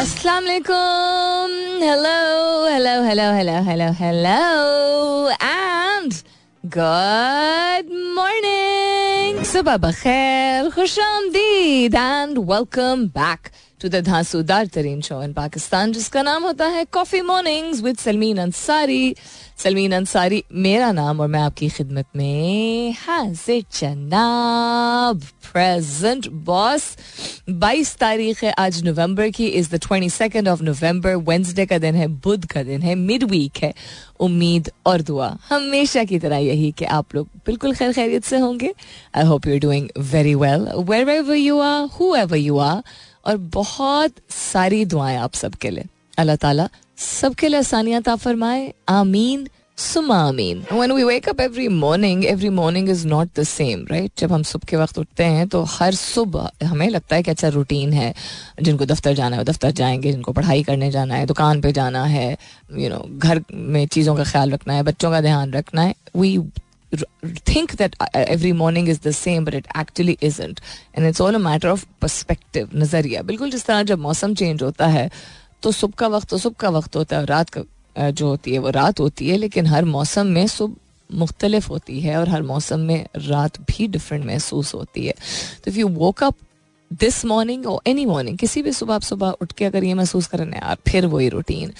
Assalamu 0.00 0.46
alaikum. 0.48 1.50
Hello, 1.78 2.64
hello, 2.72 3.02
hello, 3.04 3.34
hello, 3.36 3.62
hello, 3.62 3.92
hello. 3.92 5.28
And 5.38 6.22
good 6.70 7.90
morning. 8.16 9.44
Sababa 9.44 9.92
khair, 9.92 10.72
khusham 10.72 11.34
deed, 11.34 11.94
and 11.94 12.46
welcome 12.46 13.08
back. 13.08 13.52
To 13.80 13.88
the 13.88 14.00
धांसूदार 14.04 14.66
तरीन 14.74 15.00
show 15.00 15.22
in 15.22 15.32
Pakistan 15.32 15.92
जिसका 15.92 16.22
नाम 16.22 16.42
होता 16.44 16.66
है 16.68 16.84
coffee 16.92 17.20
mornings 17.22 17.82
with 17.82 17.96
Salmeen 17.98 18.38
Ansari 18.38 19.14
Salmeen 19.58 19.92
Ansari 19.92 20.42
मेरा 20.58 20.90
नाम 20.92 21.20
और 21.20 21.28
मैं 21.28 21.40
आपकी 21.40 21.68
खिदमत 21.68 22.06
में 22.16 22.92
हाजिर 22.98 23.64
जनाब 23.80 25.22
प्रेजेंट 25.44 26.28
बॉस 26.46 26.84
22 27.62 27.94
तारीख 27.98 28.42
है 28.44 28.50
आज 28.58 28.82
नवंबर 28.84 29.30
की 29.30 29.46
is 29.48 29.70
the 29.70 29.80
twenty 29.82 30.10
second 30.10 30.48
of 30.48 30.62
November 30.62 31.14
Wednesday 31.28 31.66
का 31.66 31.78
दिन 31.78 31.94
है 31.94 32.06
बुध 32.24 32.46
का 32.46 32.62
दिन 32.62 32.82
है 32.82 32.94
मिड 32.96 33.24
वीक 33.30 33.62
है 33.62 33.72
उम्मीद 34.20 34.70
और 34.86 35.02
दुआ 35.02 35.28
हमेशा 35.48 36.04
की 36.04 36.18
तरह 36.18 36.36
यही 36.38 36.70
कि 36.78 36.84
आप 36.96 37.14
लोग 37.14 37.28
बिल्कुल 37.46 37.74
खैर 37.74 37.92
खैरियत 37.92 38.24
से 38.24 38.38
होंगे 38.38 38.72
I 39.16 39.24
hope 39.26 39.46
you 39.46 39.58
doing 39.60 39.88
very 40.12 40.34
well 40.36 40.68
wherever 41.08 41.34
you 41.34 41.58
are 41.60 41.88
whoever 42.16 42.36
you 42.36 42.58
are 42.58 42.82
और 43.26 43.36
बहुत 43.54 44.12
सारी 44.30 44.84
दुआएँ 44.84 45.16
आप 45.18 45.34
सबके 45.34 45.70
लिए। 45.70 45.84
अल्लाह 46.18 46.36
ताला 46.36 46.68
सबके 46.98 47.48
लिए 47.48 47.58
आसानियात 47.58 48.08
फरमाए। 48.10 48.72
आमीन। 48.88 49.48
सुमा 49.78 50.18
when 50.30 50.92
we 50.92 51.04
wake 51.04 51.28
up 51.28 51.40
every 51.40 51.66
morning 51.68 52.24
every 52.26 52.48
morning 52.48 52.88
is 52.90 53.06
not 53.08 53.28
the 53.38 53.42
same 53.42 53.86
right 53.90 54.12
जब 54.18 54.32
हम 54.32 54.42
सुबह 54.42 54.66
के 54.68 54.76
वक्त 54.76 54.98
उठते 54.98 55.24
हैं 55.24 55.46
तो 55.48 55.62
हर 55.70 55.94
सुबह 55.94 56.50
हमें 56.64 56.88
लगता 56.88 57.16
है 57.16 57.22
कि 57.22 57.30
अच्छा 57.30 57.48
रूटीन 57.48 57.92
है। 57.92 58.12
जिनको 58.62 58.86
दफ्तर 58.86 59.14
जाना 59.14 59.36
है 59.36 59.44
दफ्तर 59.44 59.70
जाएँगे 59.70 60.12
जिनको 60.12 60.32
पढ़ाई 60.32 60.62
करने 60.62 60.90
जाना 60.90 61.14
है 61.14 61.26
दुकान 61.26 61.60
पे 61.60 61.72
जाना 61.72 62.04
है 62.04 62.30
यू 62.30 62.78
you 62.78 62.90
नो 62.90 62.96
know, 62.96 63.18
घर 63.18 63.42
में 63.52 63.86
चीज़ों 63.86 64.16
का 64.16 64.24
ख्याल 64.24 64.50
रखना 64.50 64.74
है 64.74 64.82
बच्चों 64.82 65.10
का 65.10 65.20
ध्यान 65.20 65.52
रखना 65.52 65.82
है। 65.82 65.94
We 66.16 66.36
think 67.44 67.76
that 67.76 67.94
uh, 68.00 68.06
every 68.14 68.52
morning 68.52 68.88
is 68.88 69.00
the 69.00 69.12
same 69.12 69.44
but 69.44 69.54
it 69.54 69.66
actually 69.74 70.18
isn't. 70.20 70.60
And 70.94 71.04
it's 71.04 71.20
all 71.20 71.34
a 71.34 71.38
matter 71.38 71.68
of 71.68 71.86
perspective 72.00 72.74
नज़रिया 72.74 73.22
बिल्कुल 73.22 73.50
जिस 73.50 73.64
तरह 73.66 73.82
जब 73.82 73.98
मौसम 73.98 74.34
चेंज 74.34 74.62
होता 74.62 74.86
है 74.86 75.10
तो 75.62 75.72
सुबह 75.72 75.94
का 75.98 76.08
वक्त 76.08 76.28
तो 76.30 76.38
सुबह 76.38 76.56
का 76.60 76.68
वक्त 76.78 76.96
होता 76.96 77.18
है 77.18 77.24
रात 77.26 77.50
का 77.56 78.10
जो 78.10 78.28
होती 78.28 78.52
है 78.52 78.58
वो 78.58 78.70
रात 78.70 79.00
होती 79.00 79.28
है 79.28 79.36
लेकिन 79.36 79.66
हर 79.66 79.84
मौसम 79.84 80.26
में 80.26 80.46
सुबह 80.46 80.74
मुख्तलिफ़ 81.10 81.68
होती 81.68 82.00
है 82.00 82.16
और 82.16 82.28
हर 82.28 82.42
मौसम 82.42 82.80
में 82.80 83.06
रात 83.16 83.60
भी 83.70 83.86
डिफरेंट 83.88 84.24
महसूस 84.24 84.74
होती 84.74 85.06
है 85.06 85.12
तो 85.64 85.70
if 85.70 85.78
you 85.78 85.88
woke 85.88 86.22
up 86.24 86.36
this 86.90 87.24
morning 87.24 87.66
और 87.66 87.80
एनी 87.86 88.06
मॉर्निंग 88.06 88.38
किसी 88.38 88.62
भी 88.62 88.72
सुबह 88.72 88.94
आप 88.94 89.02
सुबह 89.02 89.34
उठ 89.42 89.52
के 89.52 89.64
अगर 89.64 89.84
ये 89.84 89.94
महसूस 89.94 90.26
करें 90.26 90.46
यार 90.46 90.76
फिर 90.88 91.06
वही 91.06 91.28
रूटीन 91.28 91.72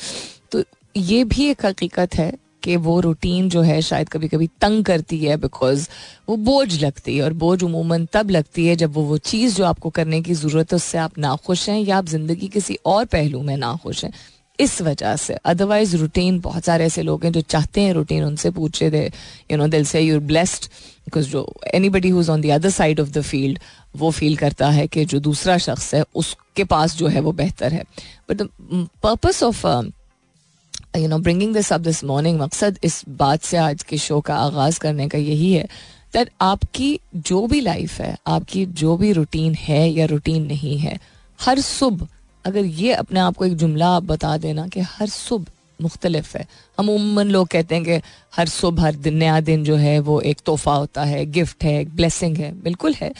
तो 0.52 0.62
ये 0.96 1.22
भी 1.24 1.48
एक 1.50 1.66
हकीकत 1.66 2.14
है 2.14 2.32
कि 2.62 2.76
वो 2.78 2.98
रूटीन 3.00 3.48
जो 3.48 3.62
है 3.62 3.80
शायद 3.82 4.08
कभी 4.08 4.28
कभी 4.28 4.46
तंग 4.60 4.84
करती 4.84 5.18
है 5.18 5.36
बिकॉज़ 5.36 5.88
वो 6.28 6.36
बोझ 6.38 6.82
लगती 6.82 7.16
है 7.16 7.22
और 7.24 7.32
बोझ 7.34 7.62
उमूमन 7.62 8.06
तब 8.12 8.30
लगती 8.30 8.66
है 8.66 8.76
जब 8.76 8.92
वो 8.94 9.02
वो 9.04 9.18
चीज़ 9.26 9.56
जो 9.56 9.64
आपको 9.64 9.90
करने 9.90 10.20
की 10.22 10.34
ज़रूरत 10.34 10.72
है, 10.72 10.76
उससे 10.76 10.98
आप 10.98 11.18
नाखुश 11.18 11.68
हैं 11.68 11.80
या 11.80 11.98
आप 11.98 12.06
ज़िंदगी 12.08 12.48
किसी 12.48 12.78
और 12.86 13.04
पहलू 13.06 13.42
में 13.42 13.56
नाखुश 13.56 14.04
हैं। 14.04 14.12
इस 14.58 14.80
वजह 14.82 15.14
से 15.16 15.34
अदरवाइज़ 15.44 15.96
रूटीन 15.96 16.38
बहुत 16.40 16.64
सारे 16.64 16.84
ऐसे 16.84 17.02
लोग 17.02 17.22
हैं 17.24 17.30
जो 17.32 17.40
चाहते 17.42 17.80
हैं 17.80 17.92
रूटीन 17.94 18.24
उनसे 18.24 18.50
पूछे 18.50 18.88
दे 18.90 19.04
यू 19.50 19.58
नो 19.58 19.68
दिल 19.68 19.84
से 19.84 20.00
यूर 20.00 20.20
ब्लेस्ड 20.22 20.64
बिकॉज़ 21.06 21.28
जो 21.28 21.46
anybody 21.88 22.08
who's 22.08 22.30
on 22.30 22.40
the 22.40 22.50
other 22.54 22.70
side 22.70 23.00
of 23.00 23.10
the 23.10 23.20
field 23.22 23.58
वो 23.94 24.10
फील 24.10 24.36
करता 24.36 24.68
है 24.70 24.86
कि 24.86 25.04
जो 25.04 25.20
दूसरा 25.20 25.56
शख्स 25.58 25.94
है, 25.94 26.02
उसके 26.14 26.64
पास 26.64 26.96
जो 26.96 27.06
है 27.06 27.20
वो 27.20 27.32
बेहतर 27.32 27.72
है। 27.72 27.84
But 28.30 28.42
the 28.42 28.48
purpose 29.02 29.42
of 29.42 29.66
you 30.94 31.08
know 31.08 31.18
bringing 31.18 31.54
this 31.54 31.72
up 31.72 31.80
this 31.80 32.02
morning 32.04 32.40
मकसद 32.40 32.78
इस 32.84 33.02
बात 33.08 33.42
से 33.42 33.56
आज 33.56 33.82
के 33.82 33.98
शो 33.98 34.20
का 34.20 34.36
आगाज़ 34.36 34.80
करने 34.80 35.08
का 35.08 35.18
यही 35.18 35.52
है 35.52 35.68
दैट 36.12 36.30
आपकी 36.40 36.98
जो 37.16 37.46
भी 37.46 37.60
लाइफ 37.60 38.00
है, 38.00 38.16
आपकी 38.26 38.64
जो 38.66 38.96
भी 38.96 39.12
रूटीन 39.12 39.54
है 39.54 39.88
या 39.90 40.06
रूटीन 40.06 40.46
नहीं 40.46 40.78
है, 40.78 40.98
हर 41.40 41.60
सुबह 41.60 42.06
अगर 42.44 42.64
ये 42.64 42.92
अपने 42.92 43.20
आप 43.20 43.36
को 43.36 43.44
एक 43.44 43.56
जुमला 43.56 43.88
आप 43.88 44.02
बता 44.02 44.36
देना 44.36 44.66
कि 44.66 44.80
हर 44.80 45.08
सुबह 45.08 45.52
मुख्तलिफ़ 45.80 46.36
है। 46.36 46.46
हम 46.78 46.90
उमन 46.90 47.28
लोग 47.28 47.48
कहते 47.48 47.74
हैं 47.74 47.84
कि 47.84 48.00
हर 48.36 48.48
सुबह 48.48 48.82
हर 48.82 48.94
दिन 48.96 49.16
नया 49.16 49.40
दिन 49.42 49.64
जो 49.64 49.76
है 49.76 49.98
वो 50.00 50.20
एक 50.22 50.40
तोहफा 50.46 50.74
होता 50.74 51.04
है 51.04 51.24
गिफ्ट 51.28 51.64
है 51.64 51.80
एक 51.80 51.94
ब्लेसिंग 51.96 52.36
है 52.36 52.52
बिल्कुल 52.62 52.94
है। 52.94 53.12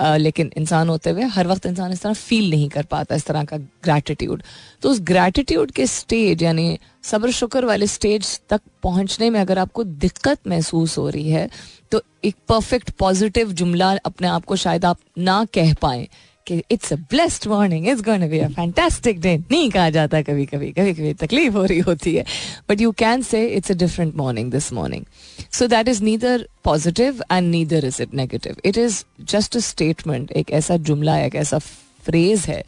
आ, 0.00 0.16
लेकिन 0.16 0.50
इंसान 0.56 0.88
होते 0.88 1.10
हुए 1.10 1.22
हर 1.24 1.46
वक्त 1.46 1.66
इंसान 1.66 1.92
इस 1.92 2.02
तरह 2.02 2.12
फील 2.12 2.50
नहीं 2.50 2.68
कर 2.68 2.84
पाता 2.84 3.14
इस 3.14 3.26
तरह 3.26 3.44
का 3.44 3.56
ग्रैटिट्यूड 3.84 4.42
तो 4.82 4.90
उस 4.90 5.00
ग्रैटिट्यूड 5.00 5.70
के 5.70 5.86
स्टेज 5.86 6.42
यानी 6.42 6.78
सब्र 7.02 7.30
शुक्र 7.30 7.64
वाले 7.64 7.86
स्टेज 7.86 8.38
तक 8.48 8.60
पहुँचने 8.82 9.30
में 9.30 9.40
अगर 9.40 9.58
आपको 9.58 9.84
दिक्कत 9.84 10.48
महसूस 10.48 10.96
हो 10.98 11.08
रही 11.08 11.30
है 11.30 11.48
तो 11.92 12.02
एक 12.24 12.36
परफेक्ट 12.48 12.90
पॉजिटिव 12.90 13.52
जुमला 13.52 13.92
अपने 14.04 14.28
आप 14.28 14.44
को 14.44 14.56
शायद 14.56 14.84
आप 14.84 14.98
ना 15.18 15.44
कह 15.54 15.74
पाएँ। 15.74 16.06
कि 16.46 16.62
it's 16.70 16.92
a 16.92 16.96
blessed 17.10 17.46
morning 17.48 17.88
it's 17.88 18.02
going 18.02 18.30
be 18.30 18.38
a 18.38 18.48
fantastic 18.48 19.20
day 19.20 19.36
नहीं 19.50 19.70
कहा 19.70 19.90
जाता 19.90 20.22
कभी 20.22 20.46
कभी 20.46 20.70
कभी 20.72 20.94
कभी 20.94 21.12
तकलीफ़ 21.14 21.54
हो 21.54 21.64
रही 21.64 21.78
होती 21.80 22.14
है। 22.14 22.24
But 22.68 22.80
you 22.80 22.90
can 22.98 23.22
say 23.22 23.46
it's 23.46 23.70
a 23.70 23.74
different 23.74 24.16
morning 24.16 24.50
this 24.50 24.72
morning 24.72 25.04
so 25.52 25.66
that 25.66 25.88
is 25.88 26.02
neither 26.02 26.48
positive 26.64 27.22
and 27.32 27.50
neither 27.50 27.84
is 27.84 28.02
it 28.02 28.14
negative 28.14 28.56
it 28.64 28.78
is 28.78 29.02
just 29.30 29.56
a 29.56 29.60
statement 29.60 30.32
एक 30.32 30.50
ऐसा 30.50 30.76
जुमला, 30.76 31.18
एक 31.18 31.34
ऐसा 31.34 31.58
फ्रेज 32.04 32.40
है, 32.40 32.62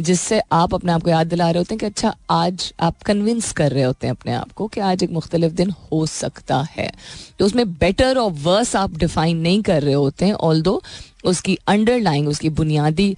जिससे 0.00 0.40
आप 0.52 0.74
अपने 0.74 0.92
आप 0.92 1.02
को 1.02 1.10
याद 1.10 1.26
दिला 1.26 1.50
रहे 1.50 1.58
होते 1.58 1.74
हैं 1.74 1.78
कि 1.78 1.86
अच्छा 1.86 2.14
आज 2.30 2.72
आप 2.80 3.02
कन्विंस 3.02 3.50
कर 3.52 3.70
रहे 3.72 3.82
होते 3.82 4.06
हैं 4.06 4.14
अपने 4.14 4.32
आप 4.32 4.52
को 4.52 4.66
कि 4.66 4.80
आज 4.80 5.02
एक 5.02 5.10
मुख्तलिफ़ 5.10 5.52
दिन 5.52 5.70
हो 5.70 6.04
सकता 6.06 6.60
है। 6.70 6.90
तो 7.38 7.46
उसमें 7.46 7.72
बेटर 7.72 8.18
और 8.18 8.30
वर्स 8.42 8.74
आप 8.76 8.96
डिफाइन 8.98 9.36
नहीं 9.36 9.62
कर 9.62 9.82
रहे 9.82 9.94
होते 9.94 10.26
हैं 10.26 10.32
ऑल 10.32 10.62
दो 10.62 10.82
उसकी 11.24 11.58
अंडरलाइंग 11.68 12.28
उसकी 12.28 12.48
बुनियादी 12.48 13.16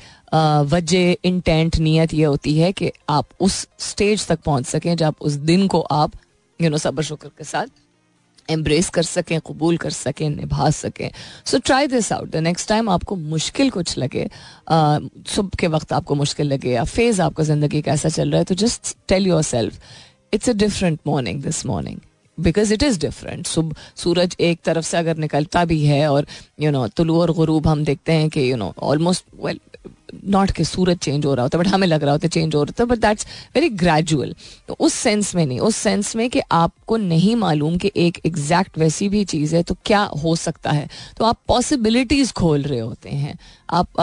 वजह 0.67 1.17
इंटेंट 1.25 1.77
नीयत 1.79 2.15
ये 2.15 2.25
होती 2.25 2.59
है 2.59 2.73
कि 2.73 2.93
आप 3.11 3.29
उस 3.41 3.67
स्टेज 3.81 4.27
तक 4.27 4.41
पहुँच 4.45 4.67
सकें 4.67 4.97
जब 4.97 5.15
उस 5.21 5.33
दिन 5.51 5.67
को 5.67 5.81
आप 5.81 6.13
यू 6.61 6.71
नो 6.71 6.79
सबर 6.79 7.03
शुक्र 7.03 7.29
के 7.29 7.45
साथ 7.45 7.67
एम्ब्रेस 8.49 8.89
कर 8.91 9.03
सकें, 9.03 9.41
कबूल 9.41 9.77
कर 9.77 9.91
सकें, 9.91 10.29
निभा 10.31 10.71
सकें। 10.71 11.11
So 11.47 11.59
try 11.59 11.87
this 11.87 12.13
out 12.13 12.31
the 12.31 12.37
next 12.37 12.69
time 12.69 12.89
आपको 12.89 13.17
मुश्किल 13.17 13.71
कुछ 13.71 13.97
लगे 13.99 14.29
सुबह 14.71 15.57
के 15.59 15.67
वक्त 15.67 15.93
आपको 15.93 16.15
मुश्किल 16.15 16.47
लगे 16.47 16.73
या 16.73 16.85
फ़ेज़ 16.85 17.23
आपका 17.23 17.45
ज़िंदगी 17.45 17.83
कैसा 17.83 18.09
चल 18.09 18.31
रहा 18.31 18.39
है 18.39 18.45
तो 18.45 18.55
just 18.55 18.97
tell 19.09 19.27
yourself 19.43 19.81
it's 20.33 20.49
a 20.49 20.53
different 20.53 20.99
morning 21.07 21.43
this 21.43 21.65
morning 21.67 21.99
because 22.39 22.73
it 22.75 22.83
is 22.83 22.99
different 23.01 23.47
सूरज 23.47 24.37
एक 24.41 24.61
तरफ़ 24.65 24.85
से 24.85 24.97
अगर 24.97 25.17
निकलता 25.17 25.65
भी 25.65 25.85
है 25.85 26.07
और 26.11 26.27
यू 26.61 26.71
नो 26.71 26.87
तुलू 26.89 27.21
और 27.21 27.33
गुरूब 27.33 27.67
हम 27.67 27.85
देखते 27.85 28.13
हैं 28.13 28.29
कि 28.31 28.51
you 28.51 28.57
know 28.57 28.73
almost 28.83 29.25
well 29.45 29.61
not 30.25 30.51
के 30.51 30.65
सूरज 30.65 30.99
चेंज 30.99 31.25
हो 31.27 31.35
रहा 31.35 31.43
होता 31.43 31.59
है 31.59 31.65
बट 31.65 31.71
हमें 31.71 31.87
लग 31.87 32.03
रहा 32.03 32.13
होता 32.13 32.27
है 32.27 32.31
चेंज 32.31 32.55
हो 32.55 32.63
रहा 32.63 32.81
था 32.81 32.85
बट 32.85 32.99
दैट्स 32.99 33.27
वेरी 33.55 33.69
ग्रेजुअल 33.69 34.35
तो 34.69 34.77
उस 34.81 34.95
सेंस 34.95 35.35
में 35.35 35.45
नहीं 35.47 35.61
उस 35.61 35.77
सेंस 35.77 36.15
में 36.17 36.29
कि 36.31 36.41
आपको 36.53 36.97
नहीं 36.97 37.35
मालूम 37.37 37.77
कि 37.77 37.93
एक 37.97 38.21
एग्जैक्ट 38.27 38.79
वैसी 38.79 39.09
भी 39.09 39.25
चीज़ 39.25 39.57
है 39.57 39.63
तो 39.63 39.77
क्या 39.85 40.03
हो 40.25 40.37
सकता 40.37 40.71
है 40.71 40.89
तो 41.19 41.25
आप 41.25 41.39
पॉसिबिलिटीज़ 41.49 42.33
खोल 42.33 42.63
रहे 42.63 42.79
होते 42.79 43.11
हैं 43.11 43.37
आप 43.71 44.01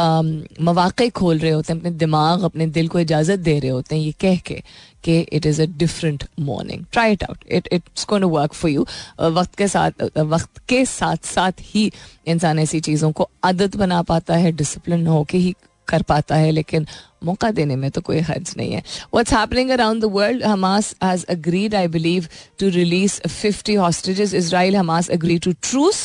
मौाक़े 0.61 1.09
खोल 1.09 1.37
रहे 1.37 1.51
होते 1.51 1.73
हैं 1.73 1.79
अपने 1.79 1.91
दिमाग 1.91 2.43
अपने 2.43 2.67
दिल 2.67 2.87
को 2.87 2.99
इजाज़त 2.99 3.39
दे 3.39 3.57
रहे 3.59 3.71
होते 3.71 3.95
हैं 3.95 4.01
ये 4.01 4.11
कह 4.21 4.37
के 4.37 4.61
कि 5.03 5.19
it 5.21 5.45
is 5.45 5.61
a 5.61 5.65
different 5.77 6.23
morning 6.41 6.85
try 6.91 7.13
it 7.13 7.23
out 7.23 7.43
it 7.47 7.67
it's 7.71 8.05
going 8.09 8.23
to 8.23 8.29
work 8.29 8.53
for 8.53 8.71
you 8.71 8.85
वक्त 9.31 9.55
के 9.57 9.67
साथ 9.67 10.03
वक्त 10.17 10.61
के 10.69 10.83
साथ 10.87 11.25
साथ 11.25 11.61
ही 11.73 11.91
इंसान 12.27 12.59
ऐसी 12.59 12.79
चीज़ों 12.81 13.11
को 13.11 13.29
आदत 13.43 13.75
बना 13.77 14.01
पाता 14.03 14.35
है 14.35 14.51
डिसिप्लिन 14.51 15.07
होके 15.07 15.37
ही 15.37 15.55
कर 15.87 16.01
पाता 16.09 16.35
है, 16.35 16.49
लेकिन 16.51 16.85
मौका 17.25 17.49
देने 17.51 17.75
में 17.75 17.89
तो 17.91 18.01
कोई 18.01 18.19
हर्ज 18.19 18.53
नहीं 18.57 18.73
है। 18.73 18.81
What's 19.13 19.33
happening 19.33 19.69
around 19.71 20.01
the 20.01 20.05
world 20.13 20.43
Hamas 20.43 20.93
has 21.03 21.25
agreed 21.29 21.75
I 21.75 21.87
believe 21.87 22.27
to 22.59 22.69
release 22.69 23.19
50 23.27 23.77
hostages 23.77 24.33
Israel 24.33 24.75
Hamas 24.75 25.09
agree 25.11 25.37
to 25.39 25.51
truce 25.69 26.01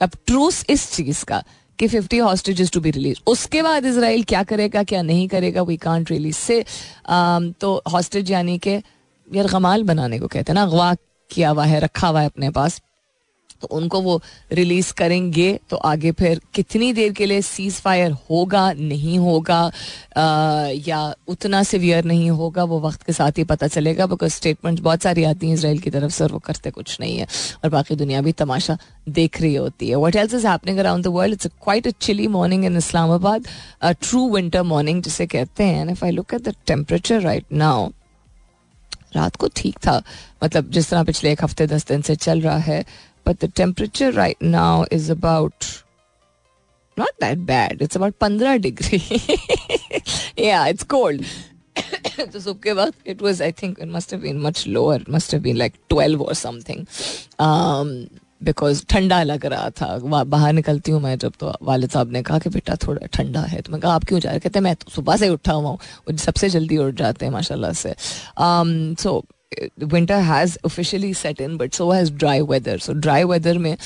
अब 0.00 0.10
ट्रूस 0.26 0.64
इस 0.70 0.90
चीज़ 0.92 1.24
का। 1.24 1.42
कि 1.82 1.88
50 1.88 2.20
हॉस्टेजेस 2.20 2.70
टू 2.70 2.80
बी 2.80 2.90
रिलीज़ 2.90 3.20
उसके 3.26 3.62
बाद 3.62 3.86
इसराइल 3.86 4.22
क्या 4.24 4.42
करेगा, 4.42 4.82
क्या 4.82 5.02
नहीं 5.02 5.26
करेगा 5.28 5.62
वी 5.62 5.76
कांट 5.76 6.10
रिलीज़ 6.10 6.36
से 6.36 6.64
तो 7.60 7.82
हॉस्टेज 7.92 8.30
यानी 8.30 8.58
कि 8.58 8.74
यार 9.28 9.46
गमाल 9.48 9.82
बनाने 9.84 10.18
को 10.18 10.26
कहते 10.26 10.52
हैं 10.52 10.54
ना, 10.54 10.62
अगवा 10.62 10.94
किया 11.30 11.50
हुआ 11.50 11.64
है, 11.64 11.80
रखा 11.80 12.08
हुआ 12.08 12.20
है 12.20 12.26
अपने 12.26 12.50
पास। 12.50 12.80
तो 13.62 13.68
उनको 13.72 14.00
वो 14.02 14.20
रिलीज़ 14.52 14.92
करेंगे। 14.92 15.52
तो 15.70 15.76
आगे 15.76 16.12
फिर 16.12 16.40
कितनी 16.54 16.92
देर 16.92 17.12
के 17.12 17.26
लिए 17.26 17.42
सीज 17.42 17.80
फायर 17.80 18.12
होगा 18.30 18.72
नहीं 18.72 19.18
होगा 19.18 19.60
आ, 20.16 20.68
या 20.86 21.14
उतना 21.28 21.62
सिवियर 21.62 22.04
नहीं 22.04 22.30
होगा 22.32 22.64
वो 22.64 22.80
वक्त 22.80 23.02
के 23.02 23.12
साथ 23.12 23.38
ही 23.38 23.44
पता 23.44 23.66
चलेगा 23.68 24.06
बिकॉज़ 24.06 24.32
स्टेटमेंट 24.32 24.80
बहुत 24.80 25.02
सारी 25.02 25.24
आती 25.24 25.46
हैं 25.46 25.54
इसराइल 25.54 25.78
की 25.78 25.90
तरफ़ 25.90 26.12
से 26.12 26.24
और 26.24 26.32
वो 26.32 26.38
करते 26.38 26.70
कुछ 26.70 26.96
नहीं 27.00 27.16
है। 27.18 27.26
और 27.64 27.70
बाकी 27.70 27.96
दुनिया 27.96 28.20
भी 28.22 28.32
तमाशा 28.34 28.76
देख 29.10 29.40
रही 29.40 29.54
होती 29.54 29.88
है। 29.88 29.96
What 29.96 30.16
else 30.16 30.34
is 30.34 30.46
happening 30.46 30.78
around 30.78 31.04
the 31.04 31.08
world 31.14 31.34
it's 31.34 31.46
quite 31.64 31.86
a 31.86 31.90
chilly 32.00 32.26
morning 32.28 32.64
in 32.64 32.76
Islamabad 32.76 33.46
true 33.84 34.28
winter 34.34 34.62
morning 34.64 35.02
जिसे 35.02 35.26
कहते 35.26 35.64
हैं। 35.64 35.80
And 35.80 35.90
if 35.90 36.04
I 36.04 36.10
look 36.10 36.34
at 36.34 36.48
the 36.48 36.54
temperature 36.66 37.20
right 37.20 37.52
now 37.54 37.90
रात 39.16 39.36
को 39.36 39.48
ठीक 39.56 39.78
था। 39.86 40.02
मतलब 40.44 40.70
जिस 40.70 40.88
तरह 40.90 41.02
पिछले 41.04 41.32
एक 41.32 41.42
हफ़्ते 41.44 41.66
दस 41.66 41.86
दिन 41.88 42.02
से 42.02 42.14
चल 42.16 42.40
रहा 42.40 42.58
है 42.58 42.84
but 43.26 43.40
the 43.40 43.48
temperature 43.48 44.10
right 44.10 44.40
now 44.40 44.84
is 44.90 45.10
about 45.10 45.82
not 46.96 47.10
that 47.20 47.46
bad. 47.46 47.80
It's 47.80 47.96
about 47.96 48.14
15 48.20 48.60
degree. 48.60 49.02
yeah, 50.36 50.68
it's 50.68 50.84
cold. 50.84 51.24
तो 52.32 52.40
सुबह 52.40 52.60
के 52.64 52.72
वक्त 52.72 52.94
it 53.06 53.22
was 53.22 53.42
I 53.42 53.52
think 53.52 53.78
it 53.80 53.88
must 53.88 54.14
been 54.14 54.40
much 54.40 54.66
lower 54.66 55.04
must 55.10 55.36
been 55.36 55.56
like 55.56 55.72
12 55.92 56.20
और 56.20 56.34
समथिंग 56.34 56.86
बिकॉज़ 58.42 58.84
ठंडा 58.86 59.22
लग 59.22 59.46
रहा 59.46 59.70
था। 59.70 59.98
बाहर 60.24 60.52
निकलती 60.52 60.90
हूँ 60.90 61.00
मैं 61.00 61.18
जब 61.18 61.32
तो 61.40 61.52
वालिद 61.62 61.90
साहब 61.90 62.12
ने 62.12 62.22
कहा 62.22 62.38
कि 62.38 62.50
बेटा 62.50 62.76
थोड़ा 62.76 63.06
ठंडा 63.06 63.40
है। 63.40 63.60
तो 63.60 63.72
मैं 63.72 63.80
कहा 63.80 63.94
आप 63.94 64.04
क्यों 64.04 64.20
जा 64.20 64.30
रहे? 64.30 64.40
कहते 64.40 64.60
मैं 64.60 64.76
तो 64.76 64.90
सुबह 64.90 65.16
से 65.16 65.28
उठा 65.28 65.52
हुआ 65.52 65.70
हूँ। 65.70 66.16
सबसे 66.16 66.48
जल्दी 66.48 66.76
उठ 66.76 66.94
जाते 66.94 67.26
हैं 67.26 67.32
माशाल्लाह 67.32 67.72
से। 67.72 67.94
So 68.38 69.20
um, 69.20 69.34
winter 69.84 70.20
has 70.22 70.56
officially 70.64 71.12
set 71.14 71.40
in 71.40 71.56
but 71.56 71.74
so 71.74 71.90
has 71.90 72.12
dry 72.12 72.40
weather 72.40 72.78
so 72.78 72.92
dry 72.92 73.24
weather 73.24 73.58
में 73.58 73.76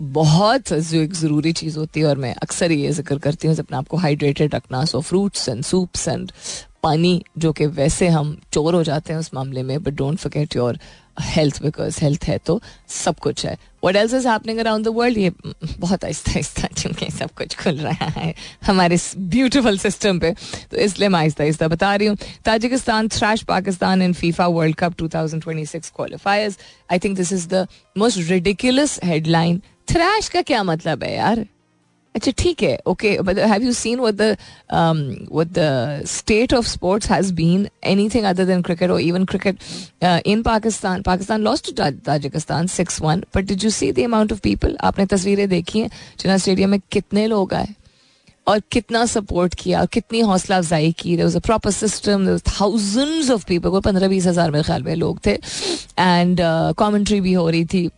बहुत 0.00 0.72
जो 0.72 1.00
एक 1.00 1.12
ज़रूरी 1.14 1.52
चीज़ 1.52 1.78
होती 1.78 2.00
है 2.00 2.06
और 2.06 2.18
मैं 2.18 2.34
अक्सर 2.34 2.72
ये 2.72 2.92
ज़िक्र 2.92 3.18
करती 3.18 3.48
हूँ 3.48 3.56
अपने 3.56 3.76
आपको 3.76 3.96
हाइड्रेटेड 3.96 4.54
रखना 4.54 4.84
so 4.84 5.00
fruits 5.00 5.48
and 5.48 5.62
soups 5.64 6.08
and 6.08 6.32
पानी, 6.84 7.22
जो 7.38 7.52
कि 7.52 7.66
वैसे 7.78 8.08
हम 8.08 8.36
चोर 8.52 8.74
हो 8.74 8.82
जाते 8.84 9.12
हैं 9.12 9.20
उस 9.20 9.30
मामले 9.34 9.62
में 9.62 9.82
but 9.82 9.94
don't 9.94 10.18
forget 10.18 10.56
your 10.56 10.78
health 11.20 11.62
because 11.62 11.98
health 12.02 12.24
है 12.24 12.38
तो 12.46 12.60
सब 12.88 13.18
कुछ 13.22 13.44
है। 13.46 13.56
What 13.84 13.96
else 13.96 14.14
is 14.14 14.26
happening 14.28 14.58
around 14.58 14.84
the 14.84 14.88
world 14.94 15.18
ये 15.18 15.32
बहुत 15.78 16.04
आहिस्ता 16.04 16.30
आहिस्ता 16.30 16.68
चूँकि 16.74 17.10
सब 17.10 17.30
कुछ 17.38 17.56
खुल 17.58 17.76
रहा 17.78 18.08
है 18.16 18.34
हमारे 18.66 18.98
ब्यूटिफुल 19.34 19.78
सिस्टम 19.78 20.18
पे। 20.20 20.34
तो 20.70 20.76
इसलिए 20.76 21.08
मैं 21.08 21.18
आहिस्ता 21.18 21.44
आहिस्ता 21.44 21.68
बता 21.68 21.94
रही 21.94 22.08
हूँ, 22.08 22.16
Tajikistan 22.44 23.08
thrash 23.08 23.42
Pakistan 23.48 24.02
in 24.02 24.12
FIFA 24.12 24.46
world 24.48 24.76
cup 24.76 24.96
2026 25.02 25.90
qualifiers 25.96 26.58
I 26.92 26.98
think 26.98 27.16
this 27.16 27.32
is 27.32 27.48
the 27.48 27.66
most 27.98 28.30
ridiculous 28.30 28.98
headline 29.04 29.60
thrash 29.88 30.28
का 30.28 30.42
क्या 30.42 30.62
मतलब 30.64 31.02
है 31.04 31.14
यार? 31.16 31.46
अच्छा 32.14 32.32
ठीक 32.38 32.62
है 32.62 32.78
okay 32.86 33.16
but 33.22 33.38
have 33.38 33.62
you 33.62 33.72
seen 33.72 34.00
what 34.00 34.14
the 34.14 34.36
what 34.72 35.48
the 35.48 36.02
state 36.08 36.54
of 36.54 36.66
sports 36.68 37.10
has 37.10 37.32
been 37.34 37.66
anything 37.84 38.24
other 38.24 38.44
than 38.46 38.62
cricket 38.62 38.90
और 38.90 39.00
even 39.00 39.24
cricket 39.32 39.58
in 40.26 40.42
Pakistan 40.42 41.02
Pakistan 41.02 41.42
lost 41.42 41.66
to 41.66 41.72
Tajikistan 42.06 42.66
six 42.76 43.00
one 43.02 43.24
but 43.36 43.44
did 43.44 43.64
you 43.64 43.70
see 43.70 43.92
the 43.92 44.04
amount 44.04 44.32
of 44.32 44.40
people 44.42 44.76
आपने 44.90 45.06
तस्वीरें 45.06 45.48
देखी 45.48 45.80
हैं 45.80 45.90
चिना 46.18 46.36
stadium 46.36 46.70
में 46.70 46.80
कितने 46.92 47.26
लोग 47.26 47.54
आए 47.54 47.74
और 48.46 48.60
कितना 48.72 49.04
सपोर्ट 49.06 49.54
किया 49.58 49.80
और 49.80 49.86
कितनी 49.92 50.20
हौसला 50.20 50.56
अफजाई 50.58 50.92
की? 50.98 51.16
There 51.16 51.38
proper 51.40 51.70
system 51.70 52.36
thousands 52.48 53.30
of 53.30 53.44
people 53.48 53.70
को 53.70 53.80
पंद्रह 53.80 54.08
बीस 54.08 54.26
हज़ार 54.26 54.50
मेरे 54.50 54.64
ख्याल 54.64 54.82
में 54.82 54.94
लोग 54.94 55.20
थे 55.26 55.32
एंड 55.98 56.40
कॉमेंट्री 56.78 57.16
uh, 57.16 57.22
भी 57.22 57.32
हो 57.32 57.48
रही 57.50 57.64
थी। 57.64 57.88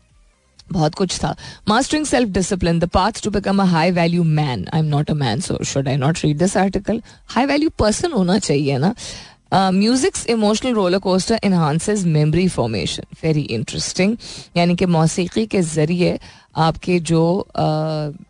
बहुत 0.72 0.94
कुछ 0.94 1.18
था। 1.18 1.34
Mastering 1.68 2.06
self 2.06 2.28
discipline 2.30 2.78
the 2.78 2.88
path 2.94 3.22
to 3.24 3.30
become 3.30 3.62
a 3.62 3.64
high 3.66 3.90
value 3.90 4.24
man 4.24 4.66
I 4.74 4.80
am 4.80 4.86
not 4.86 5.10
a 5.10 5.14
man 5.14 5.40
so 5.40 5.62
should 5.64 5.88
I 5.88 5.96
not 5.96 6.24
read 6.24 6.38
this 6.38 6.56
article 6.56 7.02
high 7.28 7.46
value 7.46 7.70
person 7.78 8.12
होना 8.12 8.38
चाहिए 8.38 8.78
ना। 8.78 8.94
Music's 9.54 10.26
emotional 10.26 10.72
roller 10.74 10.98
coaster 10.98 11.40
enhances 11.44 12.04
memory 12.06 12.46
formation 12.48 13.04
very 13.22 13.40
interesting 13.40 14.16
यानी 14.56 14.76
कि 14.76 14.86
मौसीकी 14.86 15.46
के 15.46 15.62
ज़रिए 15.62 16.18
आपके 16.56 16.98
जो 17.00 17.22
uh, 17.50 18.26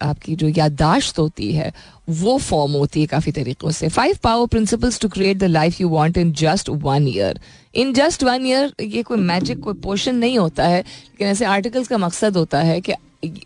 आपकी 0.00 0.34
जो 0.36 0.48
याददाश्त 0.48 1.18
होती 1.18 1.52
है 1.52 1.72
वो 2.08 2.36
फॉर्म 2.38 2.72
होती 2.72 3.00
है 3.00 3.06
काफ़ी 3.06 3.32
तरीक़ों 3.32 3.70
से। 3.70 3.88
Five 3.88 4.18
power 4.22 4.46
principles 4.46 5.00
to 5.00 5.08
create 5.08 5.38
the 5.38 5.44
life 5.44 5.80
you 5.80 5.88
want 5.88 6.18
in 6.18 6.32
just 6.32 6.68
one 6.68 7.08
year 7.08 7.40
in 7.74 7.92
just 7.94 8.22
one 8.24 8.46
year 8.46 8.72
ये 8.82 9.02
कोई 9.02 9.18
मैजिक 9.18 9.60
कोई 9.60 9.74
पोर्शन 9.74 10.14
नहीं 10.14 10.38
होता 10.38 10.66
है 10.66 10.78
लेकिन 10.80 11.28
ऐसे 11.28 11.44
आर्टिकल्स 11.44 11.88
का 11.88 11.98
मकसद 11.98 12.36
होता 12.36 12.60
है 12.60 12.80
कि 12.80 12.92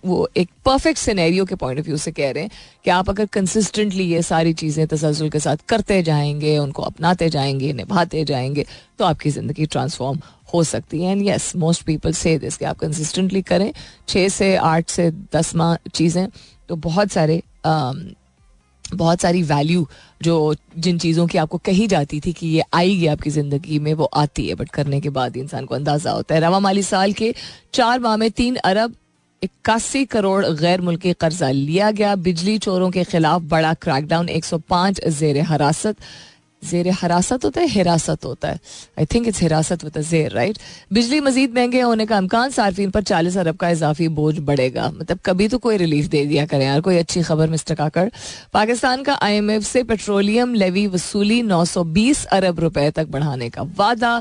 वो 0.07 0.29
एक 0.37 0.49
परफेक्ट 0.65 0.99
सिनेरियो 0.99 1.45
के 1.45 1.55
पॉइंट 1.55 1.79
ऑफ़ 1.81 1.87
व्यू 1.87 1.97
से 1.97 2.11
कह 2.13 2.31
रहे 2.31 2.43
हैं 2.43 2.51
कि 2.85 2.91
आप 2.91 3.11
अगर 3.11 3.27
कंसिस्टेंटली 3.33 4.05
ये 4.05 4.23
सारी 4.23 4.53
चीज़ें 4.53 4.87
तसलसल 4.87 5.29
के 5.31 5.41
साथ 5.41 5.57
करते 5.69 6.03
जाएँगे 6.03 6.57
उनको 6.59 6.83
अपनाते 6.83 7.29
जाएँगे 7.31 7.73
निभाते 7.73 8.25
जाएँगे 8.25 8.65
तो 8.99 9.05
आपकी 9.05 9.31
ज़िंदगी 9.31 9.67
ट्रांसफॉर्म 9.67 10.21
हो 10.55 10.63
सकती 10.65 11.03
है। 11.03 11.13
And 11.13 11.27
yes 11.29 11.55
most 11.57 11.83
people 11.83 12.13
say 12.13 12.39
this 12.39 12.57
कि 12.57 12.65
आप 12.65 12.79
कंसिस्टेंटली 12.79 13.43
करें। 13.43 13.73
छः 14.09 14.29
से 14.29 14.55
आठ 14.57 14.91
से 14.91 15.11
दस 15.35 15.55
माह 15.55 15.77
चीज़ें 15.95 16.27
तो 16.69 16.77
बहुत 16.79 17.13
सारे 17.13 17.43
um, 17.67 17.97
बहुत 18.95 19.21
सारी 19.21 19.43
वैल्यू 19.43 19.87
जो 20.23 20.55
जिन 20.79 20.99
चीज़ों 20.99 21.27
की 21.27 21.39
आपको 21.39 21.59
कही 21.59 21.87
जाती 21.87 22.21
थी 22.21 22.33
कि 22.33 22.47
ये 22.47 22.63
आएगी 22.75 23.07
आपकी 23.07 23.31
ज़िंदगी 23.31 23.79
में, 23.79 23.93
वो 23.95 24.05
आती 24.05 24.47
है 24.47 24.55
बट 24.55 24.71
करने 24.71 25.01
के 25.01 25.11
बाद 25.11 25.37
इंसान 25.37 25.65
को 25.65 25.75
अंदाज़ा 25.75 26.11
होता 26.11 26.35
है। 26.35 26.41
रवा 26.41 26.61
माली 26.61 26.83
साल 26.83 27.13
के 27.13 27.35
चार 27.75 28.01
माह 28.01 28.17
में 28.17 28.31
तीन 28.31 28.57
अरब 28.57 28.95
इक्यासी 29.43 30.05
करोड़ 30.05 30.45
गैर 30.47 30.81
मुल्की 30.81 31.13
कर्जा 31.13 31.51
लिया 31.51 31.91
गया। 31.91 32.15
बिजली 32.17 32.57
चोरों 32.59 32.91
के 32.91 33.05
खिलाफ 33.05 33.43
बड़ा 33.43 33.73
क्रैकडाउन 33.75 34.29
105 34.29 35.01
जेर 35.11 35.41
हरासत। 35.43 35.97
जेर 36.63 36.89
हरासत 36.93 37.45
होता 37.45 37.61
है, 37.61 37.67
हिरासत 37.67 38.25
होता 38.25 38.49
है। 38.49 38.59
आई 38.99 39.05
थिंक 39.05 39.29
इट्स 39.29 39.41
हिरासत 39.41 39.85
विद 39.85 40.01
जेर 40.01 40.33
राइट 40.33 40.59
बिजली 40.93 41.21
मजीद 41.21 41.55
महँगे 41.55 41.81
होने 41.81 42.07
का 42.07 42.19
इम्कान 42.19 42.51
सार्फिन 42.51 42.91
पर 42.91 43.03
चालीस 43.03 43.37
अरब 43.39 43.57
का 43.57 43.69
इजाफी 43.69 44.09
बोझ 44.11 44.39
बढ़ेगा। 44.41 44.91
मतलब 44.91 45.19
कभी 45.25 45.49
तो 45.49 45.59
कोई 45.59 45.77
रिलीफ 45.77 46.07
दे 46.07 46.25
दिया 46.27 46.47
करें 46.47 46.65
यार, 46.67 46.81
कोई 46.81 46.97
अच्छी 46.99 47.23
खबर, 47.23 47.51
मिस्टर 47.51 47.75
काकड़। 47.75 48.09
पाकिस्तान 48.53 49.03
का 49.03 49.15
आई 49.15 49.35
एम 49.35 49.51
एफ़ 49.51 49.65
से 49.65 49.83
पेट्रोलियम 49.83 50.55
लेवी 50.55 50.87
वसूली 50.87 51.43
नौ 51.43 51.65
सौ 51.65 51.85
बीस 51.85 52.25
अरब 52.25 52.61
रुपए 52.61 52.91
तक 52.91 53.09
बढ़ाने 53.09 53.51
का 53.51 53.63
वादा। 53.77 54.21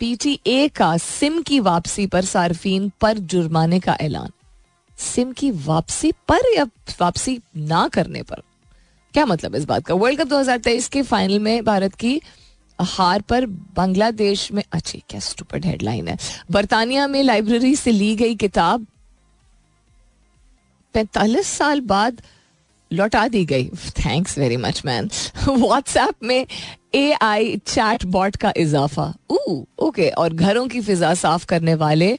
पीटीए 0.00 0.68
का 0.68 0.96
सिम 0.96 1.40
की 1.42 1.60
वापसी 1.60 2.06
पर 2.06 2.24
सार्फिन 2.24 2.90
पर 3.00 3.18
जुर्माने 3.18 3.80
का 3.80 3.96
ऐलान। 4.00 4.30
सिम 4.98 5.32
की 5.32 5.50
वापसी 5.64 6.12
पर 6.28 6.54
या 6.56 6.64
वापसी 7.00 7.38
ना 7.56 7.88
करने 7.88 8.22
पर? 8.22 8.42
क्या 9.18 9.26
मतलब 9.26 9.54
इस 9.54 9.64
बात 9.64 9.86
का? 9.86 9.94
वर्ल्ड 9.94 10.20
कप 10.20 10.26
2023 10.26 10.88
के 10.88 11.02
फाइनल 11.02 11.38
में 11.38 11.64
भारत 11.64 11.94
की 11.94 12.20
हार 12.78 13.20
पर 13.20 13.46
बांग्लादेश 13.46 14.52
में, 14.52 14.62
अच्छी, 14.72 15.02
क्या 15.08 15.20
स्टूपिड 15.20 15.64
हेडलाइन 15.66 16.08
है। 16.08 16.16
बर्तानिया 16.50 17.06
में 17.06 17.22
लाइब्रेरी 17.22 17.74
से 17.76 17.90
ली 17.90 18.14
गई 18.16 18.34
किताब 18.34 18.86
पैतालीस 20.94 21.46
साल 21.48 21.80
बाद 21.80 22.22
लौटा 22.92 23.26
दी 23.28 23.44
गई। 23.44 23.68
Thanks 23.98 24.38
very 24.38 24.56
much 24.56 24.82
man 24.86 25.10
WhatsApp 25.48 26.14
में 26.22 26.46
ए 26.94 27.12
आई 27.12 27.56
चैट 27.66 28.04
बॉट 28.06 28.36
का 28.36 28.52
इजाफा। 28.56 29.14
ओके 29.78 30.08
और 30.08 30.34
घरों 30.34 30.66
की 30.68 30.80
फिजा 30.80 31.14
साफ़ 31.14 31.46
करने 31.46 31.74
वाले 31.74 32.18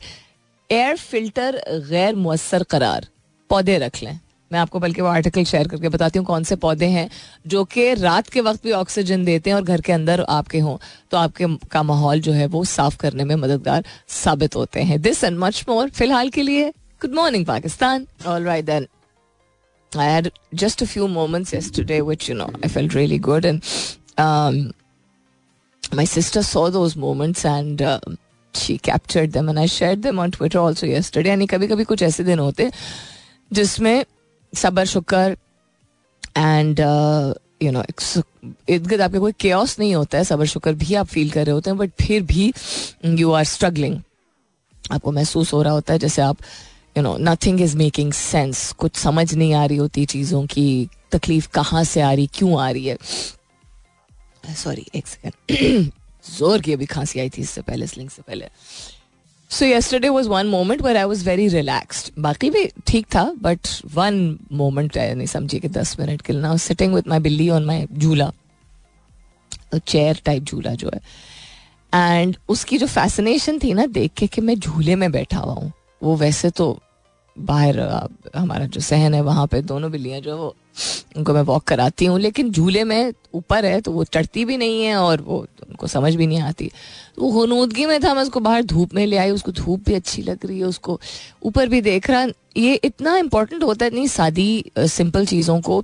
एयर 0.72 0.98
फ़िल्टर 0.98 1.64
गैर 1.90 2.16
मुसर 2.16 2.64
करार। 2.64 3.08
पौधे 3.50 3.78
रख 3.78 4.04
लें। 4.04 4.20
मैं 4.52 4.60
आपको 4.60 4.80
बल्कि 4.80 5.02
वो 5.02 5.08
आर्टिकल 5.08 5.44
शेयर 5.44 5.68
करके 5.68 5.90
बताती 5.90 6.20
हूँ 6.20 6.26
कौन 6.26 6.44
से 6.44 6.56
पौधे 6.56 6.86
हैं 6.88 7.10
जो 7.48 7.64
कि 7.66 7.94
रात 7.94 8.28
के 8.30 8.42
वक्त 8.42 8.64
भी 8.64 8.72
ऑक्सीजन 8.72 9.26
देते 9.26 9.50
हैं 9.50 9.56
और 9.58 9.64
घर 9.64 9.82
के 9.82 9.94
अंदर 9.94 10.22
आपके 10.30 10.60
हों। 10.60 10.78
तो 11.12 11.18
आपके 11.18 11.46
का 11.72 11.84
माहौल 11.84 12.22
जो 12.22 12.32
है 12.34 12.46
वो 12.48 12.64
साफ़ 12.66 12.98
करने 12.98 13.24
में 13.24 13.36
मददगार 13.36 13.84
साबित 14.16 14.56
होते 14.56 14.82
हैं। 14.84 15.02
दिस 15.02 15.24
एंड 15.24 15.38
मच 15.40 15.64
मोर 15.70 15.90
फ़िलहाल 15.90 16.30
के 16.30 16.42
लिए 16.42 16.70
good 17.02 17.14
morning 17.16 17.46
Pakistan 17.46 18.08
all 18.28 18.44
right 18.44 18.66
then 18.66 18.88
I 19.92 20.08
had 20.08 20.30
just 20.56 20.84
a 20.84 20.86
few 20.86 21.08
moments 21.08 21.54
yesterday 21.54 22.00
which 22.02 22.30
you 22.30 22.36
know 22.36 22.46
I 22.46 22.70
felt 22.70 22.96
really 22.96 23.20
good 23.30 23.46
and 23.46 23.62
my 25.96 26.06
sister 26.06 26.42
saw 26.44 26.70
those 26.70 26.98
moments 26.98 27.46
and 27.46 27.82
she 28.56 28.78
captured 28.84 29.32
them 29.32 29.50
and 29.50 29.60
I 29.60 29.68
shared 29.68 30.00
them 30.02 30.20
on 30.20 30.30
Twitter 30.32 30.60
also 30.60 30.88
yesterday 30.88 31.30
यानी 31.30 31.46
कभी 31.48 31.68
कभी 31.68 31.84
कुछ 31.84 32.04
ऐसे 32.04 32.24
दिन 32.24 32.40
होते 32.40 32.70
जिसमें 33.52 34.04
सबर, 34.54 34.86
शुक्र 34.86 35.38
एंड 36.38 36.80
यू 37.64 37.72
नो 37.72 37.84
इर्द 38.70 38.88
गिर्द 38.88 39.02
आपके 39.02 39.20
कोई 39.20 39.32
केयस 39.40 39.78
नहीं 39.80 39.94
होता 39.96 40.18
है, 40.18 40.24
सबर, 40.24 40.46
शुक्र 40.46 40.74
भी 40.74 40.94
आप 40.96 41.08
फील 41.08 41.30
कर 41.30 41.46
रहे 41.46 41.54
होते 41.54 41.70
हैं 41.70 41.78
बट 41.78 41.92
फिर 42.02 42.22
भी 42.24 42.52
यू 43.06 43.32
आर 43.32 43.44
स्ट्रगलिंग 43.44 44.00
आपको 44.92 45.12
महसूस 45.12 45.54
हो 45.54 45.62
रहा 45.62 45.74
होता 45.74 45.94
है 45.94 46.00
जैसे 46.00 46.22
आप 46.22 46.38
you 46.98 47.04
know 47.04 47.16
nothing 47.20 47.62
is 47.62 47.76
making 47.78 48.14
sense 48.14 48.72
कुछ 48.72 48.96
समझ 48.96 49.34
नहीं 49.34 49.54
आ 49.54 49.66
रही 49.66 49.78
होती 49.78 50.06
चीज़ों 50.06 50.46
की, 50.46 50.90
तकलीफ़ 51.12 51.48
कहाँ 51.50 51.84
से 51.84 52.02
आ 52.02 52.12
रही, 52.14 52.28
क्यों 52.34 52.60
आ 52.62 52.70
रही 52.70 52.86
है? 52.86 52.98
सॉरी 54.56 54.86
एक 54.96 55.08
सेकेंड 55.08 55.92
ज़ोर 56.38 56.62
की 56.62 56.74
अभी 56.74 56.86
खांसी 56.86 57.20
आई 57.20 57.30
थी 57.30 57.42
इससे 57.42 57.62
पहले 57.62 57.88
स्लिंग 57.88 58.10
से 58.10 58.22
पहले. 58.22 58.48
सो 59.52 59.66
yesterday 59.66 60.10
was 60.10 60.28
one 60.30 60.48
moment 60.48 60.82
where 60.82 60.98
I 60.98 61.06
was 61.12 61.22
very 61.24 61.48
relaxed. 61.50 62.12
बाकी 62.20 62.50
भी 62.50 62.66
ठीक 62.88 63.06
था 63.16 63.24
बट 63.42 63.68
वन 63.94 64.38
मोमेंट 64.52 64.98
नहीं 64.98 65.28
समझिए 65.28 65.60
कि 65.60 65.70
दस 65.70 65.96
मिनट 66.00 66.22
के 66.22 66.34
लिए। 66.34 66.58
सिटिंग 66.58 66.94
विद 66.94 67.08
माई 67.08 67.20
बिल्ली 67.20 67.50
ऑन 67.50 67.66
माई 67.66 67.88
झूला 67.94 68.32
चेयर 69.76 70.22
टाइप 70.26 70.44
झूला 70.44 70.74
जो 70.74 70.92
है। 70.94 71.02
एंड 71.94 72.36
उसकी 72.50 72.78
जो 72.78 72.88
फैसिनेशन 72.88 73.60
थी 73.60 73.74
ना, 73.74 73.86
देख 73.86 74.12
के 74.18 74.28
कि 74.28 74.42
मैं 74.42 74.56
झूले 74.56 74.96
में 74.96 75.12
बैठा 75.12 75.38
हुआ 75.38 75.54
हूँ। 75.54 75.72
वो 76.04 76.16
वैसे 76.16 76.50
तो 76.50 76.80
बाहर 77.36 77.80
हमारा 78.36 78.66
जो 78.66 78.82
सहन 78.82 79.14
है, 79.14 79.22
वहाँ 79.22 79.48
पे 79.48 79.62
दोनों 79.62 79.92
बिल्लियाँ 79.92 80.20
जो 80.22 80.32
है, 80.32 80.38
वो 80.38 80.56
उनको 81.18 81.34
मैं 81.34 81.42
वॉक 81.42 81.64
कराती 81.64 82.06
हूँ। 82.06 82.20
लेकिन 82.20 82.52
झूले 82.52 82.84
में 82.84 83.14
ऊपर 83.34 83.66
है 83.66 83.80
तो 83.82 83.92
वो 83.92 84.04
चढ़ती 84.04 84.46
भी 84.46 84.58
नहीं 84.58 84.84
है 84.84 84.96
और 84.96 85.22
वो 85.22 85.38
उनको 85.70 85.88
समझ 85.88 86.14
भी 86.16 86.28
नहीं 86.28 86.42
आती। 86.42 86.72
तो 87.16 87.22
वो 87.22 87.44
हनूदगी 87.44 87.86
में 87.86 88.00
था, 88.04 88.14
मैं 88.14 88.24
उसको 88.24 88.40
बाहर 88.40 88.64
धूप 88.64 88.94
में 88.94 89.06
ले 89.06 89.18
आई, 89.18 89.32
उसको 89.32 89.52
धूप 89.52 89.86
भी 89.86 89.94
अच्छी 89.94 90.22
लग 90.22 90.46
रही 90.46 90.60
है, 90.60 90.66
उसको 90.66 91.00
ऊपर 91.44 91.68
भी 91.68 91.82
देख 91.82 92.10
रहा। 92.10 92.26
ये 92.58 92.74
इतना 92.76 93.18
इम्पोर्टेंट 93.18 93.64
होता 93.64 93.86
है, 93.86 93.92
इतनी 93.92 94.08
सादी 94.08 94.72
सिंपल 94.80 95.26
चीज़ों 95.26 95.60
को 95.62 95.84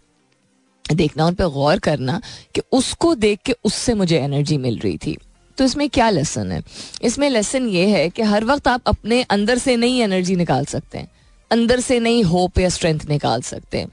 देखना, 0.94 1.26
उन 1.26 1.34
पर 1.34 1.48
गौर 1.48 1.80
करना 1.80 2.22
कि 2.56 2.62
उसको 2.72 3.16
देख 3.16 3.40
के 3.46 3.56
उससे 3.66 3.94
मुझे 3.94 4.20
एनर्जी 4.20 4.58
मिल 4.58 4.80
रही 4.80 4.98
थी। 4.98 5.18
तो 5.58 5.64
इसमें 5.64 5.90
क्या 5.90 6.10
लेसन 6.10 6.52
है? 6.52 6.62
इसमें 7.02 7.30
लेसन 7.30 7.68
ये 7.68 7.86
है 7.88 8.10
कि 8.10 8.22
हर 8.22 8.46
वक्त 8.46 8.68
आप 8.68 8.82
अपने 8.86 9.22
अंदर 9.24 9.58
से 9.58 9.78
नई 9.78 10.00
एनर्जी 10.00 10.36
निकाल 10.36 10.66
सकते 10.66 10.98
हैं। 10.98 11.12
अंदर 11.52 11.80
से 11.80 12.00
नई 12.00 12.22
होप 12.22 12.60
या 12.60 12.70
स्ट्रेंथ 12.70 13.00
निकाल 13.10 13.42
सकते 13.42 13.78
हैं। 13.78 13.88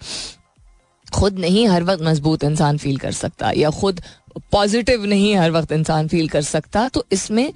खुद 1.15 1.39
नहीं 1.39 1.67
हर 1.69 1.83
वक्त 1.83 2.03
मज़बूत 2.03 2.45
इंसान 2.45 2.79
फील 2.79 2.97
कर 2.97 3.13
सकता, 3.13 3.51
या 3.57 3.71
खुद 3.71 4.01
पॉजिटिव 4.53 5.05
नहीं 5.05 5.35
हर 5.37 5.51
वक्त 5.51 5.73
इंसान 5.73 6.09
फील 6.09 6.29
कर 6.29 6.43
सकता 6.43 6.89
तो 6.89 7.05
इसमें 7.13 7.53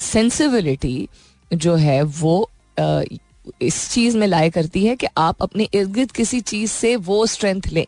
सेंसिबिलिटी 0.00 1.08
जो 1.50 1.74
है 1.76 2.02
वो 2.02 2.50
इस 3.62 3.88
चीज़ 3.90 4.16
में 4.18 4.26
लाए 4.26 4.50
करती 4.50 4.84
है 4.84 4.96
कि 4.96 5.06
आप 5.18 5.42
अपने 5.42 5.68
इर्द 5.74 5.92
गिर्द 5.92 6.10
किसी 6.12 6.40
चीज़ 6.42 6.70
से 6.70 6.94
वो 6.96 7.24
स्ट्रेंथ 7.26 7.68
लें। 7.72 7.86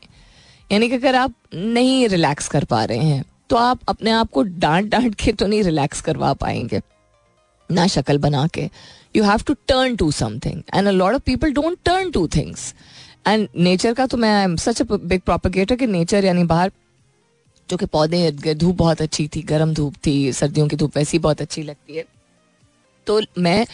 यानी 0.70 0.88
कि 0.88 0.94
अगर 0.94 1.14
आप 1.14 1.34
नहीं 1.54 2.08
रिलैक्स 2.08 2.48
कर 2.48 2.64
पा 2.64 2.84
रहे 2.84 3.04
हैं 3.04 3.24
तो 3.50 3.56
आप 3.56 3.80
अपने 3.88 4.10
आप 4.10 4.30
को 4.30 4.42
डांट 4.42 4.90
डांट 4.90 5.14
के 5.14 5.32
तो 5.32 5.46
नहीं 5.46 5.62
रिलैक्स 5.62 6.00
करवा 6.00 6.32
पाएँगे, 6.34 6.80
ना 7.70 7.86
शक्ल 7.86 8.18
बना 8.18 8.46
के। 8.46 8.68
You 9.16 9.24
have 9.24 9.42
to 9.46 9.54
turn 9.68 9.96
to 9.96 10.10
something 10.12 10.62
and 10.74 10.88
a 10.88 10.90
lot 10.90 11.14
of 11.14 11.22
people 11.22 11.52
don't 11.52 11.78
turn 11.84 12.10
to 12.10 12.26
things 12.28 12.74
and 13.28 13.48
nature 13.56 13.94
का 13.94 14.06
तो 14.06 14.16
मैं 14.16 14.34
I 14.34 14.44
am 14.44 14.56
such 14.56 14.82
a 14.82 14.84
big 14.84 15.20
propagator 15.20 15.76
कि 15.76 15.86
नेचर 15.86 16.24
यानी 16.24 16.44
बाहर, 16.44 16.72
जो 17.70 17.76
कि 17.76 17.86
पौधे 17.86 18.26
इर्द 18.26 18.40
गिर्द 18.40 18.58
धूप 18.58 18.76
बहुत 18.76 19.02
अच्छी 19.02 19.28
थी, 19.28 19.42
गर्म 19.42 19.74
धूप 19.74 19.94
थी, 20.06 20.32
सर्दियों 20.32 20.68
की 20.68 20.76
धूप 20.76 20.96
वैसी 20.96 21.18
बहुत 21.18 21.40
अच्छी 21.40 21.62
लगती 21.62 21.96
है। 21.96 22.04
तो 23.06 23.20
मैं 23.38 23.66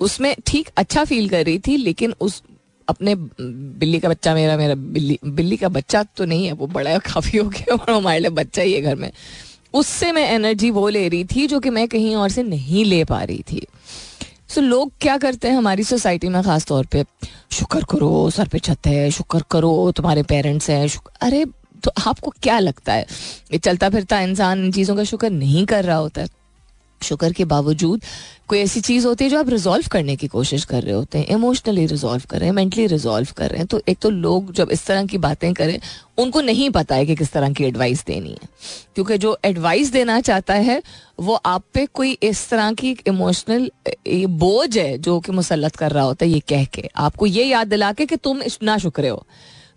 उसमें 0.00 0.36
ठीक 0.46 0.70
अच्छा 0.76 1.04
फील 1.04 1.28
कर 1.28 1.44
रही 1.44 1.58
थी, 1.58 1.76
लेकिन 1.76 2.14
उस, 2.20 2.42
अपने 2.88 3.14
बिल्ली 3.40 3.98
का 4.00 4.08
बच्चा 4.08 4.34
मेरा 4.34 4.56
मेरा 4.56 4.74
बिल्ली 4.74 5.18
बिल्ली 5.24 5.56
का 5.56 5.68
बच्चा 5.68 6.02
तो 6.02 6.24
नहीं 6.24 6.46
है, 6.46 6.52
वो 6.52 6.66
बड़ा 6.66 6.98
काफ़ी 7.12 7.38
हो 7.38 7.48
गया 7.48 7.74
और 7.74 7.90
हमारे 7.90 8.20
लिए 8.20 8.30
बच्चा 8.30 8.62
ही 8.62 8.72
है 8.72 8.80
घर 8.80 8.94
में। 8.94 9.12
उससे 9.74 10.12
मैं 10.12 10.30
एनर्जी 10.30 10.70
वो 10.70 10.88
ले 10.88 11.08
रही 11.08 11.24
थी, 11.24 11.46
जो 11.46 11.60
कि 11.60 11.70
मैं 11.70 11.88
कहीं 11.88 12.16
और 12.16 12.28
से 12.28 12.42
नहीं 12.42 12.84
ले 12.84 13.04
पा 13.04 13.22
रही 13.22 13.44
थी। 13.52 13.66
सो 14.54 14.60
लोग 14.60 14.92
क्या 15.00 15.18
करते 15.18 15.48
हैं 15.48 15.56
हमारी 15.56 15.84
सोसाइटी 15.84 16.28
में 16.28 16.42
खास 16.42 16.66
तौर 16.66 16.86
पे? 16.86 17.04
शुक्र 17.52 17.84
करो, 17.84 18.30
सर 18.30 18.48
पे 18.48 18.58
छत 18.58 18.86
है, 18.86 19.10
शुक्र 19.10 19.44
करो, 19.50 19.92
तुम्हारे 19.96 20.22
पेरेंट्स 20.22 20.70
हैं 20.70 20.88
अरे 21.20 21.44
तो 21.84 21.90
आपको 22.06 22.32
क्या 22.42 22.58
लगता 22.58 22.92
है? 22.92 23.06
ये 23.52 23.58
चलता 23.58 23.90
फिरता 23.90 24.20
इंसान 24.20 24.64
इन 24.64 24.72
चीज़ों 24.72 24.96
का 24.96 25.04
शुक्र 25.04 25.30
नहीं 25.30 25.66
कर 25.66 25.84
रहा 25.84 25.96
होता। 25.96 26.20
है 26.20 26.28
शुक्र 27.04 27.32
के 27.32 27.44
बावजूद 27.46 28.02
कोई 28.48 28.58
ऐसी 28.58 28.80
चीज़ 28.80 29.06
होती 29.06 29.24
है 29.24 29.30
जो 29.30 29.38
आप 29.38 29.48
रिजॉल्व 29.48 29.86
करने 29.90 30.14
की 30.16 30.26
कोशिश 30.26 30.64
कर 30.64 30.82
रहे 30.82 30.94
होते 30.94 31.18
हैं 31.18 31.26
इमोशनली 31.26 31.84
रिजॉल्व 31.86 32.22
कर 32.30 32.38
रहे 32.38 32.48
हैं 32.48 32.54
मेंटली 32.54 32.86
रिजॉल्व 32.86 33.28
कर 33.36 33.50
रहे 33.50 33.58
हैं। 33.58 33.66
तो 33.66 33.80
एक 33.88 33.98
तो 33.98 34.10
लोग 34.10 34.52
जब 34.52 34.70
इस 34.70 34.84
तरह 34.86 35.06
की 35.06 35.18
बातें 35.18 35.52
करें, 35.54 35.78
उनको 36.18 36.40
नहीं 36.40 36.68
पता 36.70 36.94
है 36.94 37.06
कि 37.06 37.14
किस 37.16 37.32
तरह 37.32 37.52
की 37.52 37.64
एडवाइस 37.64 38.04
देनी 38.06 38.30
है। 38.30 38.48
क्योंकि 38.94 39.18
जो 39.18 39.36
एडवाइस 39.44 39.92
देना 39.92 40.20
चाहता 40.20 40.54
है, 40.54 40.82
वो 41.20 41.34
आप 41.34 41.64
पे 41.74 41.86
कोई 41.86 42.12
इस 42.22 42.48
तरह 42.48 42.72
की 42.72 42.96
इमोशनल 43.06 43.70
बोझ 44.08 44.76
है 44.78 44.96
जो 44.98 45.18
कि 45.20 45.32
मुसलत 45.32 45.76
कर 45.76 45.92
रहा 45.92 46.04
होता 46.04 46.24
है, 46.24 46.30
ये 46.30 46.40
कह 46.40 46.64
के। 46.64 46.88
आपको 46.96 47.26
ये 47.26 47.44
याद 47.44 47.68
दिला 47.68 47.92
के 47.92 48.06
कि 48.06 48.16
तुम 48.16 48.42
ना 48.62 48.78
शुक्र 48.78 49.08
हो। 49.08 49.26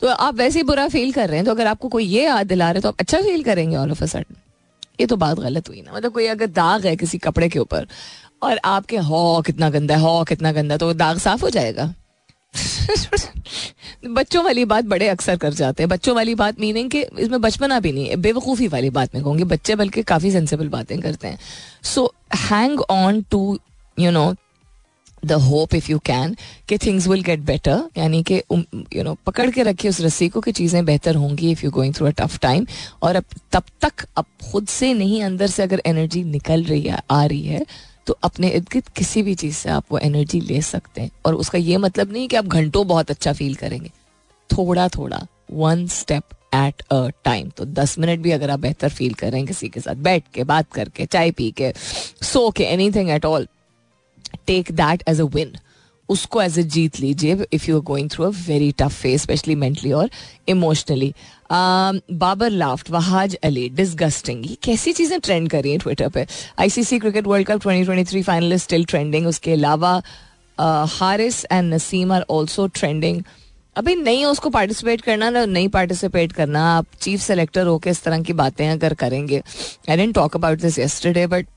तो 0.02 0.08
आप 0.08 0.36
वैसे 0.36 0.60
ही 0.60 0.64
बुरा 0.64 0.88
फील 0.88 1.12
कर 1.12 1.28
रहे 1.28 1.38
हैं 1.38 1.46
तो 1.46 1.52
अगर 1.52 1.68
आपको 1.68 1.88
कोई 1.88 2.06
ये 2.06 2.24
याद 2.24 2.48
दिला 2.48 2.70
रहे 2.72 2.82
तो 2.82 2.90
आप 2.90 3.00
अच्छा 3.00 3.22
फील 3.22 3.44
करेंगे 3.44 3.76
ऑल 3.76 3.92
ऑफ़ 3.92 4.04
अ 4.04 4.08
सडन 4.08 4.36
ये 5.00 5.06
तो 5.06 5.16
बात 5.16 5.40
गलत 5.40 5.70
हुई 5.70 5.82
ना। 5.82 5.94
मतलब 5.94 6.12
कोई 6.12 6.28
अगर 6.28 6.48
दाग 6.48 6.86
है 6.86 6.96
किसी 6.96 7.18
कपड़े 7.18 7.50
के 7.50 7.60
ऊपर 7.60 7.88
और 8.44 8.60
आपके 8.66 8.98
हॉ 8.98 9.42
कितना 9.42 9.70
गंदा 9.70 9.96
है 9.96 10.02
हो 10.02 10.24
कितना 10.24 10.52
गंदा 10.52 10.78
तो 10.78 10.94
दाग 10.94 11.18
साफ़ 11.18 11.42
हो 11.42 11.50
जाएगा? 11.50 11.94
बच्चों 14.08 14.44
वाली 14.44 14.66
बात 14.66 14.86
बड़े 14.86 15.08
अक्सर 15.08 15.38
कर 15.38 15.54
जाते 15.54 15.84
हैं। 15.84 15.90
बच्चों 15.90 16.16
वाली 16.16 16.36
बात 16.36 16.60
मीनिंग 16.60 16.90
कि 16.92 17.02
इसमें 17.20 17.42
बचपना 17.42 17.80
भी 17.80 17.92
नहीं 17.92 18.10
है, 18.10 18.16
बेवकूफ़ी 18.16 18.68
वाली 18.68 18.90
बात 18.90 19.16
में 19.16 19.24
कहूँगी। 19.24 19.44
बच्चे 19.44 19.76
बल्कि 19.76 20.04
काफ़ी 20.04 20.32
सेंसिबल 20.32 20.68
बातें 20.68 21.02
करते 21.02 21.28
हैं। 21.28 21.40
So 21.84 22.14
hang 22.36 22.82
on 22.82 23.22
to 23.22 23.60
you 24.00 24.12
know 24.12 24.36
the 25.26 25.32
hope 25.42 25.74
if 25.76 25.90
you 25.92 26.00
can 26.06 26.36
कि 26.70 26.78
थिंग्स 26.78 27.08
विल 27.08 27.22
गेट 27.24 27.40
बेटर 27.40 27.84
यानी 27.98 28.22
कि 28.24 28.42
यू 28.96 29.04
नो 29.04 29.14
पकड़ 29.26 29.50
के 29.52 29.64
रखिए 29.64 29.90
उस 29.90 30.02
रस्सी 30.02 30.30
को 30.30 30.42
कि 30.42 30.52
चीज़ें 30.52 30.84
बेहतर 30.86 31.16
होंगी 31.16 31.52
if 31.52 31.64
you 31.66 31.72
going 31.72 31.94
through 31.94 32.08
a 32.08 32.12
tough 32.18 32.38
time 32.40 32.66
और 33.04 33.16
अब, 33.16 33.24
तब 33.52 33.64
तक 33.82 34.06
अब 34.18 34.26
खुद 34.52 34.68
से 34.68 34.94
नहीं, 34.94 35.22
अंदर 35.24 35.48
से 35.48 35.64
अगर 35.64 35.82
एनर्जी 35.86 36.24
निकल 36.24 36.64
रही 36.64 36.82
है, 36.82 37.02
आ 37.12 37.26
रही 37.26 37.44
है 37.44 37.66
तो 38.08 38.18
अपने 38.24 38.50
इर्द 38.50 38.68
गिर्द 38.74 38.88
किसी 38.98 39.22
भी 39.24 39.34
चीज़ 39.36 39.56
से 39.56 39.70
आप 39.70 39.86
वो 39.92 39.98
एनर्जी 40.00 40.40
ले 40.42 40.62
सकते 40.62 41.02
हैं। 41.02 41.10
और 41.26 41.36
उसका 41.36 41.58
ये 41.58 41.78
मतलब 41.78 42.12
नहीं 42.12 42.28
कि 42.28 42.36
आप 42.36 42.46
घंटों 42.48 42.88
बहुत 42.88 43.12
अच्छा 43.12 43.34
फील 43.34 43.56
करेंगे। 43.56 43.92
थोड़ा 44.50 44.88
थोड़ा 44.90 45.26
one 45.54 45.86
step 45.88 46.24
at 46.56 46.82
a 46.92 47.08
time 47.26 47.50
तो 47.58 47.66
दस 47.66 47.98
मिनट 48.00 48.20
भी 48.20 48.32
अगर 48.32 48.50
आप 48.50 48.60
बेहतर 48.60 48.90
फील 48.90 49.14
करें 49.14 49.46
किसी 49.46 49.70
के 49.70 49.80
साथ, 49.80 49.96
बैठ 49.98 50.24
के, 50.34 50.44
बात 50.44 50.72
करके, 50.74 51.06
चाय 51.06 51.32
पी 51.32 51.50
के, 51.52 51.74
सो 52.24 52.50
के 52.50 52.64
anything 52.92 53.10
at 53.10 53.26
all 53.26 53.48
take 54.48 54.72
that 54.74 55.04
as 55.08 55.22
a 55.22 55.26
win 55.36 55.56
उसको 56.10 56.42
एज 56.42 56.58
ए 56.60 56.64
जीत 56.74 57.00
लीजिए 57.00 57.46
if 57.54 57.70
you 57.70 57.78
are 57.78 57.82
going 57.84 58.10
through 58.10 58.26
a 58.26 58.30
very 58.48 58.72
tough 58.80 58.94
phase 59.02 59.22
especially 59.22 59.56
mentally 59.56 59.92
और 59.92 60.10
emotionally 60.50 61.14
Babar 61.52 62.50
laughed 62.52 62.92
Wahaj 62.92 63.36
Ali 63.44 63.68
disgusting 63.72 64.46
कैसी 64.64 64.94
चीज़ें 64.94 65.20
ट्रेंड 65.20 65.50
कर 65.50 65.62
रही 65.62 65.72
हैं 65.72 65.80
ट्विटर 65.80 66.10
पे? 66.10 66.26
ICC 66.60 67.00
cricket 67.00 67.28
world 67.28 67.48
cup 67.48 67.62
2023 67.62 68.24
finalist 68.24 68.66
still 68.66 68.86
trending 68.86 69.28
उसके 69.28 69.52
अलावा 69.54 70.02
Haris 70.90 71.44
and 71.46 71.74
Naseem 71.74 72.12
are 72.14 72.26
also 72.30 72.68
trending 72.76 73.22
अभी 73.76 73.96
नहीं 73.96 74.20
है 74.20 74.26
उसको 74.26 74.50
पार्टिसिपेट 74.50 75.02
करना, 75.02 75.30
ना 75.30 75.46
नहीं 75.46 75.68
पार्टिसिपेट 75.70 76.32
करना। 76.34 76.62
आप 76.78 76.86
चीफ 77.02 77.22
सेलेक्टर 77.22 77.66
होकर 77.68 77.90
इस 77.90 78.04
तरह 78.04 78.22
की 78.22 78.34
बातें 78.34 78.68
अगर 78.70 78.94
करेंगे। 78.94 79.42
I 79.90 79.98
didn't 79.98 80.16
talk 80.16 80.36
about 80.36 80.62
this 80.62 80.80
yesterday 80.80 81.28
but 81.28 81.48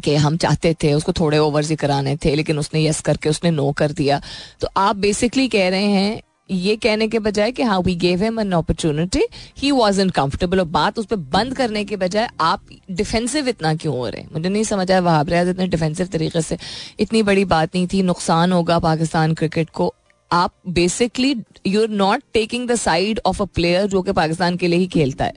कि 0.00 0.14
हम 0.16 0.36
चाहते 0.36 0.74
थे, 0.82 0.92
उसको 0.92 1.12
थोड़े 1.12 1.38
ओवर्स 1.38 1.70
ही 1.70 1.76
कराने 1.76 2.16
थे, 2.16 2.34
लेकिन 2.34 2.58
उसने 2.58 2.84
यस 2.84 3.00
करके 3.00 3.28
उसने 3.28 3.50
नो 3.50 3.70
कर 3.72 3.92
दिया। 3.92 4.20
तो 4.60 4.68
आप 4.76 4.96
बेसिकली 4.96 5.48
कह 5.48 5.68
रहे 5.68 5.84
हैं, 5.84 6.20
ये 6.50 6.74
कहने 6.76 7.06
के 7.08 7.18
बजाय 7.18 7.52
कि 7.52 7.62
हाँ 7.62 7.78
we 7.80 7.94
gave 7.94 8.22
him 8.22 8.40
an 8.40 8.52
opportunity 8.52 9.22
he 9.58 9.70
was 9.70 10.00
uncomfortable 10.10 10.60
और 10.60 10.66
बात 10.66 10.98
उस 10.98 11.06
पर 11.06 11.16
बंद 11.16 11.54
करने 11.56 11.84
के 11.84 11.96
बजाय 11.96 12.28
आप 12.40 12.64
डिफेंसिव 12.90 13.48
इतना 13.48 13.74
क्यों 13.74 13.96
हो 13.96 14.08
रहे 14.08 14.22
हैं? 14.22 14.28
मुझे 14.32 14.48
नहीं 14.48 14.64
समझ 14.64 14.90
आया, 14.90 15.00
वहाब 15.00 15.28
रियाज 15.28 15.48
इतने 15.48 15.66
डिफेंसिव 15.66 16.06
तरीके 16.06 16.42
से, 16.42 16.58
इतनी 17.00 17.22
बड़ी 17.22 17.44
बात 17.44 17.74
नहीं 17.74 17.86
थी, 17.86 18.02
नुकसान 18.02 18.52
होगा 18.52 18.78
पाकिस्तान 18.78 19.34
क्रिकेट 19.34 19.70
को। 19.70 19.92
आप 20.30 20.52
basically 20.68 21.34
you 21.66 21.82
are 21.82 21.88
not 21.88 22.22
taking 22.34 22.68
the 22.68 22.74
side 22.74 23.20
of 23.26 23.42
a 23.42 23.44
player 23.44 23.86
जो 23.86 24.02
कि 24.02 24.12
पाकिस्तान 24.12 24.56
के 24.56 24.68
लिए 24.68 24.78
ही 24.78 24.86
खेलता 24.86 25.24
है। 25.24 25.32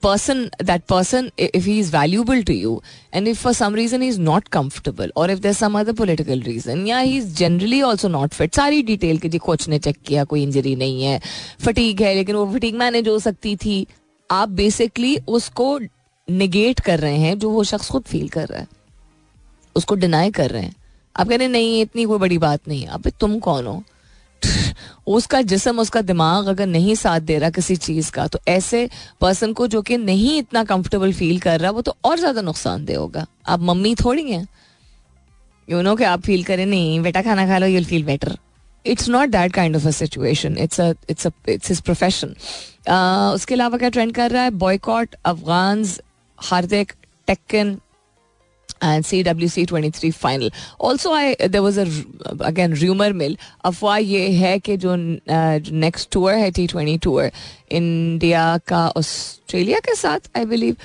Person 0.00 0.50
that 0.60 0.86
person 0.86 1.30
if 1.36 1.64
he 1.64 1.78
is 1.78 1.90
valuable 1.90 2.42
to 2.42 2.54
you 2.54 2.82
and 3.12 3.28
if 3.28 3.38
for 3.38 3.52
some 3.52 3.74
reason 3.74 4.00
he's 4.00 4.18
not 4.18 4.50
comfortable 4.50 5.08
or 5.16 5.28
if 5.30 5.40
there's 5.40 5.58
some 5.58 5.76
other 5.76 5.92
political 5.92 6.40
reason 6.40 6.86
yeah 6.86 7.02
he's 7.02 7.32
generally 7.34 7.82
also 7.82 8.08
not 8.08 8.34
fit 8.34 8.56
सारी 8.56 8.82
detail 8.82 9.18
की 9.18 9.28
जी 9.28 9.38
coach 9.38 9.68
ने 9.68 9.78
check 9.78 9.96
किया 10.06 10.24
कोई 10.24 10.42
injury 10.42 10.74
नहीं 10.76 11.02
है 11.04 11.20
fatigue 11.64 12.00
है 12.00 12.14
लेकिन 12.14 12.36
वो 12.36 12.46
फटीक 12.54 12.74
मैनेज 12.74 13.08
हो 13.08 13.18
सकती 13.18 13.56
थी 13.56 13.86
आप 14.30 14.48
बेसिकली 14.48 15.16
उसको 15.28 15.78
निगेट 16.28 16.80
कर 16.80 17.00
रहे 17.00 17.16
हैं 17.16 17.38
जो 17.38 17.50
वो 17.50 17.64
शख्स 17.64 17.90
खुद 17.90 18.02
फील 18.02 18.28
कर 18.28 18.48
रहा 18.48 18.60
है 18.60 18.66
उसको 19.76 19.94
डिनाई 19.94 20.30
कर 20.30 20.50
रहे 20.50 20.62
हैं 20.62 20.74
आप 21.16 21.28
कह 21.28 21.36
रहे 21.36 21.46
हैं 21.46 21.52
नहीं 21.52 21.80
इतनी 21.82 22.04
कोई 22.04 22.18
बड़ी 22.18 22.38
बात 22.38 22.68
नहीं 22.68 22.80
है 22.82 22.88
अब 22.88 23.08
तुम 23.20 23.38
कौन 23.38 23.66
हो 23.66 23.82
उसका 25.08 25.40
जिसम, 25.42 25.78
उसका 25.80 26.00
दिमाग 26.02 26.46
अगर 26.48 26.66
नहीं 26.68 26.94
साथ 26.96 27.20
दे 27.22 27.38
रहा 27.38 27.50
किसी 27.50 27.76
चीज़ 27.78 28.10
का 28.12 28.26
तो 28.26 28.38
ऐसे 28.48 28.88
पर्सन 29.20 29.52
को 29.52 29.66
जो 29.66 29.82
कि 29.82 29.96
नहीं 29.98 30.38
इतना 30.38 30.64
कंफर्टेबल 30.64 31.12
फील 31.12 31.38
कर 31.40 31.60
रहा, 31.60 31.70
वो 31.70 31.82
तो 31.82 31.96
और 32.04 32.18
ज़्यादा 32.18 32.40
नुकसानदेह 32.42 32.98
होगा। 32.98 33.26
आप 33.46 33.60
मम्मी 33.62 33.94
थोड़ी 33.94 34.30
हैं। 34.30 34.46
यू 35.68 35.82
नो 35.82 35.94
कि 35.96 36.04
आप 36.04 36.20
फील 36.22 36.44
करें, 36.44 36.64
नहीं, 36.66 37.00
बेटा, 37.02 37.22
खाना 37.22 37.46
खा 37.46 37.58
लो 37.58 37.66
you'll 37.66 37.84
feel 37.84 38.04
better 38.04 38.36
it's 38.84 39.08
not 39.08 39.28
that 39.28 39.52
kind 39.52 39.76
of 39.76 39.86
a 39.88 39.90
situation 39.92 40.56
it's 40.58 40.80
it's 40.80 41.26
it's 41.48 41.68
his 41.68 41.80
profession 41.82 42.34
उसके 43.34 43.54
अलावा 43.54 43.78
क्या 43.78 43.88
ट्रेंड 43.88 44.14
कर 44.14 44.30
रहा 44.30 44.42
है? 44.42 44.50
बॉयकॉट 44.50 45.14
अफगान 45.24 45.84
हार्दिक 46.38 46.92
टेक्कन 47.28 47.76
and 48.82 49.04
CWC 49.04 49.66
23 49.68 50.12
final 50.12 50.50
also 50.80 51.12
I 51.12 51.34
there 51.34 51.60
was 51.60 51.80
again 51.80 52.72
rumour 52.72 53.12
mill 53.12 53.38
अफवाह 53.64 53.96
ये 53.96 54.28
है 54.28 54.58
कि 54.58 54.76
जो 54.76 54.96
नेक्स्ट 54.96 56.06
uh, 56.06 56.12
टूर 56.12 56.32
है 56.32 56.50
टी 56.50 56.66
ट्वेंटी 56.66 56.98
टूर 56.98 57.30
इंडिया 57.72 58.58
का 58.58 58.88
ऑस्ट्रेलिया 58.88 59.78
के 59.78 59.94
साथ 59.94 60.30
आई 60.36 60.44
बिलीव 60.44 60.76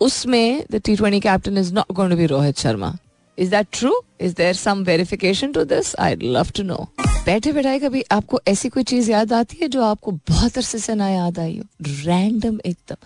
उसमें 0.00 0.64
the 0.72 0.76
T 0.84 0.96
twenty 0.96 1.20
captain 1.20 1.58
is 1.58 1.74
not 1.74 1.92
going 1.92 2.12
to 2.12 2.18
be 2.18 2.26
Rohit 2.26 2.58
Sharma 2.58 2.96
is 3.38 3.50
that 3.50 3.66
true 3.72 4.02
is 4.20 4.34
there 4.34 4.54
some 4.54 4.84
verification 4.84 5.52
to 5.52 5.64
this 5.64 5.96
I 5.96 6.16
love 6.22 6.50
to 6.56 6.62
know 6.62 6.88
बैठे 7.26 7.52
बैठाए 7.52 7.78
कभी 7.78 8.04
आपको 8.10 8.40
ऐसी 8.48 8.68
कोई 8.68 8.82
चीज़ 8.82 9.10
याद 9.10 9.32
आती 9.32 9.58
है 9.62 9.68
जो 9.68 9.82
आपको 9.82 10.12
बहुत 10.12 10.56
अरसे 10.56 10.78
से 10.78 10.94
ना 10.94 11.08
याद 11.08 11.38
आई 11.38 11.58
हो? 11.58 11.64
रैंडम 11.82 12.58
एकदम. 12.66 12.96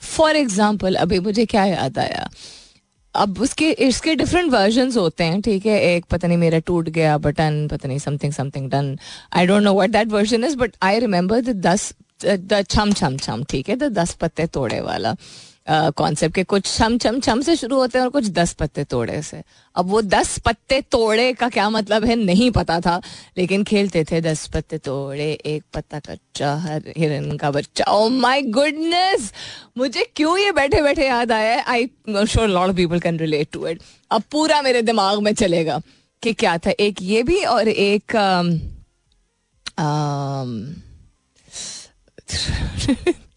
फॉर 0.00 0.36
एग्ज़ाम्पल 0.36 0.94
अभी 0.94 1.18
मुझे 1.20 1.46
क्या 1.46 1.64
याद 1.64 1.98
आया? 1.98 2.30
अब 3.14 3.40
उसके, 3.40 3.70
इसके 3.70 4.14
डिफरेंट 4.14 4.50
वर्जन 4.52 4.90
होते 4.96 5.24
हैं, 5.24 5.40
ठीक 5.42 5.66
है? 5.66 5.80
एक 5.94 6.04
पता 6.10 6.28
नहीं 6.28 6.38
मेरा 6.38 6.58
टूट 6.66 6.88
गया, 6.88 7.16
बटन, 7.18 7.66
पता 7.70 7.88
नहीं 7.88 7.98
something 7.98 8.32
something 8.32 8.70
done 8.70 8.96
I 9.32 9.46
don't 9.46 9.62
know 9.62 9.74
what 9.74 9.90
that 9.90 10.08
version 10.08 10.44
is 10.44 10.56
but 10.56 10.76
I 10.82 10.98
remember 10.98 11.40
the 11.40 11.56
this 11.66 11.92
the 12.24 12.64
छम 12.70 12.92
छम 12.92 13.16
छम, 13.16 13.44
ठीक 13.44 13.68
है? 13.68 13.76
द 13.76 13.92
दस 13.92 14.14
पत्ते 14.20 14.46
तोड़े 14.46 14.80
वाला। 14.80 15.14
कॉन्सेप्ट 15.68 16.34
के 16.34 16.42
कुछ 16.44 16.66
छम 16.66 16.96
छम 16.98 17.18
छम 17.20 17.40
से 17.42 17.54
शुरू 17.56 17.76
होते 17.76 17.98
हैं 17.98 18.04
और 18.04 18.10
कुछ 18.10 18.28
दस 18.30 18.52
पत्ते 18.52 18.84
तोड़े 18.84 19.20
से। 19.22 19.42
अब 19.76 19.86
वो 19.90 20.00
दस 20.02 20.38
पत्ते 20.46 20.80
तोड़े 20.92 21.32
का 21.32 21.48
क्या 21.48 21.68
मतलब 21.70 22.04
है 22.04 22.16
नहीं 22.16 22.50
पता 22.50 22.78
था 22.80 23.00
लेकिन 23.38 23.64
खेलते 23.64 24.04
थे 24.04 24.20
दस 24.20 24.46
पत्ते 24.54 24.78
तोड़े 24.78 25.30
एक 25.46 25.62
पत्ता 25.74 25.98
कच्चा 26.00 26.54
हर 26.64 26.92
हिरन 26.96 27.36
का 27.36 27.50
बच्चा। 27.50 27.84
ओ 27.84 28.08
माय 28.10 28.42
गुडनेस 28.42 29.32
मुझे 29.78 30.04
क्यों 30.16 30.36
ये 30.38 30.52
बैठे 30.52 30.82
बैठे 30.82 31.06
याद 31.06 31.32
आया 31.32 31.62
I 31.64 31.86
sure 32.08 32.48
lot 32.48 32.74
people 32.76 33.00
can 33.00 33.18
relate 33.18 33.48
to 33.52 33.66
it 33.66 33.82
अब 34.10 34.22
पूरा 34.32 34.62
मेरे 34.62 34.82
दिमाग 34.82 35.22
में 35.22 35.32
चलेगा 35.34 35.80
कि 36.22 36.32
क्या 36.32 36.56
था। 36.58 36.70
एक 36.80 37.02
ये 37.02 37.22
भी 37.22 37.42
और 37.44 37.68
एक 37.68 38.12
um, 38.16 38.48
um, 39.78 40.50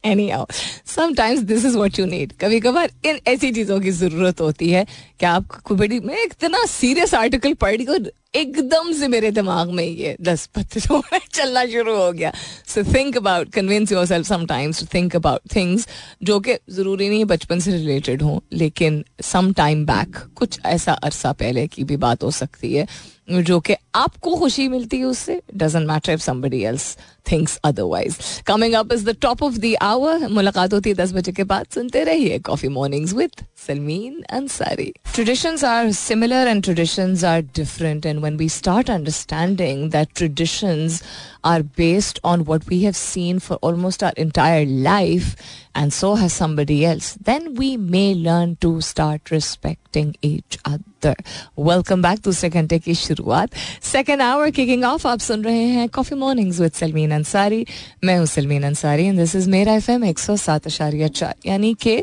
anyhow 0.29 0.45
sometimes 0.85 1.41
this 1.43 1.65
is 1.65 1.77
what 1.77 1.99
you 1.99 2.05
need 2.05 2.33
कभी 2.41 2.59
कभार 2.59 2.91
इन 3.05 3.19
ऐसी 3.27 3.51
चीज़ों 3.51 3.79
की 3.79 3.91
ज़रूरत 3.91 4.41
होती 4.41 4.69
है 4.69 4.85
कि 5.19 5.25
आप 5.25 5.71
बड़ी 5.71 5.99
में 5.99 6.15
इतना 6.23 6.65
सीरियस 6.65 7.13
आर्टिकल 7.15 7.53
पढ़ 7.53 7.81
और 7.81 8.11
एकदम 8.33 8.91
से 8.93 9.07
मेरे 9.07 9.31
दिमाग 9.31 9.71
में 9.71 9.83
ये 9.83 10.15
दस 10.21 10.45
पत्ते 10.55 10.79
चलना 10.79 11.65
शुरू 11.65 11.95
हो 11.95 12.11
गया। 12.11 12.31
So 12.67 12.83
think 12.93 13.17
about 13.17 13.51
convince 13.53 13.91
yourself 14.05 14.27
sometimes 14.27 14.79
to 14.79 14.85
think 14.93 15.15
about 15.15 15.55
things 15.55 15.87
जो 16.23 16.39
कि 16.39 16.57
ज़रूरी 16.69 17.09
नहीं 17.09 17.25
बचपन 17.25 17.59
से 17.59 17.71
रिलेटेड 17.71 18.21
हो, 18.21 18.41
लेकिन 18.53 19.03
सम 19.23 19.51
टाइम 19.53 19.85
बैक 19.85 20.17
कुछ 20.35 20.59
ऐसा 20.65 20.93
अरसा 20.93 21.31
पहले 21.33 21.67
की 21.67 21.83
भी 21.83 21.97
बात 21.97 22.23
हो 22.23 22.31
सकती 22.33 22.73
है, 22.73 22.87
जो 23.29 23.59
कि 23.59 23.75
आपको 23.95 24.35
खुशी 24.35 24.67
मिलती 24.67 24.97
है 24.97 25.05
उससे। 25.05 25.41
Doesn't 25.55 25.87
matter 25.87 26.13
if 26.13 26.21
somebody 26.21 26.61
else 26.63 26.97
thinks 27.31 27.55
otherwise 27.65 28.17
coming 28.47 28.73
up 28.73 28.91
is 28.93 29.05
the 29.05 29.15
top 29.21 29.41
of 29.43 29.57
the 29.57 29.73
hour 29.81 30.27
मुलाकात 30.29 30.73
होती 30.73 30.89
है 30.89 30.95
दस 30.95 31.13
बजे 31.13 31.31
के 31.31 31.43
बाद। 31.43 31.65
सुनते 31.73 32.03
रहिए 32.03 32.37
coffee 32.39 32.67
mornings 32.69 33.13
with 33.13 33.45
Salmeen 33.67 34.21
Ansari 34.31 34.91
traditions 35.13 35.63
are 35.63 35.91
similar 35.93 36.47
and 36.47 36.63
traditions 36.63 37.23
are 37.23 37.41
different 37.55 38.05
and 38.05 38.16
When 38.16 38.36
we 38.36 38.48
start 38.48 38.90
understanding 38.90 39.90
that 39.90 40.08
traditions 40.16 41.02
are 41.44 41.62
based 41.62 42.20
on 42.22 42.44
what 42.44 42.66
we 42.66 42.82
have 42.82 42.96
seen 42.96 43.38
for 43.38 43.56
almost 43.56 44.02
our 44.02 44.12
entire 44.16 44.64
life, 44.64 45.34
and 45.74 45.92
so 45.92 46.14
has 46.14 46.32
somebody 46.32 46.84
else, 46.84 47.14
then 47.14 47.54
we 47.54 47.76
may 47.76 48.14
learn 48.14 48.56
to 48.56 48.80
start 48.80 49.30
respecting 49.30 50.14
each 50.22 50.58
other. 50.64 51.14
Welcome 51.56 52.02
back 52.02 52.22
to 52.22 52.32
second 52.32 52.72
की 52.84 52.94
शुरुआत 52.94 53.54
second 53.82 54.22
hour 54.22 54.50
kicking 54.50 54.84
off 54.84 55.06
आप 55.06 55.18
सुन 55.20 55.44
रहे 55.44 55.64
हैं 55.64 55.88
coffee 55.88 56.14
mornings 56.14 56.60
with 56.60 56.72
Salmeen 56.72 57.12
Ansari 57.14 57.64
मैं 58.04 58.16
हूं 58.18 58.26
Salmeen 58.26 58.62
Ansari 58.66 59.06
and 59.06 59.18
this 59.18 59.34
is 59.36 59.48
मेरा 59.48 59.74
F 59.74 59.90
M 59.90 60.04
एक 60.04 60.18
सौ 60.18 60.36
सात 60.36 60.66
अशारिया 60.66 61.08
चार 61.08 61.34
यानी 61.46 61.74
कि 61.82 62.02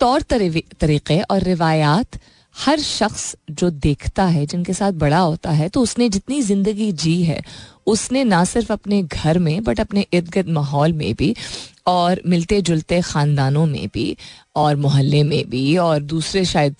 तौर 0.00 0.22
तरीके 0.30 1.20
और 1.22 1.42
रिवायात 1.42 2.18
हर 2.55 2.79
शख्स 2.79 3.35
जो 3.51 3.69
देखता 3.69 4.25
है, 4.25 4.45
जिनके 4.45 4.73
साथ 4.73 4.91
बड़ा 4.93 5.19
होता 5.19 5.51
है 5.51 5.67
तो 5.69 5.81
उसने 5.81 6.09
जितनी 6.09 6.41
ज़िंदगी 6.41 6.91
जी 6.93 7.21
है, 7.23 7.41
उसने 7.87 8.23
ना 8.23 8.43
सिर्फ़ 8.45 8.71
अपने 8.73 9.01
घर 9.03 9.39
में, 9.39 9.63
बट 9.63 9.79
अपने 9.79 10.05
इर्द 10.13 10.29
गिर्द 10.29 10.49
माहौल 10.49 10.93
में 10.93 11.13
भी, 11.15 11.35
और 11.87 12.21
मिलते 12.25 12.61
जुलते 12.61 13.01
ख़ानदानों 13.01 13.65
में 13.65 13.87
भी, 13.93 14.15
और 14.55 14.75
मोहल्ले 14.75 15.23
में 15.23 15.49
भी, 15.49 15.77
और 15.77 15.99
दूसरे 16.01 16.45
शायद 16.45 16.75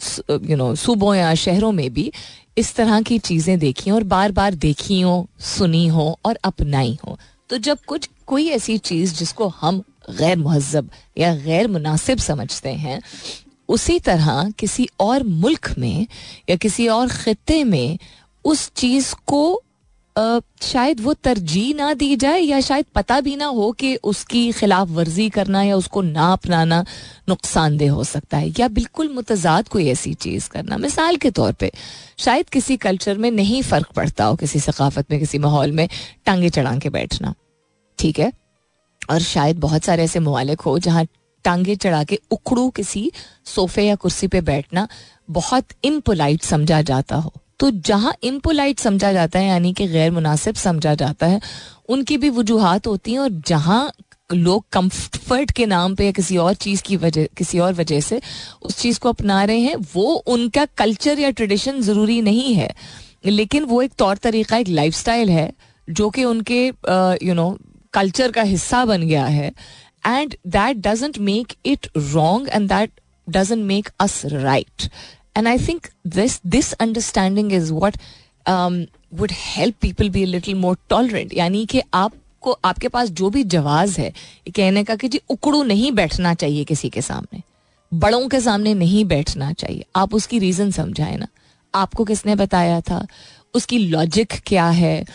यू 0.50 0.58
नो 0.58 0.74
सूबों 0.76 1.14
या 1.16 1.34
शहरों 1.36 1.72
में 1.72 1.90
भी, 1.94 2.12
इस 2.58 2.76
तरह 2.76 3.02
की 3.02 3.20
चीज़ें 3.20 3.58
देखी 3.60 3.92
और 3.92 4.04
बार 4.06 4.32
बार 4.32 4.56
देखी 4.56 5.02
हो, 5.02 5.28
सुनी 5.40 5.88
हो 5.88 6.18
और 6.26 6.38
अपनाई 6.44 6.98
हो। 7.08 7.18
तो 7.50 7.58
जब 7.60 7.80
कुछ, 7.88 8.10
कोई 8.28 8.48
ऐसी 8.50 8.78
चीज़ 8.80 9.14
जिसको 9.16 9.48
हम 9.62 9.84
गैर 10.10 10.38
महजब 10.38 10.90
या 11.18 11.36
गैर 11.36 11.68
मुनासिब 11.68 12.18
समझते 12.20 12.70
हैं 12.70 13.02
उसी 13.70 14.00
तरह 14.00 14.50
किसी 14.60 14.88
और 15.00 15.24
मुल्क 15.24 15.74
में 15.78 16.08
या 16.50 16.56
किसी 16.56 16.88
और 16.88 17.08
खत्े 17.08 17.64
में 17.64 17.98
उस 18.46 18.72
चीज़ 18.76 19.14
को 19.28 19.62
शायद 20.62 21.00
वो 21.02 21.14
तरजीह 21.14 21.74
ना 21.76 21.94
दी 21.94 22.16
जाए 22.16 22.40
या 22.40 22.60
शायद 22.62 22.86
पता 22.96 23.20
भी 23.22 23.36
ना 23.36 23.46
हो 23.46 23.72
कि 23.72 23.96
उसकी 24.04 24.52
खिलाफ 24.52 24.90
वर्जी 24.90 25.30
करना 25.30 25.64
या 25.64 25.76
उसको 25.78 26.02
ना 26.02 26.32
अपनाना 26.34 26.84
नुकसानदेह 27.30 27.92
हो 27.92 28.04
सकता 28.04 28.38
है 28.38 28.54
या 28.60 28.68
बिल्कुल 28.68 29.10
मुतजाद 29.14 29.68
कोई 29.68 29.88
ऐसी 29.90 30.14
चीज़ 30.16 30.50
करना। 30.50 30.78
मिसाल 30.78 31.18
के 31.18 31.32
तौर 31.32 31.52
पे, 31.52 31.72
शायद 32.18 32.50
किसी 32.50 32.78
कल्चर 32.78 33.18
में 33.18 33.30
नहीं 33.32 33.62
फ़र्क 33.62 33.92
पड़ता 33.96 34.26
हो 34.26 34.36
किसी 34.36 34.60
सकाफत 34.60 35.12
में, 35.12 35.20
किसी 35.20 35.38
माहौल 35.38 35.72
में 35.72 35.88
टांगे 36.26 36.50
चढ़ा 36.50 36.78
के 36.78 36.90
बैठना, 36.90 37.34
ठीक 38.00 38.20
है? 38.20 38.32
और 39.10 39.20
शायद 39.22 39.60
बहुत 39.60 39.84
सारे 39.84 40.04
ऐसे 40.04 40.20
ममालिक 40.20 40.62
हो 40.62 40.78
जहाँ 40.80 41.06
टांगे 41.46 41.76
चढ़ा 41.76 42.04
के 42.04 42.20
उखड़ू 42.32 42.70
किसी 42.70 43.12
सोफे 43.46 43.84
या 43.84 43.96
कुर्सी 43.96 44.28
पे 44.28 44.42
बैठना 44.42 44.88
बहुत 45.30 45.68
इम्पोलाइट 45.84 46.42
समझा 46.42 46.82
जाता 46.82 47.16
हो। 47.16 47.34
तो 47.60 47.70
जहाँ 47.72 48.14
इम्पोलाइट 48.24 48.80
समझा 48.80 49.12
जाता 49.14 49.40
है, 49.40 49.48
यानी 49.48 49.74
कि 49.74 49.88
गैर 49.88 50.12
मुनासिब 50.12 50.56
समझा 50.56 50.94
जाता 50.96 51.28
है, 51.28 51.40
उनकी 51.90 52.18
भी 52.18 52.30
वजूहत 52.30 52.88
होती 52.88 53.12
हैं 53.12 53.20
और 53.20 53.30
जहाँ 53.48 53.92
लोग 54.34 54.66
कंफर्ट 54.72 55.52
के 55.52 55.66
नाम 55.66 55.96
पे 55.96 56.06
या 56.06 56.12
किसी 56.12 56.38
और 56.38 56.54
चीज़ 56.54 56.82
की 56.84 56.96
वजह, 56.98 57.28
किसी 57.38 57.60
और 57.60 57.74
वजह 57.74 58.00
से 58.00 58.22
उस 58.62 58.78
चीज़ 58.78 59.00
को 59.00 59.10
अपना 59.10 59.44
रहे 59.44 59.60
हैं, 59.60 59.76
वो 59.94 60.14
उनका 60.28 60.66
कल्चर 60.78 61.20
या 61.20 61.30
ट्रेडिशन 61.30 61.82
ज़रूरी 61.82 62.22
नहीं 62.22 62.54
है। 62.54 62.74
लेकिन 63.26 63.64
वो 63.64 63.82
एक 63.82 63.94
तौर 63.98 64.18
तरीका, 64.18 64.58
एक 64.58 64.68
लाइफ 64.68 65.08
है, 65.10 65.52
जो 65.90 66.10
कि 66.10 66.24
उनके 66.24 66.66
यू 67.26 67.34
नो 67.34 67.58
कल्चर 67.94 68.32
का 68.32 68.42
हिस्सा 68.42 68.84
बन 68.86 69.02
गया 69.02 69.26
है। 69.26 69.52
And 70.08 70.36
that 70.48 70.78
doesn't 70.78 71.18
make 71.20 71.54
it 71.66 71.88
wrong 71.98 72.50
and 72.50 72.68
that 72.70 72.92
doesn't 73.30 73.64
make 73.64 73.90
us 74.00 74.22
right 74.26 74.90
and 75.38 75.48
I 75.48 75.58
think 75.58 75.88
this 76.08 76.40
this 76.46 76.74
understanding 76.74 77.54
is 77.54 77.74
what 77.74 77.98
would 79.14 79.32
help 79.32 79.76
people 79.82 80.10
be 80.10 80.26
little 80.26 80.56
more 80.56 80.78
tolerant 80.90 81.34
यानी 81.34 81.66
कि 81.66 81.82
आपको, 81.94 82.52
आपके 82.66 82.88
पास 82.88 83.10
जो 83.10 83.30
भी 83.30 83.44
जवाब 83.44 83.90
है 83.90 84.14
कहने 84.56 84.84
का 84.84 84.96
कि 84.96 85.08
जी, 85.08 85.22
उकड़ू 85.30 85.64
नहीं 85.64 85.92
बैठना 85.92 86.34
चाहिए 86.34 86.64
किसी 86.64 86.90
के 86.90 87.02
सामने। 87.02 87.42
बड़ों 87.94 88.28
के 88.28 88.40
सामने 88.40 88.74
नहीं 88.74 89.06
बैठना 89.06 89.52
चाहिए। 89.54 89.86
आप 89.96 90.14
उसकी 90.14 90.40
रीजन 90.40 90.72
समझाए 90.72 91.16
ना। 91.18 91.28
आपको 91.76 92.06
किसने 92.06 92.36
बताया 92.36 92.82
था? 92.82 93.06
उसकी 93.54 93.78
लॉजिक 93.78 94.34
क्या 94.46 94.68
है? 94.70 95.06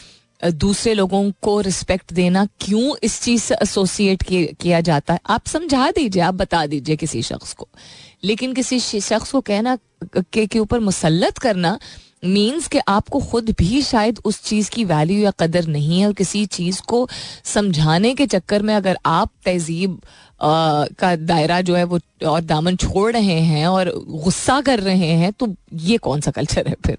दूसरे 0.45 0.95
लोगों 0.95 1.33
को 1.43 1.61
रिस्पेक्ट 1.61 2.13
देना 2.13 2.49
क्यों 2.61 2.97
इस 3.03 3.23
चीज़ 3.23 3.43
से 3.43 3.55
एसोसिएट 3.55 4.23
किया 4.55 4.81
जाता 4.81 5.15
है? 5.15 5.21
आप 5.27 5.47
समझा 5.47 5.91
दीजिए, 5.91 6.23
आप 6.23 6.35
बता 6.35 6.67
दीजिए 6.67 6.97
किसी 6.97 7.23
शख्स 7.23 7.53
को। 7.53 7.69
लेकिन 8.25 8.55
किसी 8.55 8.81
शख्स 8.81 9.33
को 9.33 9.41
कहना, 9.41 9.79
के 10.17 10.59
ऊपर 10.59 10.81
मुसलत 10.81 11.39
करना 11.39 11.79
मीन्स 12.23 12.67
कि 12.69 12.79
आपको 12.89 13.21
खुद 13.21 13.55
भी 13.59 13.83
शायद 13.83 14.19
उस 14.25 14.43
चीज़ 14.45 14.71
की 14.71 14.85
वैल्यू 14.85 15.19
या 15.19 15.31
कदर 15.31 15.67
नहीं 15.67 16.01
है 16.01 16.07
और 16.07 16.13
किसी 16.13 16.45
चीज़ 16.47 16.81
को 16.83 17.09
समझाने 17.45 18.15
के 18.15 18.27
चक्कर 18.27 18.63
में 18.63 18.75
अगर 18.75 18.99
आप 19.07 19.31
तहजीब 19.45 20.01
का 20.43 21.15
दायरा 21.17 21.61
जो 21.61 21.75
है 21.77 21.85
वो 21.85 21.99
और 22.27 22.41
दामन 22.41 22.77
छोड़ 22.77 23.13
रहे 23.13 23.41
हैं 23.41 23.67
और 23.67 23.93
गुस्सा 24.09 24.61
कर 24.61 24.81
रहे 24.81 25.11
हैं 25.15 25.33
तो 25.33 25.55
ये 25.73 25.97
कौन 25.99 26.21
सा 26.21 26.31
कल्चर 26.31 26.69
है 26.69 26.75
फिर? 26.87 26.99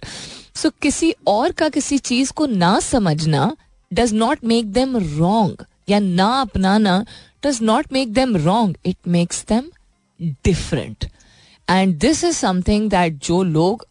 सो 0.55 0.69
so, 0.69 0.75
किसी 0.81 1.13
और 1.27 1.51
का 1.51 1.69
किसी 1.69 1.97
चीज़ 1.97 2.31
को 2.31 2.45
ना 2.45 2.79
समझना 2.79 3.55
does 3.93 4.13
not 4.13 4.43
make 4.43 4.71
them 4.71 4.97
wrong 4.97 5.65
या 5.89 5.99
ना 5.99 6.29
अपनाना 6.41 7.05
does 7.45 7.59
not 7.61 7.93
make 7.93 8.13
them 8.13 8.35
wrong 8.37 8.77
it 8.85 8.97
makes 9.07 9.45
them 9.49 9.71
different 10.45 11.05
and 11.69 11.97
this 11.99 12.23
is 12.23 12.35
something 12.35 12.89
that 12.89 13.23
जो 13.23 13.43
लोग 13.43 13.85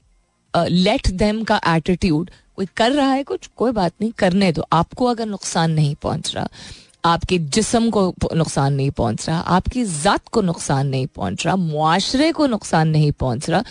लेट 0.55 1.09
देम 1.09 1.43
का 1.45 1.61
एटीट्यूड 1.69 2.31
कोई 2.57 2.67
कर 2.77 2.93
रहा 2.93 3.13
है 3.13 3.23
कुछ, 3.25 3.47
कोई 3.49 3.73
बात 3.73 3.93
नहीं, 4.01 4.11
करने 4.13 4.53
दो। 4.53 4.65
आपको 4.73 5.05
अगर 5.07 5.27
नुकसान 5.27 5.71
नहीं 5.71 5.95
पहुँच 5.95 6.35
रहा, 6.35 6.49
आपके 7.05 7.39
जिसम 7.39 7.89
को 7.91 8.13
नुकसान 8.35 8.75
नहीं 8.75 8.91
पहुँच 8.93 9.29
रहा, 9.29 9.39
आपकी 9.39 9.85
ज़ात 9.85 10.29
को 10.29 10.41
नुकसान 10.43 10.87
नहीं 10.89 11.07
पहुँच 11.09 11.47
रहा, 11.47 11.57
मुआशरे 11.57 12.31
को 12.33 12.47
नुकसान 12.49 12.89
नहीं 12.89 13.13
पहुँच 13.13 13.49
रहा 13.51 13.65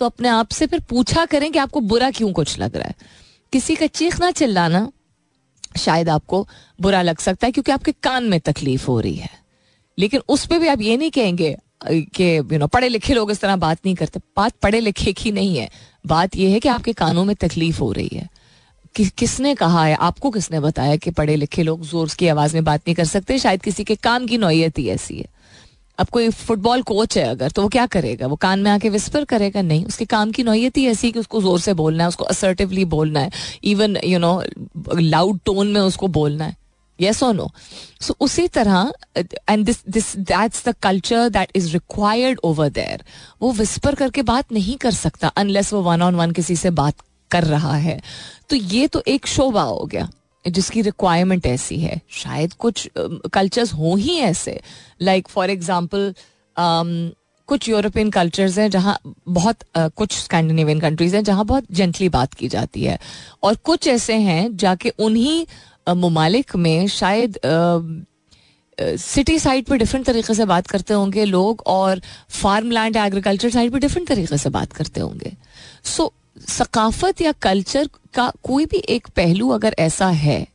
तो 0.00 0.06
अपने 0.06 0.28
आप 0.28 0.48
से 0.48 0.66
फिर 0.66 0.80
पूछा 0.80 1.24
करें 1.24 1.50
कि 1.52 1.58
आपको 1.58 1.80
बुरा 1.82 2.10
क्यों 2.10 2.32
कुछ 2.32 2.58
लग 2.58 2.76
रहा 2.76 2.88
है। 2.88 2.94
किसी 3.52 3.74
का 3.74 3.86
चीखना 3.88 4.30
चिल्लाना 4.32 4.88
शायद 5.78 6.08
आपको 6.08 6.46
बुरा 6.78 7.00
लग 7.02 7.18
सकता 7.18 7.46
है, 7.46 7.52
क्योंकि 7.52 7.72
आपके 7.72 7.92
कान 7.94 8.24
में 8.24 8.38
तकलीफ़ 8.40 8.86
हो 8.86 8.98
रही 9.00 9.16
है। 9.16 9.30
लेकिन 9.98 10.20
उस 10.28 10.44
पर 10.46 10.58
भी 10.58 10.68
आप 10.68 10.80
ये 10.80 10.96
नहीं 10.96 11.10
कहेंगे 11.10 11.56
कि 11.84 12.38
यू 12.38 12.58
नो 12.58 12.66
पढ़े 12.66 12.88
लिखे 12.88 13.14
लोग 13.14 13.30
इस 13.30 13.40
तरह 13.40 13.56
बात 13.56 13.78
नहीं 13.86 13.94
करते। 13.94 14.20
बात 14.36 14.52
पढ़े 14.62 14.80
लिखे 14.80 15.12
की 15.12 15.32
नहीं 15.32 15.58
है। 15.58 15.70
बात 16.06 16.36
यह 16.36 16.50
है 16.50 16.60
कि 16.60 16.68
आपके 16.68 16.92
कानों 16.92 17.24
में 17.24 17.36
तकलीफ़ 17.36 17.80
हो 17.80 17.92
रही 17.92 18.10
है। 18.12 18.28
कि, 18.94 19.04
किसने 19.04 19.54
कहा 19.54 19.84
है? 19.84 19.94
आपको 19.94 20.30
किसने 20.30 20.60
बताया 20.60 20.96
कि 20.96 21.10
पढ़े 21.10 21.36
लिखे 21.36 21.62
लोग 21.62 21.86
ज़ोर 21.86 22.08
की 22.18 22.28
आवाज़ 22.28 22.54
में 22.54 22.64
बात 22.64 22.80
नहीं 22.80 22.94
कर 22.94 23.04
सकते? 23.04 23.38
शायद 23.38 23.62
किसी 23.62 23.84
के 23.84 23.94
काम 23.94 24.26
की 24.26 24.38
नोयत 24.38 24.78
ही 24.78 24.88
ऐसी 24.88 25.18
है। 25.18 25.26
अब 25.98 26.06
कोई 26.08 26.28
फुटबॉल 26.28 26.82
कोच 26.82 27.18
है 27.18 27.24
अगर 27.24 27.50
तो 27.50 27.62
वो 27.62 27.68
क्या 27.68 27.86
करेगा? 27.86 28.26
वो 28.26 28.36
कान 28.36 28.60
में 28.60 28.70
आके 28.70 28.88
विस्पर 28.88 29.24
करेगा? 29.24 29.62
नहीं। 29.62 29.84
उसके 29.84 30.04
काम 30.04 30.30
की 30.30 30.42
नौयत 30.42 30.76
ही 30.76 30.86
ऐसी 30.86 31.12
कि 31.12 31.18
उसको 31.18 31.42
ज़ोर 31.42 31.60
से 31.60 31.74
बोलना 31.74 32.04
है 32.04 32.08
उसको 32.08 32.24
असर्टिवली 32.24 32.84
बोलना 32.84 33.20
है। 33.20 33.30
Even 33.64 33.96
you 34.04 34.18
know 34.18 34.42
loud 34.98 35.40
tone 35.44 35.66
में 35.66 35.80
उसको 35.80 36.08
बोलना 36.08 36.44
है। 36.44 36.56
Yes 37.00 37.22
or 37.22 37.32
नो 37.34 37.50
सो 38.00 38.16
उसी 38.20 38.46
तरह 38.48 38.92
and 39.50 39.66
this 39.66 39.82
this 39.88 40.12
that's 40.30 40.62
the 40.68 40.74
culture 40.86 41.24
that 41.30 41.56
is 41.56 41.72
required 41.74 42.38
over 42.44 42.68
there. 42.70 43.00
वो 43.42 43.52
विस्पर 43.52 43.94
करके 43.94 44.22
बात 44.22 44.52
नहीं 44.52 44.76
कर 44.76 44.90
सकता 44.94 45.28
अनलेस 45.36 45.72
वो 45.72 45.82
वन 45.82 46.02
ऑन 46.02 46.14
वन 46.14 46.30
किसी 46.30 46.56
से 46.56 46.70
बात 46.70 47.02
कर 47.30 47.44
रहा 47.44 47.74
है। 47.76 48.00
तो 48.50 48.56
ये 48.56 48.86
तो 48.86 49.02
एक 49.08 49.26
शोभा 49.26 49.62
हो 49.62 49.84
गया 49.84 50.08
जिसकी 50.44 50.82
रिक्वायरमेंट 50.82 51.46
ऐसी 51.46 51.78
है। 51.80 52.00
शायद 52.14 52.52
कुछ 52.54 52.88
कल्चर्स 53.34 53.72
हो 53.74 53.94
ही 53.96 54.16
ऐसे। 54.22 54.60
लाइक 55.02 55.28
फॉर 55.28 55.50
एग्ज़ाम्पल 55.50 56.12
कुछ 57.48 57.68
यूरोपियन 57.68 58.10
कल्चर्स 58.10 58.58
हैं 58.58 58.68
जहाँ 58.70 58.98
बहुत 59.28 59.56
uh, 59.76 59.90
कुछ 59.90 60.12
स्कैंडिनेवियन 60.12 60.80
कंट्रीज़ 60.80 61.14
हैं 61.16 61.22
जहाँ 61.24 61.44
बहुत 61.46 61.64
जेंटली 61.70 62.08
बात 62.08 62.34
की 62.34 62.48
जाती 62.48 62.84
है। 62.84 62.98
और 63.42 63.54
कुछ 63.64 63.88
ऐसे 63.88 64.14
हैं 64.14 64.56
जाके 64.56 64.88
उन्हीं 64.98 65.46
ममालिक 65.86 66.54
में 66.56 66.86
शायद 66.88 67.38
सिटी 68.78 69.38
साइड 69.38 69.64
पे 69.64 69.76
डिफरेंट 69.78 70.06
तरीके 70.06 70.34
से 70.34 70.44
बात 70.44 70.66
करते 70.66 70.94
होंगे 70.94 71.24
लोग 71.24 71.62
और 71.66 72.00
फार्म 72.32 72.70
लैंड 72.70 72.96
एग्रीकल्चर 72.96 73.50
साइड 73.50 73.72
पे 73.72 73.78
डिफरेंट 73.78 74.08
तरीके 74.08 74.38
से 74.38 74.50
बात 74.50 74.72
करते 74.72 75.00
होंगे। 75.00 75.32
सो 75.86 76.12
सकाफत 76.48 77.20
या 77.20 77.32
कल्चर 77.32 77.88
का 78.14 78.30
कोई 78.42 78.66
भी 78.66 78.78
एक 78.88 79.06
पहलू 79.16 79.48
अगर 79.50 79.74
ऐसा 79.78 80.08
है, 80.08 80.46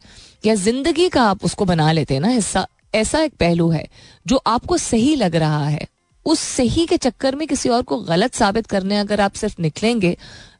या 0.45 0.55
ज़िंदगी 0.55 1.09
का 1.09 1.23
आप 1.23 1.45
उसको 1.45 1.65
बना 1.65 1.91
लेते 1.91 2.13
हैं 2.13 2.21
ना 2.21 2.27
हिस्सा 2.27 2.67
ऐसा 2.95 3.19
एक 3.19 3.33
पहलू 3.39 3.69
है 3.69 3.87
जो 4.25 4.41
आपको 4.47 4.77
सही 4.77 5.15
लग 5.15 5.35
रहा 5.35 5.67
है, 5.67 5.87
उस 6.25 6.39
सही 6.39 6.85
के 6.85 6.97
चक्कर 6.97 7.35
में 7.35 7.47
किसी 7.47 7.69
और 7.69 7.81
को 7.81 7.97
गलत 7.99 8.33
साबित 8.33 8.67
करने 8.67 8.97
अगर 8.97 9.21
आप 9.21 9.33
सिर्फ़ 9.33 9.61
निकलेंगे 9.61 10.15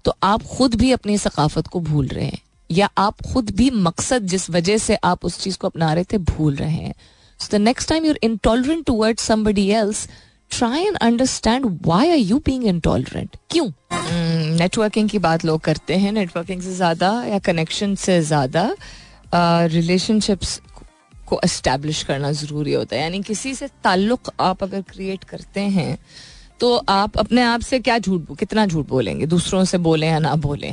तो 0.06 0.14
आप 0.24 0.44
खुद 0.48 0.76
भी 0.76 0.92
अपनी 0.92 1.18
सकाफत 1.18 1.68
को 1.68 1.80
भूल 1.82 2.08
रहे 2.08 2.26
हैं। 2.26 2.42
या 2.72 2.90
आप 2.98 3.22
खुद 3.24 3.50
भी 3.56 3.70
मकसद 3.72 4.28
जिस 4.28 4.50
वजह 4.50 4.78
से 4.78 4.96
आप 5.04 5.26
उस 5.26 5.40
चीज़ 5.40 5.58
को 5.58 5.68
अपना 5.68 5.94
रहे 5.94 6.04
थे 6.04 6.18
भूल 6.18 6.56
रहे 6.56 6.72
हैं। 6.72 6.94
So 7.40 7.58
the 7.58 7.62
next 7.62 7.90
time 7.90 8.06
you're 8.06 8.20
intolerant 8.24 8.86
toward 8.86 9.20
somebody 9.20 9.68
else 9.72 10.08
try 10.52 10.84
and 10.84 10.98
understand 10.98 11.66
why 11.86 12.10
are 12.10 12.18
you 12.18 12.38
being 12.46 12.64
intolerant 12.66 13.36
क्यों? 13.50 13.68
नेटवर्किंग 14.58 15.06
hmm, 15.06 15.12
की 15.12 15.20
बात 15.20 15.46
लोग 15.46 15.62
करते 15.62 15.96
हैं 15.96 16.12
नेटवर्किंग 16.12 16.62
से 16.62 16.74
ज़्यादा 16.76 17.12
या 17.26 17.40
कनेक्शन 17.40 17.96
से 17.96 18.20
ज़्यादा 18.22 18.70
रिलेशनशिप्स 19.68 20.60
को 21.28 21.40
एस्टेब्लिश 21.44 22.04
करना 22.04 22.32
ज़रूरी 22.32 22.74
होता 22.74 22.96
है। 22.96 23.02
यानी 23.02 23.22
किसी 23.24 23.54
से 23.56 23.68
ताल्लुक 23.84 24.32
आप 24.40 24.64
अगर 24.64 24.82
क्रिएट 24.82 25.24
करते 25.24 25.60
हैं 25.60 25.98
तो 26.60 26.76
आप 26.90 27.18
अपने 27.18 27.42
आप 27.42 27.62
से 27.62 27.80
क्या 27.80 27.98
झूठ 28.00 28.38
कितना 28.40 28.66
झूठ 28.66 28.88
बोलेंगे? 28.88 29.26
दूसरों 29.26 29.64
से 29.66 29.78
बोले 29.80 30.08
या 30.08 30.20
ना 30.20 30.36
बोले? 30.38 30.72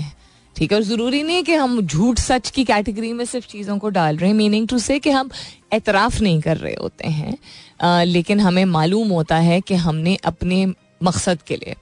ठीक 0.58 0.72
है? 0.72 0.78
और 0.78 0.84
ज़रूरी 0.84 1.22
नहीं 1.22 1.42
कि 1.44 1.54
हम 1.54 1.80
झूठ 1.80 2.18
सच 2.18 2.50
की 2.50 2.64
कैटेगरी 2.64 3.12
में 3.12 3.24
सिर्फ़ 3.24 3.46
चीज़ों 3.46 3.78
को 3.78 3.88
डाल 3.88 4.16
रहे 4.16 4.30
हैं। 4.30 4.36
मीनिंग 4.36 4.68
टू 4.68 4.78
से 4.78 4.98
कि 4.98 5.10
हम 5.10 5.30
एतराफ़ 5.72 6.20
नहीं 6.22 6.40
कर 6.40 6.56
रहे 6.56 6.74
होते 6.74 7.08
हैं। 7.08 7.36
आ, 7.82 8.02
लेकिन 8.02 8.40
हमें 8.40 8.64
मालूम 8.64 9.08
होता 9.08 9.36
है 9.38 9.60
कि 9.60 9.74
हमने 9.74 10.16
अपने 10.24 10.66
मकसद 11.02 11.42
के 11.42 11.56
लिए 11.56 11.74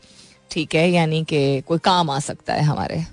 ठीक 0.50 0.74
है? 0.74 0.90
यानी 0.90 1.22
कि 1.24 1.60
कोई 1.60 1.78
काम 1.84 2.10
आ 2.10 2.18
सकता 2.18 2.54
है 2.54 2.62
हमारे। 2.62 3.04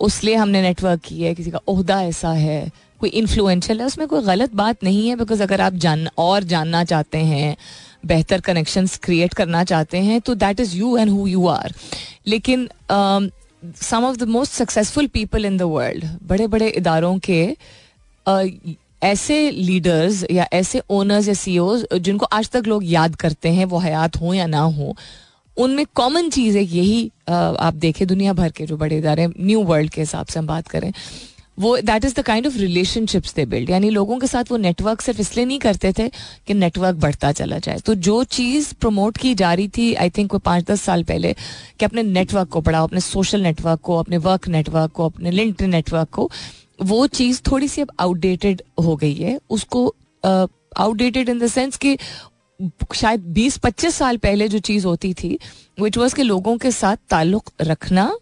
उस 0.00 0.22
लिए 0.24 0.34
हमने 0.34 0.62
नेटवर्क 0.62 1.00
किया 1.00 1.28
है 1.28 1.34
किसी 1.34 1.50
का 1.50 1.58
अहदा 1.68 2.02
ऐसा 2.02 2.32
है 2.32 2.70
कोई 3.00 3.10
इन्फ्लुएंशियल 3.10 3.80
है 3.80 3.86
उसमें 3.86 4.06
कोई 4.08 4.22
गलत 4.22 4.54
बात 4.54 4.84
नहीं 4.84 5.08
है 5.08 5.16
बिकॉज़ 5.16 5.42
अगर 5.42 5.60
आप 5.60 5.72
जान 5.74 6.08
और 6.18 6.44
जानना 6.44 6.82
चाहते 6.84 7.18
हैं 7.18 7.56
बेहतर 8.06 8.40
कनेक्शंस 8.40 8.96
क्रिएट 8.96 9.34
करना 9.34 9.62
चाहते 9.64 9.98
हैं 9.98 10.20
तो 10.20 10.34
that 10.34 10.60
is 10.60 10.76
you 10.76 10.96
and 10.96 11.10
who 11.10 11.26
you 11.26 11.46
are 11.46 11.74
लेकिन 12.26 12.68
some 13.80 14.04
of 14.04 14.16
the 14.16 14.28
most 14.28 14.52
successful 14.52 15.06
people 15.06 15.44
in 15.44 15.56
the 15.56 15.62
world 15.62 16.04
बड़े 16.22 16.46
बड़े 16.46 16.68
इदारों 16.68 17.18
के 17.28 17.56
ऐसे 19.02 19.50
लीडर्स 19.50 20.24
या 20.30 20.46
ऐसे 20.52 20.82
ओनर्स 20.90 21.28
या 21.28 21.34
सी 21.34 21.58
जिनको 21.94 22.26
आज 22.26 22.48
तक 22.50 22.66
लोग 22.66 22.84
याद 22.84 23.16
करते 23.16 23.48
हैं, 23.48 23.64
वो 23.64 23.78
हयात 23.78 24.16
हों 24.16 24.34
या 24.34 24.46
ना 24.46 24.60
हो, 24.60 24.94
उनमें 25.56 25.84
कॉमन 25.94 26.28
चीज़ 26.30 26.56
है 26.58 26.62
यही 26.64 27.10
आप 27.28 27.74
देखें 27.74 28.06
दुनिया 28.08 28.32
भर 28.32 28.50
के 28.50 28.66
जो 28.66 28.76
बड़े 28.76 28.98
इदारे 28.98 29.26
न्यू 29.40 29.62
वर्ल्ड 29.64 29.90
के 29.90 30.00
हिसाब 30.00 30.26
से 30.26 30.38
हम 30.38 30.46
बात 30.46 30.68
करें। 30.68 30.92
वो 31.62 31.76
that 31.80 32.04
is 32.04 32.14
the 32.14 32.22
kind 32.22 32.46
of 32.46 32.56
relationships 32.58 33.34
they 33.34 33.44
build 33.46 33.70
यानी 33.70 33.90
लोगों 33.90 34.18
के 34.18 34.26
साथ 34.26 34.50
वो 34.50 34.56
नेटवर्क 34.58 35.00
सिर्फ़ 35.00 35.20
इसलिए 35.20 35.46
नहीं 35.46 35.58
करते 35.58 35.92
थे 35.98 36.08
कि 36.46 36.54
नेटवर्क 36.54 36.96
बढ़ता 36.96 37.32
चला 37.32 37.58
जाए। 37.58 37.78
तो 37.78 37.94
जो 37.96 38.22
चीज़ 38.30 38.72
प्रमोट 38.80 39.16
की 39.16 39.34
जा 39.34 39.52
रही 39.54 39.68
थी 39.68 39.92
आई 39.94 40.10
थिंक 40.10 40.32
वो 40.32 40.38
पाँच 40.40 40.64
दस 40.70 40.82
साल 40.82 41.04
पहले 41.04 41.32
कि 41.78 41.84
अपने 41.84 42.02
नेटवर्क 42.02 42.48
को 42.48 42.60
बढ़ाओ, 42.60 42.86
अपने 42.86 43.00
सोशल 43.00 43.42
नेटवर्क 43.42 43.80
को, 43.80 43.98
अपने 43.98 44.16
वर्क 44.18 44.48
नेटवर्क 44.48 44.92
को, 44.92 45.06
अपने 45.06 45.30
लिंक 45.30 45.62
नेटवर्क 45.62 46.08
को, 46.08 46.30
वो 46.82 47.06
चीज़ 47.08 47.40
थोड़ी 47.50 47.68
सी 47.68 47.80
अब 47.80 47.92
आउटडेटेड 48.00 48.62
हो 48.84 48.96
गई 48.96 49.14
है। 49.14 49.38
उसको 49.50 49.86
आउटडेटेड 50.24 51.28
इन 51.28 51.38
द 51.38 51.46
सेंस 51.46 51.76
कि 51.76 51.96
शायद 52.94 53.20
20-25 53.34 53.94
साल 53.94 54.16
पहले 54.16 54.48
जो 54.48 54.58
चीज़ 54.60 54.86
होती 54.86 55.12
थी 55.14 55.38
विच 55.78 55.96
वॉज़ 55.98 56.14
के 56.14 56.22
लोगों 56.22 56.56
के 56.58 56.70
साथ 56.70 56.96
ताल्लुक 57.10 57.50
रखना, 57.60 58.12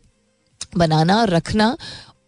बनाना, 0.76 1.22
रखना 1.24 1.76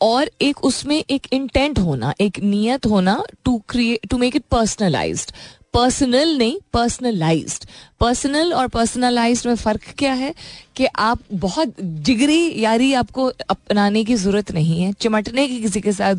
और 0.02 0.30
एक 0.42 0.64
उसमें 0.64 1.02
एक 1.10 1.26
इंटेंट 1.32 1.78
होना, 1.78 2.14
एक 2.20 2.38
नियत 2.40 2.86
होना 2.86 3.22
to 3.44 3.58
create 3.68 4.08
to 4.10 4.18
make 4.18 4.36
it 4.36 4.44
personalized 4.50 5.32
personal 5.74 6.36
नहीं 6.38 6.56
पर्सनलाइज 6.72 7.58
पर्सनल 8.00 8.52
और 8.52 8.66
पर्सनलाइज 8.68 9.46
में 9.46 9.54
फ़र्क 9.56 9.82
क्या 9.98 10.12
है? 10.12 10.34
कि 10.76 10.86
आप 10.86 11.18
बहुत 11.32 11.74
जिगरी 11.80 12.62
यारी 12.64 12.92
आपको 12.94 13.24
अपनाने 13.50 14.02
की 14.04 14.14
ज़रूरत 14.14 14.52
नहीं 14.52 14.80
है, 14.82 14.92
चिमटने 14.92 15.46
की 15.48 15.60
किसी 15.60 15.80
के 15.80 15.92
साथ 15.92 16.14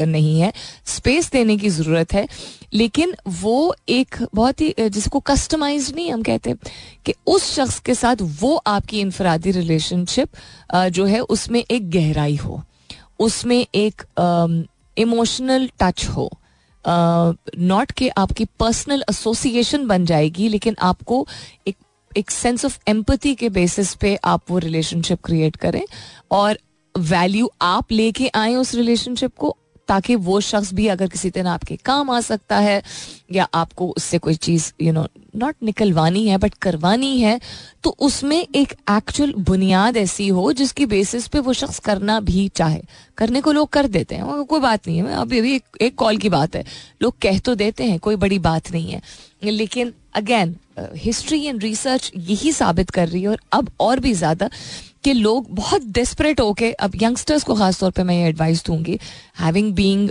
नहीं 0.00 0.40
है 0.40 0.52
स्पेस 0.86 1.30
देने 1.32 1.56
की 1.56 1.68
ज़रूरत 1.70 2.12
है, 2.12 2.26
लेकिन 2.72 3.14
वो 3.40 3.74
एक 3.88 4.16
बहुत 4.34 4.60
ही, 4.60 4.74
जिसको 4.80 5.20
कस्टमाइज 5.20 5.92
नहीं 5.94 6.10
हम 6.12 6.22
कहते 6.22 6.54
कि 7.06 7.14
उस 7.26 7.54
शख्स 7.54 7.78
के 7.80 7.94
साथ 7.94 8.16
वो 8.40 8.56
आपकी 8.56 9.00
इनफरादी 9.00 9.50
रिलेशनशिप 9.50 10.28
जो 10.74 11.04
है 11.04 11.20
उसमें 11.20 11.60
एक 11.60 11.90
गहराई 11.90 12.36
हो। 12.36 12.62
उसमें 13.22 13.66
एक 13.74 14.02
इमोशनल 14.98 15.68
टच 15.80 16.04
हो। 16.04 16.30
नॉट 16.86 17.86
uh, 17.86 17.92
के 17.92 18.08
आपकी 18.08 18.44
पर्सनल 18.44 19.04
एसोसिएशन 19.10 19.86
बन 19.86 20.04
जाएगी 20.04 20.48
लेकिन 20.48 20.76
आपको 20.82 21.26
एक 21.66 21.76
एक 22.16 22.30
सेंस 22.30 22.64
ऑफ़ 22.64 22.78
एम्पति 22.88 23.34
के 23.34 23.48
बेसिस 23.48 23.94
पे 23.94 24.16
आप 24.24 24.50
वो 24.50 24.58
रिलेशनशिप 24.58 25.18
क्रिएट 25.24 25.56
करें 25.56 25.82
और 26.30 26.58
वैल्यू 26.98 27.50
आप 27.62 27.92
लेके 27.92 28.30
आए 28.34 28.54
उस 28.54 28.74
रिलेशनशिप 28.74 29.36
को 29.36 29.56
ताकि 29.88 30.14
वो 30.16 30.40
शख्स 30.40 30.72
भी 30.74 30.86
अगर 30.86 31.08
किसी 31.08 31.30
तरह 31.30 31.50
आपके 31.50 31.76
काम 31.84 32.10
आ 32.10 32.20
सकता 32.20 32.58
है 32.58 32.82
या 33.32 33.48
आपको 33.54 33.88
उससे 33.96 34.18
कोई 34.18 34.34
चीज़ 34.36 34.72
यू 34.82 34.92
नो 34.92 35.06
नॉट 35.36 35.54
निकलवानी 35.62 36.26
है 36.28 36.38
बट 36.38 36.54
करवानी 36.54 37.18
है 37.20 37.40
तो 37.84 37.90
उसमें 38.00 38.36
एक 38.36 38.72
एक्चुअल 38.90 39.32
बुनियाद 39.40 39.96
ऐसी 39.96 40.28
हो 40.28 40.52
जिसकी 40.52 40.86
बेसिस 40.86 41.26
पे 41.28 41.38
वो 41.38 41.52
शख्स 41.52 41.78
करना 41.78 42.18
भी 42.20 42.48
चाहे। 42.48 42.82
करने 43.18 43.40
को 43.40 43.52
लोग 43.52 43.68
कर 43.68 43.86
देते 43.88 44.14
हैं 44.14 44.44
कोई 44.44 44.60
बात 44.60 44.88
नहीं 44.88 44.98
है। 44.98 45.14
अभी 45.14 45.38
अभी 45.38 45.54
एक, 45.54 45.64
एक 45.80 45.94
कॉल 45.94 46.16
की 46.16 46.28
बात 46.28 46.56
है। 46.56 46.64
लोग 47.02 47.18
कह 47.22 47.38
तो 47.38 47.54
देते 47.54 47.84
हैं 47.84 47.98
कोई 47.98 48.16
बड़ी 48.16 48.38
बात 48.40 48.70
नहीं 48.72 48.90
है। 48.90 49.02
लेकिन 49.44 49.92
अगेन 50.14 50.56
हिस्ट्री 50.96 51.42
एंड 51.44 51.62
रिसर्च 51.62 52.10
यही 52.16 52.52
साबित 52.52 52.90
कर 52.90 53.08
रही 53.08 53.22
है 53.22 53.28
और 53.28 53.40
अब 53.52 53.70
और 53.80 54.00
भी 54.00 54.12
ज़्यादा 54.14 54.48
कि 55.04 55.12
लोग 55.12 55.46
बहुत 55.50 55.84
डिस्परेट 55.92 56.40
होके, 56.40 56.70
अब 56.72 56.92
यंगस्टर्स 57.02 57.44
को 57.44 57.54
खासतौर 57.54 57.90
पे 57.90 58.02
मैं 58.02 58.14
ये 58.14 58.28
एडवाइस 58.28 58.64
दूँगी 58.66 58.98
हैविंग 59.40 59.72
बीइंग 59.74 60.10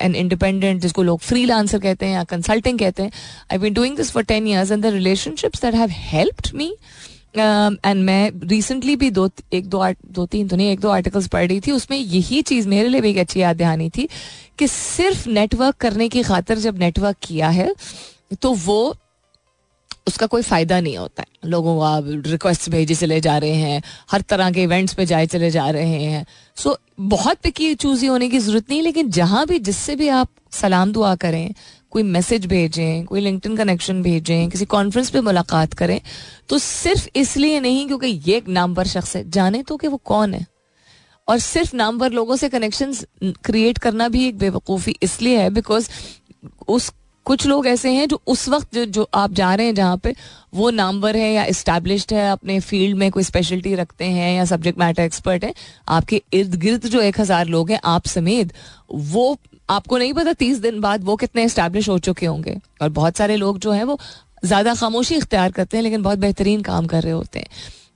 एन 0.00 0.14
इंडिपेंडेंट 0.14 0.80
जिसको 0.82 1.02
लोग 1.02 1.20
फ्री 1.20 1.44
लांसर 1.44 1.78
कहते 1.78 2.06
हैं 2.06 2.14
या 2.14 2.24
कंसल्टिंग 2.26 2.78
कहते 2.78 3.02
हैं 3.02 3.12
I 3.52 3.58
been 3.58 3.74
doing 3.74 3.96
this 3.96 4.10
for 4.10 4.22
ten 4.24 4.46
years 4.48 4.70
and 4.70 4.82
the 4.82 4.92
relationships 4.94 5.62
that 5.62 5.74
have 5.74 5.90
helped 5.92 6.50
me 6.54 6.74
and 7.36 8.04
मैं 8.04 8.30
रिसेंटली 8.48 8.94
भी 8.96 9.10
दो, 9.10 9.28
एक 9.52 9.66
दो 9.66 9.84
दो 10.06 10.24
तीन 10.26 10.48
तो 10.48 10.56
नहीं, 10.56 10.70
एक 10.70 10.80
दो 10.80 10.88
आर्टिकल्स 10.88 11.28
पढ़ 11.28 11.46
रही 11.48 11.60
थी, 11.60 11.70
उसमें 11.72 11.98
यही 11.98 12.40
चीज़ 12.42 12.68
मेरे 12.68 12.88
लिए 12.88 13.00
भी 13.00 13.10
एक 13.10 13.18
अच्छी 13.18 13.40
याद 13.40 13.56
दहानी 13.56 13.88
थी 13.90 14.08
कि 14.58 14.66
सिर्फ़ 14.68 15.28
नेटवर्क 15.28 15.76
करने 15.80 16.08
की 16.08 16.22
खातर 16.22 16.58
जब 16.58 16.78
नेटवर्क 16.78 17.16
किया 17.22 17.48
है 17.50 17.74
तो 18.42 18.52
वो 18.54 18.94
उसका 20.10 20.26
कोई 20.26 20.42
फ़ायदा 20.42 20.80
नहीं 20.80 20.96
होता 20.96 21.22
है। 21.22 21.48
लोगों 21.50 21.74
को 21.76 21.82
आप 21.82 22.04
रिक्वेस्ट 22.26 22.68
भेजे 22.70 22.94
चले 22.96 23.20
जा 23.20 23.36
रहे 23.38 23.54
हैं 23.56 23.82
हर 24.12 24.20
तरह 24.20 24.50
के 24.50 24.62
इवेंट्स 24.62 24.94
पे 24.94 25.06
जाए 25.06 25.26
चले 25.28 25.50
जा 25.50 25.68
रहे 25.70 26.02
हैं। 26.04 26.24
सो 26.56 26.70
so, 26.70 26.76
बहुत 27.00 27.38
पिकी 27.42 27.74
चूजी 27.76 28.06
होने 28.06 28.28
की 28.28 28.38
ज़रूरत 28.38 28.70
नहीं 28.70 28.82
लेकिन 28.82 29.10
जहाँ 29.10 29.46
भी 29.46 29.58
जिससे 29.60 29.96
भी 29.96 30.08
आप 30.10 30.28
सलाम 30.52 30.92
दुआ 30.92 31.14
करें 31.16 31.54
कोई 31.90 32.02
मैसेज 32.02 32.46
भेजें 32.46 33.04
कोई 33.04 33.20
लिंक्डइन 33.20 33.56
कनेक्शन 33.56 34.02
भेजें 34.02 34.48
किसी 34.50 34.64
कॉन्फ्रेंस 34.66 35.10
पे 35.10 35.20
मुलाकात 35.20 35.72
करें 35.74 36.00
तो 36.48 36.58
सिर्फ़ 36.58 37.08
इसलिए 37.16 37.60
नहीं 37.60 37.86
क्योंकि 37.86 38.06
ये 38.26 38.36
एक 38.36 38.48
नामवर 38.48 38.86
शख्स 38.86 39.16
है। 39.16 39.28
जाने 39.30 39.62
तो 39.62 39.76
कि 39.76 39.88
वो 39.88 39.96
कौन 40.04 40.34
है। 40.34 40.46
और 41.28 41.38
सिर्फ़ 41.38 41.76
नामवर 41.76 42.10
लोगों 42.10 42.36
से 42.36 42.48
कनेक्शंस 42.48 43.04
क्रिएट 43.44 43.78
करना 43.78 44.08
भी 44.08 44.26
एक 44.28 44.38
बेवकूफ़ी 44.38 44.94
इसलिए 45.02 45.38
है 45.38 45.50
बिकॉज़ 45.50 45.88
उस 46.68 46.92
कुछ 47.30 47.46
लोग 47.46 47.66
ऐसे 47.66 47.90
हैं 47.92 48.06
जो 48.08 48.20
उस 48.26 48.48
वक्त 48.48 48.74
जो, 48.74 48.84
जो 48.84 49.08
आप 49.14 49.32
जा 49.32 49.54
रहे 49.54 49.66
हैं 49.66 49.74
जहाँ 49.74 49.96
पे 49.96 50.14
वो 50.54 50.70
नामवर 50.72 51.16
है 51.16 51.32
या 51.32 51.44
इस्टेब्लिश्ड 51.46 52.12
है 52.14 52.30
अपने 52.30 52.58
फ़ील्ड 52.60 52.96
में 52.98 53.10
कोई 53.10 53.22
स्पेशलिटी 53.24 53.74
रखते 53.74 54.04
हैं 54.06 54.32
या 54.36 54.44
सब्जेक्ट 54.44 54.78
मैटर 54.78 55.02
एक्सपर्ट 55.02 55.44
है 55.44 55.52
आपके 55.88 56.22
इर्द 56.34 56.54
गिर्द 56.60 56.86
जो 56.86 57.00
एक 57.02 57.20
हज़ार 57.20 57.46
लोग 57.48 57.70
हैं 57.70 57.80
आप 57.86 58.06
समेत 58.08 58.52
वो 59.10 59.36
आपको 59.70 59.98
नहीं 59.98 60.12
पता 60.12 60.32
तीस 60.32 60.58
दिन 60.60 60.80
बाद 60.80 61.04
वो 61.04 61.16
कितने 61.16 61.44
इस्टेब्लिश 61.44 61.88
हो 61.88 61.98
चुके 62.00 62.26
होंगे। 62.26 62.56
और 62.82 62.88
बहुत 62.90 63.16
सारे 63.16 63.36
लोग 63.36 63.58
जो 63.58 63.72
हैं 63.72 63.84
वो 63.84 63.98
ज़्यादा 64.44 64.74
खामोशी 64.74 65.14
इख्तियार 65.16 65.52
करते 65.52 65.76
हैं 65.76 65.84
लेकिन 65.84 66.02
बहुत 66.02 66.18
बेहतरीन 66.18 66.62
काम 66.62 66.86
कर 66.86 67.02
रहे 67.02 67.12
होते 67.12 67.38
हैं। 67.38 67.48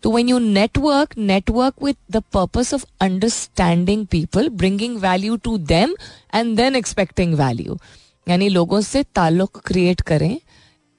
तो 0.03 0.11
when 0.13 0.29
you 0.29 0.39
network 0.39 1.17
network 1.19 1.83
with 1.85 1.97
the 2.11 2.23
purpose 2.33 2.73
of 2.75 2.85
understanding 3.01 4.07
people 4.07 4.49
bringing 4.55 4.97
value 5.01 5.37
to 5.45 5.59
them 5.67 5.97
and 6.35 6.57
then 6.57 6.77
expecting 6.77 7.35
value 7.35 7.79
यानी 8.27 8.49
लोगों 8.49 8.81
से 8.81 9.03
ताल्लुक 9.15 9.61
क्रिएट 9.67 10.01
करें 10.01 10.37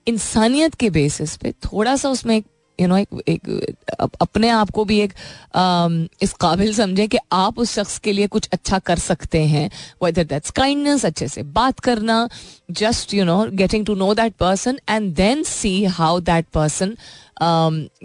इंसानियत 0.08 0.76
के 0.76 0.90
बेसिस 0.90 1.36
पे 1.38 1.52
थोड़ा 1.66 1.96
सा 1.96 2.10
उसमें 2.10 2.36
एक 2.38 2.46
यू 2.80 2.88
नो 2.88 2.98
एक, 2.98 3.08
एक 3.28 4.12
अपने 4.22 4.50
आप 4.50 4.70
को 4.70 4.86
भी 4.86 5.00
एक 5.00 5.14
आ, 5.56 5.90
इस 6.22 6.34
काबिल 6.42 6.74
समझें 6.74 7.08
कि 7.10 7.18
आप 7.34 7.60
उस 7.60 7.74
शख्स 7.74 7.98
के 8.00 8.12
लिए 8.12 8.28
कुछ 8.28 8.50
अच्छा 8.54 8.80
कर 8.80 9.00
सकते 9.00 9.44
हैं 9.44 9.70
वेदर 10.04 10.24
दैट्स 10.24 10.52
काइंडनेस 10.52 11.06
अच्छे 11.06 11.28
से 11.28 11.44
बात 11.56 11.80
करना 11.80 12.28
just 12.72 13.14
you 13.14 13.26
know 13.26 13.44
getting 13.54 13.86
to 13.86 13.96
know 13.96 14.14
that 14.14 14.34
person 14.40 14.80
and 14.90 15.14
then 15.16 15.44
see 15.44 15.74
how 16.00 16.20
that 16.22 16.46
person 16.54 16.96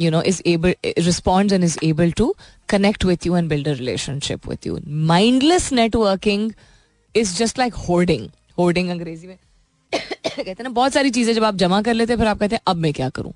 you 0.00 0.10
know 0.10 0.22
is 0.22 0.42
able 0.46 0.74
respond 0.98 1.52
and 1.52 1.64
is 1.64 1.78
able 1.84 2.12
to 2.12 2.34
connect 2.68 3.04
with 3.04 3.26
you 3.26 3.36
and 3.36 3.48
build 3.48 3.68
a 3.68 3.72
relationship 3.72 4.48
with 4.48 4.66
you 4.66 4.78
mindless 5.06 5.72
networking 5.72 6.50
is 7.14 7.36
just 7.36 7.58
like 7.58 7.74
hoarding 7.88 8.28
hoarding 8.60 8.90
अंग्रेज़ी 8.90 9.26
में। 9.26 9.36
कहते 9.92 10.50
हैं 10.50 10.62
ना, 10.62 10.68
बहुत 10.70 10.92
सारी 10.92 11.10
चीज़ें 11.10 11.34
जब 11.34 11.44
आप 11.44 11.56
जमा 11.56 11.80
कर 11.82 11.94
लेते 11.94 12.12
हैं, 12.12 12.18
फिर 12.18 12.28
आप 12.28 12.38
कहते 12.38 12.54
हैं, 12.54 12.62
अब 12.66 12.76
मैं 12.76 12.92
क्या 12.92 13.08
करूँ? 13.10 13.32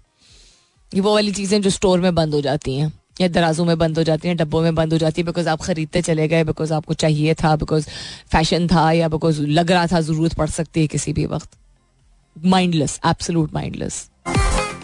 ये 0.92 1.00
वो 1.00 1.14
वाली 1.14 1.32
चीज़ें 1.32 1.60
जो 1.62 1.70
स्टोर 1.70 2.00
में 2.00 2.14
बंद 2.14 2.34
हो 2.34 2.40
जाती 2.40 2.76
हैं, 2.76 2.92
या 3.20 3.28
दराजों 3.28 3.64
में 3.64 3.76
बंद 3.78 3.98
हो 3.98 4.02
जाती 4.04 4.28
हैं, 4.28 4.36
डब्बों 4.36 4.62
में 4.62 4.74
बंद 4.74 4.92
हो 4.92 4.98
जाती 4.98 5.20
है 5.20 5.26
बिकॉज़ 5.26 5.48
आप 5.48 5.60
खरीदते 5.62 6.02
चले 6.02 6.26
गए 6.28 6.44
बिकॉज़ 6.44 6.72
आपको 6.72 6.94
चाहिए 6.94 7.34
था 7.34 7.54
बिकॉज़ 7.56 7.88
फ़ैशन 8.32 8.66
था, 8.68 8.90
या 8.92 9.08
बिकॉज़ 9.08 9.40
लग 9.40 9.70
रहा 9.70 9.86
था 9.86 10.00
ज़रूरत 10.02 10.34
पड़ 10.34 10.48
सकती 10.50 10.80
है 10.80 10.86
किसी 10.86 11.12
भी 11.12 11.26
वक्त। 11.26 11.50
Mindless 12.36 12.98
absolute 13.06 13.54
mindless 13.54 14.08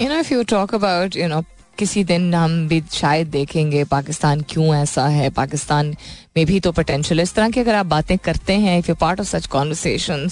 you 0.03 0.09
know 0.09 0.18
if 0.18 0.33
you 0.35 0.42
talk 0.50 0.74
about 0.74 1.16
you 1.16 1.29
know 1.29 1.42
किसी 1.79 2.03
दिन 2.05 2.35
हम 2.35 2.66
भी 2.68 2.83
शायद 2.92 3.29
देखेंगे, 3.29 3.85
पाकिस्तान 3.87 4.40
क्यों 4.48 4.74
ऐसा 4.74 5.07
है, 5.09 5.31
पाकिस्तान 5.33 5.94
में 6.37 6.45
भी 6.47 6.61
तो 6.61 6.73
पोटेंशियल 6.73 7.21
इस 7.21 7.35
तरह 7.35 7.51
की 7.51 7.61
अगर 7.61 7.75
आप 7.75 7.87
बातें 7.87 8.16
करते 8.19 8.53
हैं 8.55 8.79
if 8.79 8.88
you 8.88 8.95
part 8.95 9.21
of 9.21 9.27
such 9.29 9.47
conversation 9.47 10.29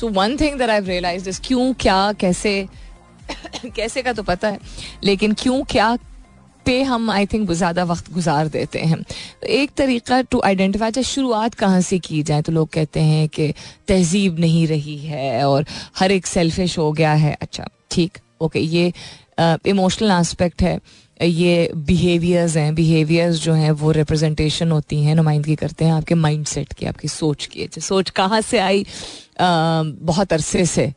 so 0.00 0.08
one 0.10 0.36
thing 0.36 0.58
that 0.58 0.70
I 0.70 0.80
realize 0.80 1.28
is 1.28 1.40
क्यों, 1.44 1.72
क्या, 1.74 2.12
कैसे 2.12 2.68
कैसे 3.76 4.02
का 4.02 4.12
तो 4.12 4.22
पता 4.22 4.48
है, 4.48 4.58
लेकिन 5.04 5.32
क्यों, 5.34 5.62
क्या 5.64 5.96
पे 6.66 6.82
हम 6.82 7.10
आई 7.10 7.26
थिंक 7.26 7.50
ज़्यादा 7.52 7.82
वक्त 7.84 8.10
गुजार 8.12 8.48
देते 8.48 8.78
हैं। 8.80 9.02
तो 9.02 9.46
एक 9.46 9.70
तरीका 9.76 10.20
टू 10.22 10.40
आइडेंटिफाई 10.44 10.90
चाहे 10.90 11.04
शुरुआत 11.04 11.54
कहाँ 11.54 11.80
से 11.80 11.98
की 11.98 12.22
जाए 12.22 12.42
तो 12.42 12.52
लोग 12.52 12.68
कहते 12.68 13.00
हैं 13.00 13.28
कि 13.28 13.52
तहजीब 13.88 14.38
नहीं 14.40 14.66
रही 14.66 14.96
है 14.98 15.44
और 15.44 15.66
हर 15.98 16.12
एक 16.12 16.26
सेल्फिश 16.26 16.76
हो 16.78 16.90
गया 16.92 17.12
है। 17.14 17.36
अच्छा 17.42 17.68
ठीक 17.90 18.18
ओके 18.40 18.60
ये 18.60 18.92
इमोशनल 19.66 20.10
एस्पेक्ट 20.10 20.62
है। 20.62 20.78
ये 21.22 21.70
बिहेवियर्स 21.76 22.56
हैं 22.56 22.74
बिहेवियर्स 22.74 23.36
जो 23.42 23.52
हैं 23.52 23.70
वो 23.70 23.90
रिप्रेजेंटेशन 23.90 24.70
होती 24.72 25.02
हैं 25.02 25.14
नुमाइंदगी 25.14 25.54
करते 25.56 25.84
हैं 25.84 25.92
आपके 25.92 26.14
माइंड 26.14 26.46
सेट 26.46 26.72
की 26.72 26.86
आपकी 26.86 27.08
सोच 27.08 27.46
की। 27.46 27.62
अच्छा, 27.62 27.80
सोच 27.80 28.10
कहाँ 28.10 28.40
से 28.40 28.58
आई? 28.58 28.82
आ, 28.82 28.86
बहुत 29.82 30.32
अरसे 30.32 30.66
से 30.66 30.92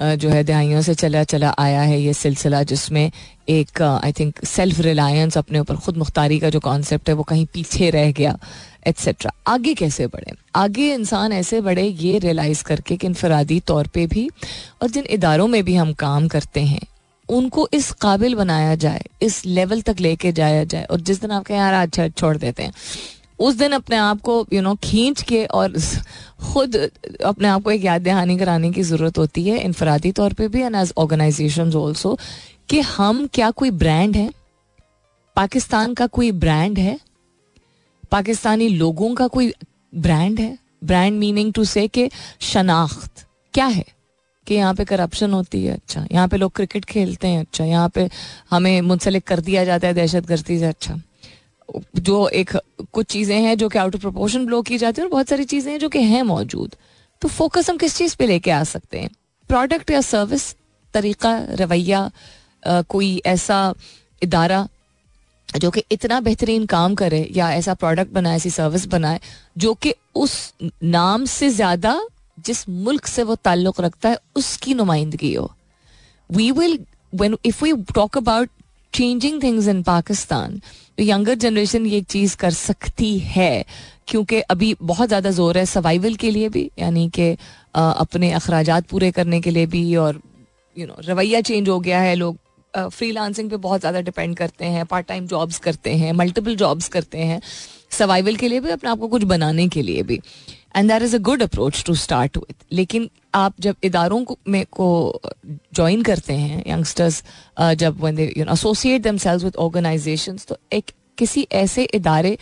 जो 0.00 0.28
है 0.28 0.44
दहाइयों 0.44 0.82
से 0.82 0.94
चला 0.94 1.24
चला 1.24 1.54
आया 1.58 1.82
है 1.82 2.00
ये 2.02 2.12
सिलसिला 2.14 2.62
जिसमें 2.62 3.10
एक 3.48 3.82
आई 3.82 4.12
थिंक 4.12 4.44
सेल्फ 4.44 4.80
रिलायंस 4.80 5.38
अपने 5.38 5.58
ऊपर 5.58 5.76
खुद 5.76 5.96
मुख्तारी 5.96 6.38
का 6.38 6.50
जो 6.50 6.60
कॉन्सेप्ट 6.60 7.08
है 7.08 7.14
वो 7.14 7.22
कहीं 7.22 7.46
पीछे 7.46 7.90
रह 7.90 8.12
गया 8.12 8.38
एट्सट्रा 8.86 9.32
आगे 9.46 9.74
कैसे 9.74 10.06
बढ़े? 10.06 10.32
आगे 10.56 10.94
इंसान 10.94 11.32
ऐसे 11.32 11.60
बढ़े 11.60 11.82
ये 11.82 12.18
रियलाइज़ 12.18 12.64
करके 12.64 12.96
कि 12.96 13.06
इनफरादी 13.06 13.60
तौर 13.60 13.86
पे 13.86 14.06
भी 14.06 14.28
और 14.82 14.90
जिन 14.90 15.04
इदारों 15.10 15.48
में 15.48 15.64
भी 15.64 15.74
हम 15.74 15.92
काम 15.92 16.28
करते 16.28 16.60
हैं 16.60 16.86
उनको 17.32 17.68
इस 17.74 17.90
काबिल 17.92 18.34
बनाया 18.34 18.74
जाए, 18.74 19.04
इस 19.22 19.44
लेवल 19.46 19.80
तक 19.82 20.00
लेके 20.00 20.32
जाया 20.32 20.64
जाए। 20.64 20.84
और 20.84 21.00
जिस 21.00 21.20
दिन 21.20 21.30
आपके 21.30 21.54
यार 21.54 21.74
अच्छा 21.74 22.08
छोड़ 22.08 22.36
देते 22.36 22.62
हैं, 22.62 22.72
उस 23.38 23.54
दिन 23.54 23.72
अपने 23.72 23.96
आप 23.96 24.20
को 24.20 24.46
यू 24.52 24.62
नो 24.62 24.74
खींच 24.74 25.22
के 25.22 25.44
और 25.44 25.72
खुद 26.42 26.76
अपने 27.24 27.48
आप 27.48 27.62
को 27.62 27.70
एक 27.70 27.84
याद 27.84 28.02
दहानी 28.02 28.36
कराने 28.38 28.70
की 28.72 28.82
ज़रूरत 28.82 29.18
होती 29.18 29.44
है, 29.44 29.58
इनफरादी 29.58 30.12
तौर 30.12 30.32
पे 30.32 30.48
भी 30.48 30.62
एंड 30.62 30.76
एज 30.76 30.92
ऑर्गेनाइजेशन 30.96 31.74
ऑल्सो 31.76 32.18
कि 32.68 32.80
हम 32.80 33.26
क्या 33.26 33.50
कोई 33.50 33.70
ब्रांड 33.70 34.16
है? 34.16 34.30
पाकिस्तान 35.36 35.94
का 35.94 36.06
कोई 36.06 36.30
ब्रांड 36.32 36.78
है? 36.78 36.98
पाकिस्तानी 38.10 38.68
लोगों 38.68 39.14
का 39.14 39.26
कोई 39.26 39.52
ब्रांड 39.94 40.40
है? 40.40 40.58
ब्रांड 40.84 41.18
मीनिंग 41.18 41.52
टू 41.52 41.64
से 41.64 41.88
शनाख्त 42.40 43.26
क्या 43.54 43.66
है? 43.66 43.84
कि 44.46 44.54
यहाँ 44.54 44.74
पे 44.74 44.84
करप्शन 44.84 45.32
होती 45.32 45.64
है 45.64 45.74
अच्छा। 45.74 46.04
यहाँ 46.12 46.28
पे 46.28 46.36
लोग 46.36 46.52
क्रिकेट 46.52 46.84
खेलते 46.84 47.28
हैं 47.28 47.40
अच्छा। 47.40 47.64
यहाँ 47.64 47.88
पे 47.88 48.08
हमें 48.50 48.80
मुंसलिक 48.80 49.24
कर 49.24 49.40
दिया 49.40 49.64
जाता 49.64 49.86
है, 49.86 49.94
दहशत 49.94 50.26
गर्दी 50.26 50.58
से 50.58 50.66
अच्छा। 50.66 51.00
जो 51.96 52.26
एक, 52.28 52.56
कुछ 52.92 53.06
चीज़ें 53.06 53.38
हैं 53.40 53.56
जो 53.58 53.68
कि 53.68 53.78
आउट 53.78 53.94
ऑफ़ 53.94 54.00
प्रोपोर्शन 54.00 54.46
ब्लो 54.46 54.60
की 54.62 54.78
जाती 54.78 55.00
है 55.00 55.06
और 55.06 55.10
बहुत 55.10 55.28
सारी 55.28 55.44
चीज़ें 55.44 55.70
हैं 55.72 55.78
जो 55.78 55.88
कि 55.88 56.02
हैं 56.04 56.22
मौजूद। 56.24 56.74
तो 57.22 57.28
फोकस 57.28 57.70
हम 57.70 57.76
किस 57.76 57.96
चीज़ 57.96 58.16
पे 58.16 58.26
लेके 58.26 58.50
आ 58.50 58.62
सकते 58.64 58.98
हैं? 58.98 59.10
प्रोडक्ट 59.50 59.90
या 59.90 60.00
सर्विस 60.00 60.54
तरीका, 60.94 61.38
रवैया 61.50 62.10
कोई 62.66 63.20
ऐसा 63.26 63.74
इदारा 64.22 64.66
जो 65.48 65.70
कि 65.70 65.82
इतना 65.92 66.20
बेहतरीन 66.20 66.64
काम 66.66 66.94
करे 66.94 67.28
या 67.32 67.50
ऐसा 67.54 67.74
प्रोडक्ट 67.74 68.12
बनाए, 68.12 68.36
ऐसी 68.36 68.50
सर्विस 68.50 68.86
बनाए, 68.86 69.20
जो 69.58 69.72
कि 69.74 69.94
उस 70.14 70.52
नाम 70.82 71.24
से 71.24 71.48
ज़्यादा 71.50 72.00
जिस 72.38 72.68
मुल्क 72.68 73.06
से 73.06 73.22
वो 73.22 73.34
ताल्लुक 73.34 73.80
रखता 73.80 74.08
है, 74.08 74.18
उसकी 74.36 74.74
नुमाइंदगी 74.74 75.34
हो। 75.34 75.52
We 76.30 76.50
will 76.52 76.78
when 77.12 77.36
if 77.44 77.64
we 77.64 77.72
talk 77.92 78.18
about 78.18 78.48
changing 78.92 79.42
things 79.42 79.66
in 79.68 79.82
Pakistan 79.82 80.60
younger 81.00 81.34
generation 81.34 81.86
ये 81.86 82.00
चीज़ 82.04 82.36
कर 82.36 82.50
सकती 82.50 83.18
है, 83.18 83.64
क्योंकि 84.08 84.40
अभी 84.42 84.74
बहुत 84.82 85.08
ज़्यादा 85.08 85.30
ज़ोर 85.30 85.58
है 85.58 85.64
सर्वाइवल 85.66 86.14
के 86.14 86.30
लिए 86.30 86.48
भी, 86.48 86.70
यानी 86.78 87.08
कि 87.10 87.30
अपने 87.74 88.30
अखराज 88.32 88.70
पूरे 88.90 89.10
करने 89.10 89.40
के 89.40 89.50
लिए 89.50 89.66
भी, 89.66 89.84
और 89.96 90.20
यू 90.76 90.86
नो 90.86 90.96
रवैया 91.04 91.40
चेंज 91.40 91.68
हो 91.68 91.78
गया 91.80 92.00
है, 92.00 92.14
लोग 92.14 92.38
फ्री 92.74 93.10
लांसिंग 93.12 93.50
पे 93.50 93.56
बहुत 93.58 93.80
ज़्यादा 93.80 94.00
डिपेंड 94.02 94.36
करते 94.36 94.64
हैं 94.66 94.84
पार्ट 94.86 95.06
टाइम 95.06 95.26
जॉब्स 95.26 95.58
करते 95.60 95.94
हैं 95.96 96.12
मल्टीपल 96.14 96.56
जॉब्स 96.56 96.88
करते 96.88 97.18
हैं 97.20 97.40
सर्वाइवल 97.90 98.36
के 98.36 98.48
लिए 98.48 98.60
भी, 98.60 98.70
अपने 98.70 98.90
आप 98.90 98.98
को 98.98 99.08
कुछ 99.08 99.22
बनाने 99.24 99.68
के 99.68 99.82
लिए 99.82 100.02
भी। 100.02 100.20
And 100.76 100.90
that 100.90 101.02
is 101.02 101.16
a 101.16 101.18
good 101.20 101.42
approach 101.42 101.82
to 101.86 101.94
start 101.94 102.36
with 102.36 102.64
लेकिन 102.72 103.08
आप 103.34 103.54
जब 103.60 103.76
इदारों 103.84 104.22
को, 104.24 104.38
में 104.48 104.64
को 104.70 105.20
ज्वाइन 105.46 106.02
करते 106.02 106.32
हैं 106.32 106.62
यंगस्टर्स 106.66 107.22
जब 107.76 108.00
when 108.00 108.16
they 108.16 108.32
you 108.36 108.44
know 108.44 108.52
associate 108.52 109.02
themselves 109.02 109.44
with 109.44 109.56
organisations 109.56 110.46
तो 110.46 110.56
एक 110.72 110.90
किसी 111.18 111.46
ऐसे 111.52 111.84
इदारे 111.94 112.36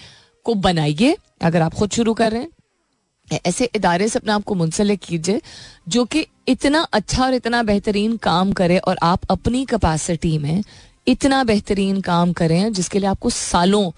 को 0.47 0.55
बनाइए, 0.57 1.16
अगर 1.43 1.62
आप 1.62 1.75
खुद 1.75 1.90
शुरू 1.90 2.12
कर 2.14 2.33
रहे 2.33 2.40
हैं, 2.40 3.40
ऐसे 3.47 3.69
इदारे 3.75 4.09
से 4.09 4.19
अपने 4.19 4.33
आप 4.33 4.45
को 4.45 4.55
मुंसलिक 4.55 5.01
कीजिए, 5.01 5.40
जो 5.88 6.05
कि 6.05 6.27
इतना 6.49 6.81
अच्छा 6.93 7.25
और 7.25 7.35
इतना 7.35 7.62
बेहतरीन 7.62 8.16
काम 8.19 8.53
करे 8.53 8.79
और 8.79 8.99
आप 9.03 9.25
अपनी 9.31 9.64
कैपेसिटी 9.64 10.37
में 10.38 10.62
इतना 11.07 11.43
बेहतरीन 11.45 12.01
काम 12.01 12.33
करें, 12.33 12.73
जिसके 12.73 12.99
लिए 12.99 13.09
आपको 13.09 13.31
सालों 13.31 13.90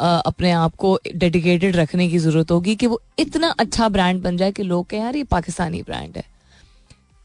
अपने 0.00 0.50
आप 0.52 0.74
को 0.76 0.98
डेडिकेटेड 1.14 1.76
रखने 1.76 2.08
की 2.08 2.18
ज़रूरत 2.18 2.50
होगी 2.50 2.74
कि 2.76 2.86
वो 2.86 3.00
इतना 3.18 3.54
अच्छा 3.58 3.88
ब्रांड 3.88 4.22
बन 4.22 4.36
जाए 4.36 4.52
कि 4.52 4.62
लोग 4.64 4.86
कहें, 4.86 5.00
यार, 5.00 5.16
ये 5.16 5.24
पाकिस्तानी 5.26 5.82
ब्रांड 5.82 6.16
है। 6.16 6.24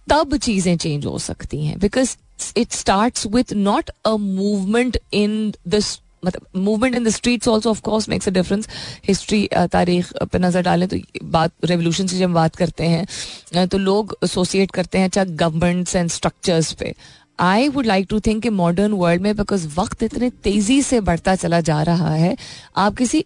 तब 0.08 0.36
चीज़ें 0.38 0.78
चेंज 0.78 1.06
हो 1.06 1.18
सकती 1.22 1.66
हैं 1.66 1.80
because 1.80 2.16
it 2.58 2.72
start 2.74 3.26
with 3.28 3.54
not 3.56 3.90
a 4.06 4.16
movement 4.18 4.98
in 5.14 5.54
this 5.68 6.00
मतलब 6.26 6.46
movement 6.56 6.96
in 6.96 7.04
the 7.04 7.10
streets 7.10 7.48
also 7.48 7.70
of 7.70 7.82
course 7.82 8.08
makes 8.10 8.28
a 8.28 8.32
difference 8.32 8.68
history 9.08 9.48
तारीख 9.72 10.12
पर 10.24 10.40
नज़र 10.40 10.62
डालें 10.64 10.88
तो 10.90 10.98
बात 11.24 11.52
रेवोल्यूशन 11.66 12.08
से 12.08 12.18
जब 12.18 12.34
बात 12.34 12.56
करते 12.56 12.86
हैं 12.86 13.68
तो 13.68 13.78
लोग 13.78 14.18
एसोसिएट 14.24 14.72
करते 14.72 14.98
हैं 14.98 15.06
अच्छा 15.06 15.24
गवर्नमेंट्स 15.24 15.96
एंड 15.96 16.10
स्ट्रक्चर्स 16.10 16.72
पे। 16.74 16.94
I 17.40 17.68
would 17.68 17.86
like 17.86 18.08
to 18.10 18.20
think 18.20 18.48
modern 18.48 18.92
world 18.94 19.22
में 19.22 19.36
बिकॉज़ 19.36 19.68
वक्त 19.78 20.04
इतने 20.04 20.30
तेज़ी 20.44 20.82
से 20.82 21.00
बढ़ता 21.02 21.36
चला 21.36 21.60
जा 21.62 21.82
रहा 21.84 22.10
है, 22.10 22.36
आप 22.78 22.96
किसी 22.96 23.26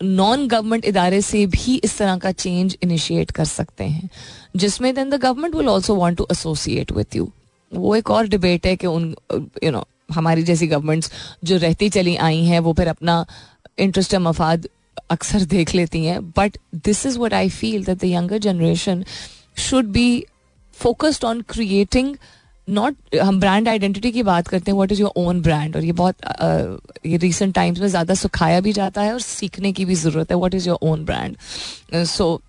नॉन 0.00 0.46
गवर्नमेंट 0.48 0.84
इदारे 0.84 1.20
से 1.22 1.44
भी 1.46 1.74
इस 1.84 1.96
तरह 1.98 2.16
का 2.18 2.32
चेंज 2.32 2.76
इनिशिएट 2.82 3.30
कर 3.30 3.44
सकते 3.44 3.84
हैं, 3.84 4.08
जिसमें 4.56 4.94
then 4.94 5.10
the 5.10 5.14
government 5.14 5.54
will 5.54 5.68
also 5.68 5.94
want 5.94 6.18
to 6.18 6.26
associate 6.32 6.92
with 6.92 7.16
you 7.16 7.30
वो 7.72 7.94
एक 7.96 8.10
और 8.10 8.28
डिबेट 8.28 8.66
है 8.66 8.76
कि 8.76 8.86
उन 8.86 9.14
यू 9.64 9.70
नो 9.70 9.86
हमारी 10.12 10.42
जैसी 10.42 10.66
गवर्नमेंट्स 10.66 11.12
जो 11.44 11.56
रहती 11.56 11.88
चली 11.88 12.16
आई 12.16 12.44
हैं, 12.44 12.60
वो 12.60 12.72
फिर 12.72 12.88
अपना 12.88 13.24
इंटरेस्ट 13.78 14.14
या 14.14 14.20
मफाद 14.20 14.68
अक्सर 15.10 15.42
देख 15.42 15.74
लेती 15.74 16.04
हैं 16.04 16.20
but 16.30 16.56
this 16.84 17.06
is 17.06 17.18
what 17.18 17.34
I 17.34 17.48
feel 17.50 17.84
that 17.84 17.98
the 17.98 18.04
younger 18.04 18.38
generation 18.38 19.04
should 19.58 19.86
be 19.86 20.24
focused 20.74 21.24
on 21.24 21.40
creating 21.48 22.14
not 22.70 23.16
हम 23.16 23.40
ब्रांड 23.40 23.68
आइडेंटिटी 23.68 24.12
की 24.12 24.22
बात 24.22 24.48
करते 24.48 24.70
हैं 24.70 24.76
what 24.76 24.92
is 24.92 25.00
your 25.00 25.12
own 25.16 25.40
brand 25.42 25.76
और 25.76 25.84
ये 25.84 25.92
बहुत 25.92 26.16
ये 27.06 27.16
रिसेंट 27.16 27.54
टाइम्स 27.54 27.80
में 27.80 27.88
ज़्यादा 27.88 28.14
सुखाया 28.14 28.60
भी 28.60 28.72
जाता 28.72 29.02
है 29.02 29.12
और 29.12 29.20
सीखने 29.20 29.72
की 29.72 29.84
भी 29.84 29.94
ज़रूरत 29.94 30.30
है 30.30 30.36
what 30.36 30.54
is 30.54 30.68
your 30.68 30.78
own 30.82 31.04
brand 31.04 31.36
so 32.06 32.40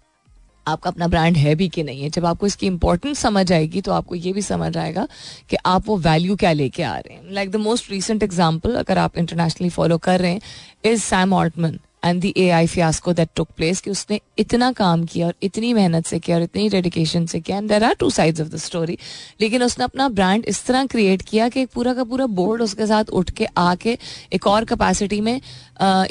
आपका 0.67 0.89
अपना 0.89 1.07
ब्रांड 1.07 1.37
है 1.37 1.53
भी 1.55 1.67
कि 1.69 1.83
नहीं 1.83 2.01
है? 2.01 2.09
जब 2.09 2.25
आपको 2.25 2.47
इसकी 2.47 2.67
इंपॉर्टेंस 2.67 3.19
समझ 3.19 3.51
आएगी 3.51 3.81
तो 3.81 3.91
आपको 3.91 4.15
ये 4.15 4.33
भी 4.33 4.41
समझ 4.41 4.75
आएगा 4.77 5.07
कि 5.49 5.57
आप 5.65 5.87
वो 5.87 5.97
वैल्यू 5.99 6.35
क्या 6.35 6.51
लेके 6.51 6.83
आ 6.83 6.95
रहे 6.97 7.13
हैं। 7.13 7.33
Like 7.33 7.51
the 7.51 7.55
most 7.55 7.91
recent 7.91 8.23
example 8.23 8.75
अगर 8.79 8.97
आप 8.97 9.17
इंटरनेशनली 9.17 9.69
फॉलो 9.69 9.97
कर 9.99 10.19
रहे 10.19 10.31
हैं 10.31 10.41
is 10.85 11.01
Sam 11.01 11.33
Altman 11.33 11.79
and 12.05 12.21
the 12.21 12.33
A 12.37 12.49
I 12.49 12.67
fiasco 12.67 13.13
that 13.13 13.29
took 13.35 13.47
place 13.57 13.81
कि 13.81 13.91
उसने 13.91 14.19
इतना 14.39 14.71
काम 14.71 15.03
किया 15.03 15.27
और 15.27 15.33
इतनी 15.43 15.73
मेहनत 15.73 16.05
से 16.05 16.19
किया 16.19 16.37
और 16.37 16.43
इतनी 16.43 16.67
डेडिकेशन 16.69 17.25
से 17.25 17.39
किया 17.39 17.57
and 17.57 17.69
there 17.69 17.83
are 17.83 17.93
two 17.93 18.09
sides 18.09 18.41
of 18.41 18.47
the 18.47 18.57
story 18.57 18.97
लेकिन 19.41 19.63
उसने 19.63 19.85
अपना 19.85 20.07
ब्रांड 20.09 20.45
इस 20.45 20.65
तरह 20.65 20.85
क्रिएट 20.85 21.21
किया 21.21 21.49
कि 21.49 21.65
पूरा 21.65 21.93
का 21.93 22.03
पूरा 22.03 22.25
बोर्ड 22.39 22.61
उसके 22.61 22.87
साथ 22.87 23.09
उठ 23.13 23.29
के 23.31 23.47
आके 23.57 23.97
एक 24.33 24.47
और 24.47 24.65
कैपेसिटी 24.65 25.21
में 25.21 25.39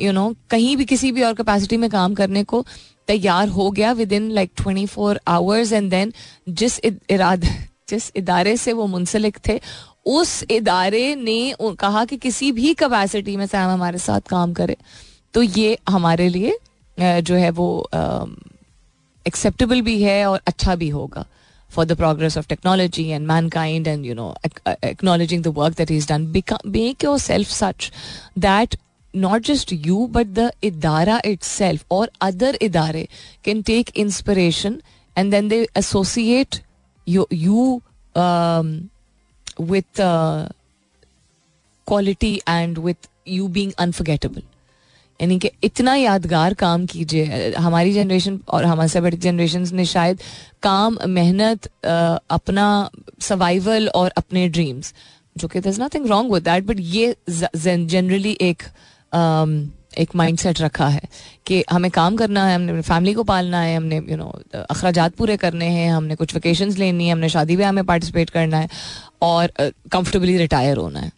यू 0.00 0.12
नो 0.12 0.32
कहीं 0.50 0.76
भी 0.76 0.84
किसी 0.84 1.12
भी 1.12 1.22
और 1.22 1.34
कैपेसिटी 1.34 1.76
में 1.76 1.90
काम 1.90 2.14
करने 2.14 2.44
को 2.44 2.64
तैयार 3.08 3.48
हो 3.48 3.70
गया 3.70 3.92
within 4.12 4.30
like 4.30 4.50
twenty 4.56 4.86
four 4.86 5.20
hours 5.28 5.72
and 5.72 5.90
then 5.90 6.12
जिस 6.48 6.78
इराद, 6.84 7.44
जिस 7.88 8.10
इदारे 8.16 8.56
से 8.56 8.72
वो 8.72 8.86
मुंसलिक 8.86 9.38
थे, 9.48 9.60
उस 10.06 10.42
इदारे 10.50 11.14
ने 11.14 11.54
कहा 11.80 12.04
कि 12.04 12.16
किसी 12.16 12.50
भी 12.52 12.74
कैपेसिटी 12.74 13.36
में 13.36 13.46
सैम 13.46 13.68
हमारे 13.70 13.98
साथ 13.98 14.20
काम 14.30 14.52
करे। 14.52 14.76
तो 15.34 15.42
ये 15.42 15.76
हमारे 15.88 16.28
लिए 16.28 16.58
जो 17.22 17.34
है 17.34 17.50
वो 17.50 17.68
एक्सेप्टेबल 19.26 19.80
भी 19.82 20.02
है 20.02 20.24
और 20.26 20.40
अच्छा 20.46 20.74
भी 20.74 20.88
होगा 20.88 21.24
for 21.70 21.84
the 21.86 21.96
progress 21.96 22.36
of 22.38 22.46
technology 22.48 23.06
and 23.08 23.26
mankind 23.48 23.88
and 23.88 24.06
you 24.06 24.14
know 24.14 24.34
acknowledging 24.84 25.42
the 25.42 25.52
work 25.56 25.76
that 25.76 25.90
is 25.90 26.08
done 26.08 26.26
make 26.68 27.04
yourself 27.18 27.48
such 27.48 27.90
that 28.38 28.76
not 29.14 29.42
just 29.42 29.72
you 29.86 30.06
but 30.06 30.26
the 30.34 30.50
इदारा 30.64 31.20
इट 31.24 31.42
सेल्फ 31.42 31.92
और 31.92 32.10
अदर 32.22 32.58
इदारे 32.62 33.06
can 33.44 33.62
take 33.62 33.90
inspiration 33.96 34.80
and 35.16 35.30
then 35.30 35.48
they 35.48 35.66
associate 35.78 36.60
you 37.06 37.80
with 39.62 40.00
quality 41.86 42.34
and 42.48 42.78
with 42.78 43.08
you 43.28 43.48
being 43.48 43.72
unforgettable 43.78 44.42
यानी 45.20 45.38
कि 45.38 45.50
इतना 45.64 45.94
यादगार 45.94 46.54
काम 46.54 46.86
कीजिए। 46.86 47.52
हमारी 47.58 47.92
जनरेशन 47.94 48.38
और 48.48 48.64
हमारे 48.64 48.88
से 48.88 49.00
बड़ी 49.00 49.16
जनरेशन 49.18 49.66
ने 49.72 49.84
शायद 49.86 50.20
काम, 50.62 50.98
मेहनत 51.08 51.66
अपना 52.30 52.90
सर्वाइवल 53.20 53.88
और 53.94 54.12
अपने 54.16 54.48
ड्रीम्स 54.48 54.94
जो 55.36 55.48
कि 55.48 55.60
there 55.60 55.82
nothing 55.82 56.06
wrong 56.06 56.32
with 56.32 56.42
that 56.44 56.64
but 56.64 56.76
ये 56.80 57.14
जनरली 57.28 58.36
एक 58.42 58.62
एक 59.98 60.14
माइंडसेट 60.16 60.60
रखा 60.60 60.86
है 60.88 61.08
कि 61.46 61.62
हमें 61.70 61.90
काम 61.90 62.16
करना 62.16 62.46
है, 62.46 62.54
हमने 62.54 62.82
फैमिली 62.82 63.14
को 63.14 63.22
पालना 63.24 63.60
है, 63.60 63.76
हमने 63.76 63.96
यू 64.08 64.16
नो 64.16 64.28
अखराज 64.54 64.98
पूरे 65.18 65.36
करने 65.36 65.66
हैं, 65.66 65.90
हमने 65.90 66.14
कुछ 66.14 66.34
वेकेशंस 66.34 66.76
लेनी 66.78 67.06
है, 67.06 67.12
हमने 67.12 67.28
शादी 67.28 67.56
ब्याह 67.56 67.72
में 67.72 67.84
पार्टिसिपेट 67.84 68.30
करना 68.30 68.58
है 68.58 68.68
और 69.22 69.52
कंफर्टेबली 69.60 70.36
रिटायर 70.38 70.76
होना 70.76 71.00
है। 71.00 71.12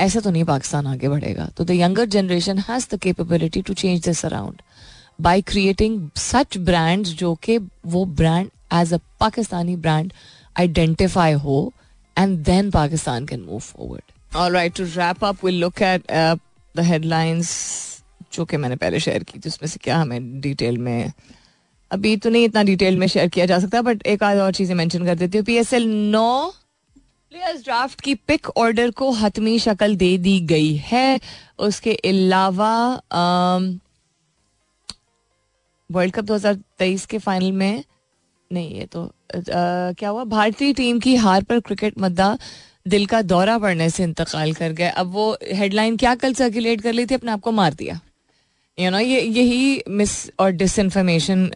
ऐसा 0.00 0.20
तो 0.20 0.30
नहीं 0.30 0.44
पाकिस्तान 0.44 0.86
आगे 0.86 1.08
बढ़ेगा। 1.08 1.48
तो 1.56 1.64
the 1.64 1.70
younger 1.70 2.04
generation 2.14 2.58
has 2.68 2.86
the 2.90 2.98
capability 3.02 3.62
to 3.62 3.74
change 3.74 4.04
this 4.04 4.24
around 4.26 4.62
by 5.20 5.40
creating 5.42 6.08
such 6.18 6.58
brands 6.60 7.10
जो 7.16 7.34
कि 7.44 7.58
वो 7.86 8.04
brand 8.20 8.50
as 8.74 8.94
a 8.94 8.98
Pakistani 9.20 9.76
brand 9.78 10.12
identify 10.56 11.32
हो 11.44 11.72
and 12.16 12.38
then 12.44 12.70
Pakistan 12.70 13.26
can 13.26 13.40
move 13.40 13.58
forward 13.60 14.36
alright 14.36 14.76
to 14.76 14.84
wrap 14.86 15.24
up 15.24 15.44
will 15.44 15.60
look 15.60 15.82
at 15.82 16.02
the 16.74 16.80
headlines 16.80 17.50
जो 18.32 18.44
कि 18.44 18.56
मैंने 18.56 18.76
पहले 18.76 19.00
share 19.00 19.22
की 19.22 19.38
थी, 19.38 19.48
उसमें 19.48 19.68
से 19.68 19.78
क्या 19.82 19.96
हमें 19.98 20.40
डिटेल 20.40 20.78
में, 20.78 21.12
अभी 21.90 22.16
तो 22.16 22.30
नहीं 22.30 22.44
इतना 22.44 22.62
डिटेल 22.62 22.96
में 22.98 23.06
शेयर 23.06 23.28
किया 23.28 23.46
जा 23.46 23.58
सकता 23.58 23.82
बट 23.82 24.06
एक 24.06 24.22
आध 24.22 24.38
और 24.38 24.52
चीज़ें 24.54 24.74
मेंशन 24.74 25.04
कर 25.06 25.14
देती 25.14 25.38
हूँ। 25.38 25.44
पी 25.46 25.56
एस 25.56 25.72
एल 25.72 25.86
नौ 26.12 26.52
प्लेयर्स 27.32 27.62
ड्राफ्ट 27.64 28.00
की 28.00 28.14
पिक 28.14 28.48
ऑर्डर 28.56 28.90
को 28.90 29.10
हतमी 29.10 29.58
शक्ल 29.58 29.94
दे 29.96 30.16
दी 30.18 30.40
गई 30.40 30.74
है। 30.76 31.20
उसके 31.58 31.94
अलावा 31.94 32.72
वर्ल्ड 35.90 36.14
कप 36.14 36.24
2023 36.24 37.06
के 37.06 37.18
फाइनल 37.18 37.52
में 37.52 37.84
नहीं 38.52 38.74
ये 38.74 38.86
तो 38.86 39.04
आ, 39.04 39.10
क्या 39.92 40.08
हुआ? 40.08 40.24
भारतीय 40.24 40.72
टीम 40.72 41.00
की 41.00 41.14
हार 41.16 41.42
पर 41.42 41.60
क्रिकेट 41.60 41.98
मद्दा 41.98 42.38
दिल 42.88 43.06
का 43.06 43.22
दौरा 43.22 43.58
पड़ने 43.58 43.90
से 43.90 44.02
इंतकाल 44.04 44.52
कर 44.54 44.72
गए 44.72 44.88
अब 44.88 45.12
वो 45.12 45.36
हेडलाइन 45.52 45.96
क्या 45.96 46.14
कल 46.14 46.34
सर्कुलेट 46.34 46.80
कर 46.80 46.92
ली 46.92 47.06
थी? 47.06 47.14
अपने 47.14 47.32
आप 47.32 47.40
को 47.40 47.52
मार 47.52 47.74
दिया। 47.74 48.00
यू 48.78 48.90
नो 48.90 48.98
ये, 48.98 49.20
यही 49.20 49.82
मिस 49.88 50.12
और 50.40 50.50
डिस 50.50 50.78
इन्फॉर्मेशन 50.78 51.50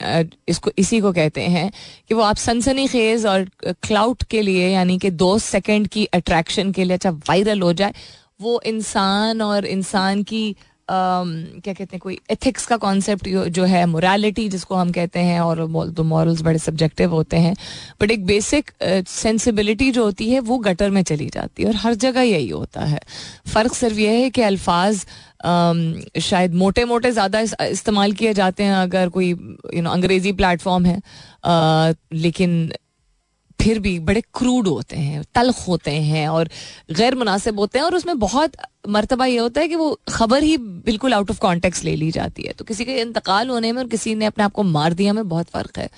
इसको, 0.49 0.71
इसी 0.79 1.01
को 1.01 1.13
कहते 1.13 1.41
हैं 1.41 1.71
कि 2.09 2.15
वो 2.15 2.23
आप 2.23 2.37
सनसनी 2.37 2.87
खेज 2.89 3.27
और 3.27 3.49
क्लाउड 3.65 4.23
के 4.31 4.43
लिए, 4.43 4.69
यानी 4.69 4.99
कि 4.99 5.11
दो 5.13 5.39
सेकंड 5.39 5.89
की 5.89 6.05
अट्रैक्शन 6.15 6.73
के 6.73 6.85
लिए 6.85 6.95
अच्छा 6.95 7.11
वायरल 7.11 7.63
हो 7.63 7.73
जाए, 7.73 7.95
वो 8.41 8.61
इंसान 8.67 9.43
और 9.43 9.67
इंसान 9.67 10.23
की 10.23 10.57
क्या 10.91 11.75
कहते 11.75 11.89
हैं 11.93 12.01
कोई 12.01 12.19
एथिक्स 12.31 12.67
का 12.67 12.77
कॉन्सेप्ट 12.77 13.29
जो 13.29 13.65
है 13.65 13.87
मोरालिटी 13.87 14.49
जिसको 14.49 14.75
हम 14.75 14.93
कहते 14.93 15.21
हैं 15.21 15.41
और 15.41 15.91
तो 15.93 16.05
मॉरल्स 16.05 16.43
बड़े 16.43 16.59
सब्जेक्टिव 16.59 17.11
होते 17.11 17.37
हैं 17.37 17.55
बट 18.01 18.11
एक 18.11 18.27
बेसिक 18.27 18.71
सेंसिबिलिटी 19.09 19.89
uh, 19.89 19.95
जो 19.95 20.05
होती 20.05 20.31
है 20.31 20.41
वो 20.41 20.59
गटर 20.59 20.91
में 20.91 21.03
चली 21.03 21.27
जाती 21.27 21.63
है 21.63 21.69
और 21.69 21.77
हर 21.77 21.95
जगह 21.95 22.21
यही 22.21 22.49
होता 22.49 22.81
है। 22.81 23.01
फ़र्क 23.55 23.75
सिर्फ़ 23.75 23.99
यह 23.99 24.11
है 24.11 24.31
कि 24.31 24.43
अल्फाज 24.43 25.07
um, 25.47 26.21
शायद 26.21 26.55
मोटे 26.55 26.85
मोटे 26.85 27.13
ज़्यादा 27.13 27.41
इस्तेमाल 27.67 28.13
किए 28.13 28.35
जाते 28.35 28.63
हैं 28.63 28.75
अगर 28.75 29.09
कोई 29.09 29.31
यू 29.75 29.83
नो 29.83 29.91
अंग्रेज़ी 29.91 30.33
प्लेटफॉर्म 30.33 30.87
है 30.87 30.99
uh, 30.99 31.99
लेकिन 32.13 32.73
फिर 33.61 33.79
भी 33.79 33.99
बड़े 33.99 34.21
क्रूड 34.35 34.69
होते 34.69 34.97
हैं, 34.97 35.23
तलख 35.35 35.67
होते 35.69 35.91
हैं 35.91 36.29
और 36.29 36.49
गैर 36.93 37.15
मुनासिब 37.15 37.59
होते 37.59 37.79
हैं 37.79 37.85
और 37.85 37.95
उसमें 37.95 38.19
बहुत 38.19 38.53
मरतबा 38.89 39.27
ये 39.27 39.39
होता 39.39 39.61
है 39.61 39.69
कि 39.69 39.77
वो 39.77 39.99
खबर 40.09 40.43
ही 40.43 40.57
बिल्कुल 40.59 41.15
आउट 41.15 41.31
ऑफ़ 41.31 41.41
कॉन्टेक्स 41.41 41.83
ले 41.85 41.95
ली 41.97 42.11
जाती 42.11 42.43
है। 42.43 42.53
तो 42.53 42.65
किसी 42.65 42.85
के 42.85 43.01
इंतकाल 43.01 43.49
होने 43.49 43.73
में 43.73 43.83
और 43.83 43.89
किसी 43.89 44.15
ने 44.15 44.27
अपने 44.27 44.45
आप 44.45 44.53
को 44.53 44.63
मार 44.63 44.93
दिया 44.93 45.13
में 45.13 45.29
बहुत 45.29 45.47
फ़र्क 45.47 45.79
है। 45.79 45.89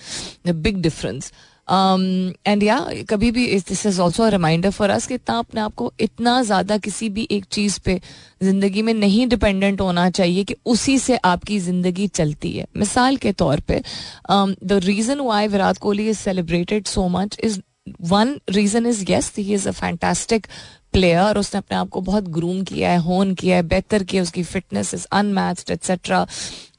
बिग 0.53 0.83
डिफरेंस 0.83 1.33
एंड 1.71 2.63
या 2.63 2.79
कभी 3.09 3.31
भी 3.31 3.47
this 3.69 3.85
is 3.87 4.01
also 4.01 4.29
reminder 4.29 4.71
for 4.71 4.91
us 4.91 5.07
कि 5.07 5.15
इतना 5.15 5.39
अपने 5.39 5.61
आप 5.61 5.75
को 5.75 5.93
इतना 6.01 6.41
ज़्यादा 6.43 6.79
किसी 6.79 7.09
भी 7.09 7.27
एक 7.31 7.45
चीज़ 7.53 7.79
पे 7.85 8.01
ज़िंदगी 8.43 8.83
में 8.83 8.93
नहीं 8.95 9.27
डिपेंडेंट 9.29 9.81
होना 9.81 10.09
चाहिए 10.11 10.45
कि 10.45 10.57
उसी 10.67 10.99
से 10.99 11.17
आपकी 11.25 11.59
ज़िंदगी 11.59 12.07
चलती 12.09 12.53
है। 12.53 12.67
मिसाल 12.77 13.17
के 13.17 13.33
तौर 13.33 13.61
पे 13.69 13.83
the 14.31 14.81
reason 14.85 15.21
why 15.21 15.49
Virat 15.49 15.79
Kohli 15.79 16.09
is 16.09 16.19
celebrated 16.19 16.87
so 16.87 17.07
much 17.09 17.39
is 17.45 17.61
one 18.03 18.39
reason 18.51 18.87
is 18.87 19.05
yes 19.11 19.33
he 19.39 19.53
is 19.55 19.69
a 19.69 19.73
fantastic 19.73 20.47
player 20.93 21.21
और 21.21 21.39
उसने 21.39 21.59
अपने 21.59 21.77
आप 21.79 21.89
को 21.89 22.01
बहुत 22.01 22.29
ग्रूम 22.31 22.63
किया 22.65 22.91
है 22.91 22.99
होन 22.99 23.35
किया 23.35 23.57
है, 23.57 23.63
बेहतर 23.65 24.03
किया 24.03 24.23
उसकी 24.23 24.43
फिटनेस 24.43 24.95
इज़ 24.95 25.07
अनमैच्ड 25.13 25.71
एट्सेट्रा 25.71 26.27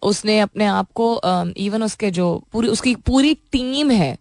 उसने 0.04 0.40
अपने 0.40 0.66
आप 0.68 0.88
को 0.96 1.10
इवन 1.58 1.84
उसके 1.84 2.12
जो 2.12 2.28
पूरी, 2.54 2.68
उसकी 2.68 2.96
पूरी 2.96 3.34
टीम 3.52 3.92
है 3.92 4.18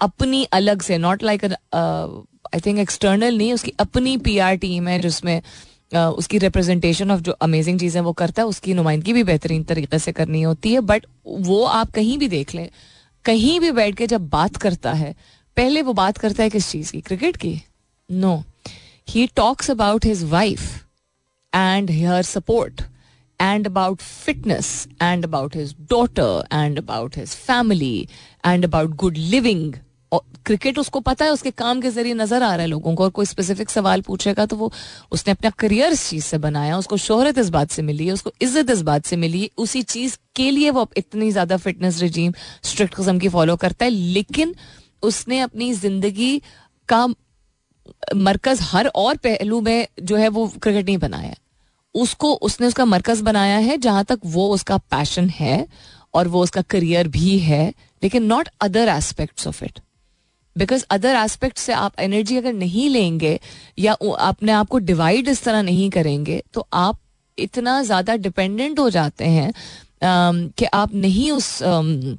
अपनी 0.00 0.44
अलग 0.44 0.82
से 0.82 0.98
not 0.98 1.22
like 1.22 1.44
I 1.44 2.60
think 2.66 2.78
external 2.78 3.38
नहीं 3.38 3.52
उसकी 3.52 3.72
अपनी 3.80 4.16
पीआर 4.16 4.56
टीम 4.56 4.88
है 4.88 5.00
जिसमें 5.00 5.42
Uh, 5.94 5.96
उसकी 5.96 6.38
रिप्रेजेंटेशन 6.38 7.10
ऑफ़ 7.10 7.20
जो 7.20 7.32
अमेजिंग 7.32 7.78
चीज़ें 7.80 8.00
वो 8.02 8.12
करता 8.12 8.42
है 8.42 8.48
उसकी 8.48 8.74
नुमाइंदगी 8.74 9.12
भी 9.12 9.22
बेहतरीन 9.24 9.62
तरीके 9.64 9.98
से 9.98 10.12
करनी 10.12 10.42
होती 10.42 10.72
है। 10.72 10.80
बट 10.80 11.06
वो 11.26 11.64
आप 11.64 11.90
कहीं 11.90 12.18
भी 12.18 12.28
देख 12.28 12.54
लें 12.54 12.68
कहीं 13.24 13.58
भी 13.60 13.70
बैठ 13.70 13.96
के 13.96 14.06
जब 14.06 14.28
बात 14.28 14.56
करता 14.56 14.92
है 14.92 15.14
पहले 15.56 15.82
वो 15.82 15.92
बात 15.92 16.18
करता 16.18 16.42
है 16.42 16.50
किस 16.50 16.70
चीज़ 16.70 16.92
की? 16.92 17.00
क्रिकेट 17.00 17.36
की? 17.36 17.62
No 18.10 18.42
he 19.08 19.26
talks 19.26 19.70
about 19.70 20.04
his 20.04 20.22
wife 20.24 20.60
and 21.54 21.90
her 21.90 22.22
support 22.22 22.82
and 23.40 23.66
about 23.66 24.02
fitness 24.04 24.66
and 25.02 25.26
about 25.26 25.54
his 25.58 25.70
daughter 25.92 26.32
and 26.56 26.80
about 26.80 27.14
his 27.18 27.30
family 27.46 28.08
and 28.44 28.64
about 28.64 28.96
good 28.96 29.22
living. 29.30 29.70
Cricket 30.46 30.78
उसको 30.78 31.00
पता 31.00 31.24
है, 31.24 31.30
उसके 31.30 31.50
काम 31.52 31.80
के 31.80 31.90
ज़रिए 31.90 32.14
नज़र 32.14 32.42
आ 32.42 32.48
रहा 32.48 32.60
है 32.60 32.66
लोगों 32.66 32.94
को। 32.94 33.04
और 33.04 33.10
कोई 33.10 33.26
स्पेसिफिक 33.26 33.70
सवाल 33.70 34.00
पूछेगा 34.02 34.46
तो 34.46 34.56
वो 34.56 34.70
उसने 35.12 35.32
अपना 35.32 35.50
करियर 35.58 35.92
इस 35.92 36.08
चीज़ 36.10 36.24
से 36.24 36.38
बनाया, 36.38 36.78
उसको 36.78 36.96
शोहरत 36.96 37.38
इस 37.38 37.48
बात 37.48 37.70
से 37.70 37.82
मिली 37.82 38.06
है, 38.06 38.12
उसको 38.12 38.32
इज़्ज़त 38.42 38.70
इस 38.70 38.82
बात 38.82 39.04
से 39.06 39.16
मिली 39.16 39.40
है। 39.42 39.48
उसी 39.58 39.82
चीज़ 39.84 40.16
के 40.36 40.50
लिए 40.50 40.70
वो 40.70 40.88
इतनी 40.96 41.30
ज़्यादा 41.30 41.56
फिटनेस 41.56 42.00
रिजीम 42.02 42.32
स्ट्रिक्ट 42.64 42.94
किस्म 42.96 43.18
की 43.18 43.28
फॉलो 43.28 43.56
करता 43.56 43.84
है। 43.84 43.90
लेकिन 43.90 44.54
उसने 45.02 45.40
अपनी 45.40 45.72
ज़िंदगी 45.74 46.40
का 46.88 47.06
मरकज 48.16 48.58
हर 48.62 48.86
और 48.86 49.16
पहलू 49.18 49.60
में 49.60 49.86
जो 50.02 50.16
है 50.16 50.28
वो 50.30 50.46
क्रिकेट 50.52 50.86
नहीं 50.86 50.98
बनाया। 50.98 51.34
उसको, 51.94 52.32
उसने 52.32 52.66
उसका 52.66 52.84
मरकज 52.86 53.20
बनाया 53.20 53.58
है, 53.58 53.76
जहाँ 53.78 54.04
तक 54.04 54.18
वो 54.26 54.48
उसका 54.54 54.78
पैशन 54.78 55.28
है 55.30 55.66
और 56.14 56.28
वो 56.28 56.42
उसका 56.42 56.62
करियर 56.62 57.08
भी 57.08 57.38
है। 57.38 57.72
लेकिन 58.02 58.24
not 58.24 58.48
other 58.60 58.88
aspects 58.88 59.46
of 59.46 59.64
it 59.64 59.78
because 60.56 60.84
other 60.90 61.16
aspect 61.16 61.58
से 61.58 61.72
आप 61.72 62.00
एनर्जी 62.00 62.36
अगर 62.36 62.52
नहीं 62.52 62.88
लेंगे 62.90 63.38
या 63.78 63.92
अपने 64.20 64.52
आप 64.52 64.68
को 64.68 64.78
डिवाइड 64.78 65.28
इस 65.28 65.42
तरह 65.44 65.62
नहीं 65.62 65.90
करेंगे 65.90 66.42
तो 66.54 66.66
आप 66.72 66.98
इतना 67.38 67.82
ज़्यादा 67.82 68.16
डिपेंडेंट 68.16 68.78
हो 68.78 68.90
जाते 68.90 69.24
हैं 69.24 69.52
कि 70.04 70.64
आप 70.64 70.94
नहीं 70.94 71.30
उस 71.32 71.62
um, 71.62 72.18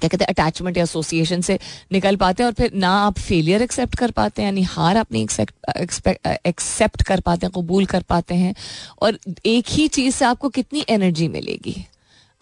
क्या 0.00 0.08
कहते 0.08 0.24
हैं 0.24 0.28
अटैचमेंट 0.28 0.76
या 0.76 0.82
एसोसिएशन 0.82 1.40
से 1.40 1.58
निकल 1.92 2.16
पाते 2.16 2.42
हैं 2.42 2.48
और 2.48 2.54
फिर 2.54 2.72
ना 2.74 2.90
आप 3.00 3.18
फेलियर 3.18 3.62
एक्सेप्ट 3.62 3.94
कर 3.94 4.10
पाते 4.10 4.42
हैं 4.42 4.48
यानी 4.48 4.62
हार 4.62 4.96
अपनी 4.96 5.26
एक्सेप्ट 6.46 7.02
कर 7.02 7.20
पाते 7.20 7.46
हैं 7.46 7.52
कबूल 7.56 7.86
कर 7.86 8.02
पाते 8.02 8.34
हैं 8.34 8.54
और 9.02 9.18
एक 9.46 9.64
ही 9.68 9.88
चीज़ 9.88 10.14
से 10.14 10.24
आपको 10.24 10.48
कितनी 10.48 10.84
एनर्जी 10.88 11.28
मिलेगी? 11.28 11.76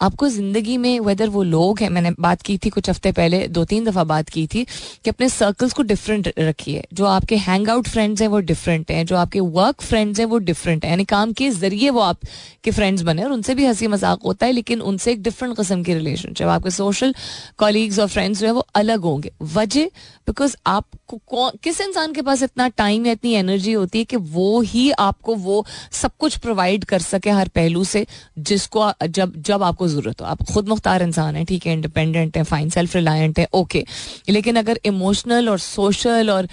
आपको 0.01 0.27
ज़िंदगी 0.29 0.77
में 0.77 0.99
वेदर 0.99 1.29
वो 1.29 1.43
लोग 1.43 1.79
हैं, 1.79 1.89
मैंने 1.89 2.11
बात 2.19 2.41
की 2.41 2.57
थी 2.57 2.69
कुछ 2.69 2.89
हफ़्ते 2.89 3.11
पहले, 3.11 3.47
दो 3.47 3.63
तीन 3.65 3.85
दफ़ा 3.85 4.03
बात 4.03 4.29
की 4.29 4.45
थी 4.47 4.63
कि 5.03 5.09
अपने 5.09 5.29
सर्कल्स 5.29 5.73
को 5.73 5.83
डिफरेंट 5.83 6.31
रखिए। 6.39 6.83
जो 6.93 7.05
आपके 7.05 7.35
हैंग 7.37 7.69
आउट 7.69 7.87
फ्रेंड्स 7.87 8.21
हैं, 8.21 8.27
वो 8.27 8.39
डिफरेंट 8.41 8.91
हैं, 8.91 9.05
जो 9.05 9.15
आपके 9.15 9.39
वर्क 9.39 9.81
फ्रेंड्स 9.81 10.19
हैं, 10.19 10.25
वो 10.25 10.37
डिफरेंट 10.39 10.85
हैं। 10.85 10.91
यानी 10.91 11.05
काम 11.05 11.33
के 11.33 11.49
ज़रिए 11.51 11.89
वो 11.89 11.99
आपके 12.01 12.71
फ्रेंड्स 12.71 13.01
बने 13.01 13.23
और 13.23 13.31
उनसे 13.31 13.55
भी 13.55 13.65
हँसी 13.65 13.87
मज़ाक 13.87 14.23
होता 14.25 14.45
है, 14.45 14.51
लेकिन 14.51 14.81
उनसे 14.83 15.11
एक 15.11 15.21
डिफरेंट 15.23 15.55
किस्म 15.57 15.83
की 15.83 15.93
रिलेशनशिप 15.93 16.47
आपके 16.47 16.69
सोशल 16.69 17.13
कॉलीग्स 17.59 17.99
और 17.99 18.07
फ्रेंड्स 18.07 18.39
जो 18.39 18.47
है, 18.47 18.53
वो 18.53 18.65
अलग 18.75 19.01
होंगे। 19.01 19.31
वजह 19.43 19.85
बिकॉज़ 20.27 20.55
आपको 20.67 21.49
किस 21.63 21.81
इंसान 21.81 22.13
के 22.13 22.21
पास 22.21 22.43
इतना 22.43 22.67
टाइम 22.69 23.05
या 23.05 23.11
इतनी 23.11 23.33
एनर्जी 23.33 23.71
होती 23.73 23.99
है 23.99 24.05
कि 24.05 24.15
वो 24.15 24.61
ही 24.63 24.89
आपको 24.99 25.35
वो 25.37 25.65
सब 25.91 26.11
कुछ 26.19 26.37
प्रोवाइड 26.37 26.83
कर 26.85 26.99
सके 27.01 27.29
हर 27.31 27.47
पहलू 27.55 27.83
से, 27.83 28.05
जिसको 28.39 28.91
जब 29.01 29.41
जब 29.41 29.63
आपको 29.63 29.87
ज़रूरत 29.89 30.21
हो। 30.21 30.25
आप 30.27 30.43
खुद 30.51 30.69
मुख्तार 30.69 31.03
इंसान 31.03 31.35
है, 31.35 31.43
ठीक 31.45 31.65
है 31.67 31.73
इंडिपेंडेंट 31.73 32.37
है 32.37 32.43
फाइन 32.45 32.69
सेल्फ 32.69 32.95
रिलायंट 32.95 33.39
है 33.39 33.47
ओके 33.53 33.83
लेकिन 34.29 34.55
अगर 34.55 34.79
इमोशनल 34.85 35.49
और 35.49 35.59
सोशल 35.59 36.29
और 36.29 36.47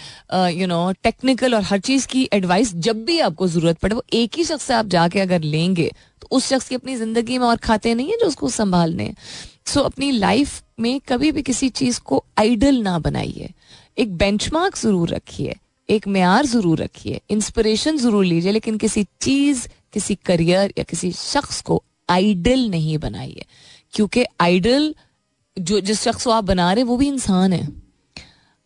यू 0.52 0.66
नो 0.66 0.92
टेक्निकल 1.02 1.54
और 1.54 1.62
हर 1.64 1.78
चीज़ 1.80 2.06
की 2.08 2.28
एडवाइस 2.32 2.74
जब 2.76 3.04
भी 3.04 3.18
आपको 3.20 3.48
ज़रूरत 3.48 3.78
पड़े, 3.78 3.94
वो 3.94 4.04
एक 4.14 4.36
ही 4.36 4.44
शख्स 4.44 4.64
से 4.64 4.74
आप 4.74 4.86
जाके 4.88 5.20
अगर 5.20 5.42
लेंगे 5.42 5.90
तो 6.22 6.28
उस 6.36 6.48
शख्स 6.48 6.68
की 6.68 6.74
अपनी 6.74 6.96
ज़िंदगी 6.96 7.38
में 7.38 7.46
और 7.46 7.56
खाते 7.58 7.94
नहीं 7.94 8.10
है 8.10 8.16
जो 8.20 8.26
उसको 8.26 8.48
संभालने 8.50 9.12
सो 9.66 9.80
अपनी 9.82 10.10
लाइफ 10.12 10.62
में 10.80 11.00
कभी 11.08 11.30
भी 11.32 11.42
किसी 11.42 11.68
चीज़ 11.70 12.00
को 12.00 12.24
आइडल 12.38 12.82
ना 12.82 12.98
बनाइए। 13.00 13.50
एक 13.98 14.16
बेंचमार्क 14.16 14.76
ज़रूर 14.78 15.08
रखिए, 15.10 15.54
एक 15.88 16.06
म्यार 16.08 16.46
ज़रूर 16.46 16.78
रखिए 16.78 17.20
इंस्पिरेशन 17.30 17.96
ज़रूर 17.98 18.24
लीजिए, 18.24 18.52
लेकिन 18.52 18.76
किसी 18.78 19.04
चीज़, 19.20 19.66
किसी 19.92 20.14
करियर 20.26 20.72
या 20.78 20.84
किसी 20.84 21.10
शख्स 21.12 21.60
को 21.60 21.82
आइडल 22.08 22.68
नहीं 22.70 22.98
बनाइए 22.98 23.44
क्योंकि 23.92 24.24
आइडल 24.40 24.94
जो, 25.56 25.80
जिस 25.80 26.02
शख्स 26.02 26.24
को 26.24 26.30
आप 26.30 26.44
बना 26.44 26.72
रहे 26.72 26.84
वो 26.84 26.96
भी 26.96 27.08
इंसान 27.08 27.52
है। 27.52 27.68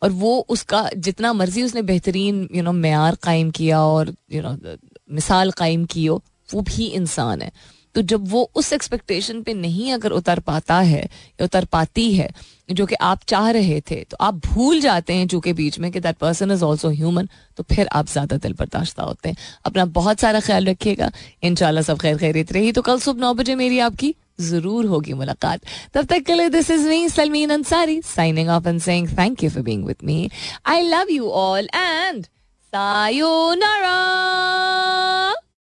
और 0.03 0.11
वो 0.11 0.47
उसका 0.49 0.91
जितना 0.97 1.33
मर्ज़ी 1.33 1.63
उसने 1.63 1.83
बेहतरीन 1.83 2.49
यू 2.55 2.63
नो 2.63 2.73
मैार 2.73 3.15
कायम 3.15 3.51
किया 3.51 3.81
और 3.81 4.15
यू 4.33 4.43
नो 4.43 4.77
मिसाल 5.13 5.51
कायम 5.51 5.85
की 5.85 6.07
हो, 6.07 6.23
वो 6.55 6.61
भी 6.61 6.87
इंसान 6.87 7.43
है। 7.43 7.53
तो 7.95 8.03
जब 8.03 8.29
वो 8.29 8.51
उस 8.55 8.73
एक्सपेक्टेशन 8.73 9.43
पे 9.43 9.55
नहीं 9.55 9.93
अगर 9.93 10.11
उतर 10.11 10.39
पाता 10.39 10.81
है 10.81 11.03
या 11.03 11.45
उतर 11.45 11.65
पाती 11.65 12.13
है 12.15 12.31
जो 12.73 12.87
कि 12.87 12.95
आप 12.95 13.21
चाह 13.29 13.51
रहे 13.51 13.81
थे 13.91 14.03
तो 14.11 14.17
आप 14.21 14.35
भूल 14.47 14.81
जाते 14.81 15.15
हैं 15.15 15.27
चूँकि 15.29 15.53
बीच 15.53 15.79
में 15.79 15.91
कि 15.93 16.01
that 16.01 16.17
person 16.17 16.51
is 16.51 16.65
also 16.65 16.89
human 16.91 17.29
तो 17.57 17.63
फिर 17.71 17.89
आप 17.93 18.07
ज़्यादा 18.09 18.37
दिल 18.37 18.53
बर्दाश्त 18.59 19.01
होते 19.01 19.29
हैं। 19.29 19.37
अपना 19.67 19.85
बहुत 19.99 20.21
सारा 20.21 20.41
ख्याल 20.41 20.67
रखिएगा। 20.67 21.11
इनशाला 21.43 21.83
सब 21.83 21.99
खैर 22.01 22.17
खैरित 22.19 22.53
रही। 22.53 22.73
तो 22.73 22.83
कल 22.83 22.99
सुबह 23.01 23.21
नौ 23.21 23.33
बजे 23.35 23.55
मेरी 23.55 23.79
आपकी 23.81 24.15
ज़रूर 24.41 24.87
होगी 24.87 25.13
मुलाकात। 25.13 25.61
तब 25.95 26.05
तक 26.07 26.23
के 26.27 26.35
लिए 26.35 26.49
this 26.49 26.71
is 26.71 26.89
me 26.89 27.09
Salmeen 27.09 27.51
Ansari 27.51 28.01
signing 28.07 28.49
off 28.49 28.69
and 28.69 28.81
saying 28.81 29.09
thank 29.19 29.43
you 29.45 29.51
for 29.51 29.63
being 29.63 29.85
with 29.87 29.97
me 30.05 30.31
I 30.67 30.83
love 30.83 31.11
you 31.11 31.29
all 31.41 31.69
and 31.75 32.25
sayonara 32.73 33.99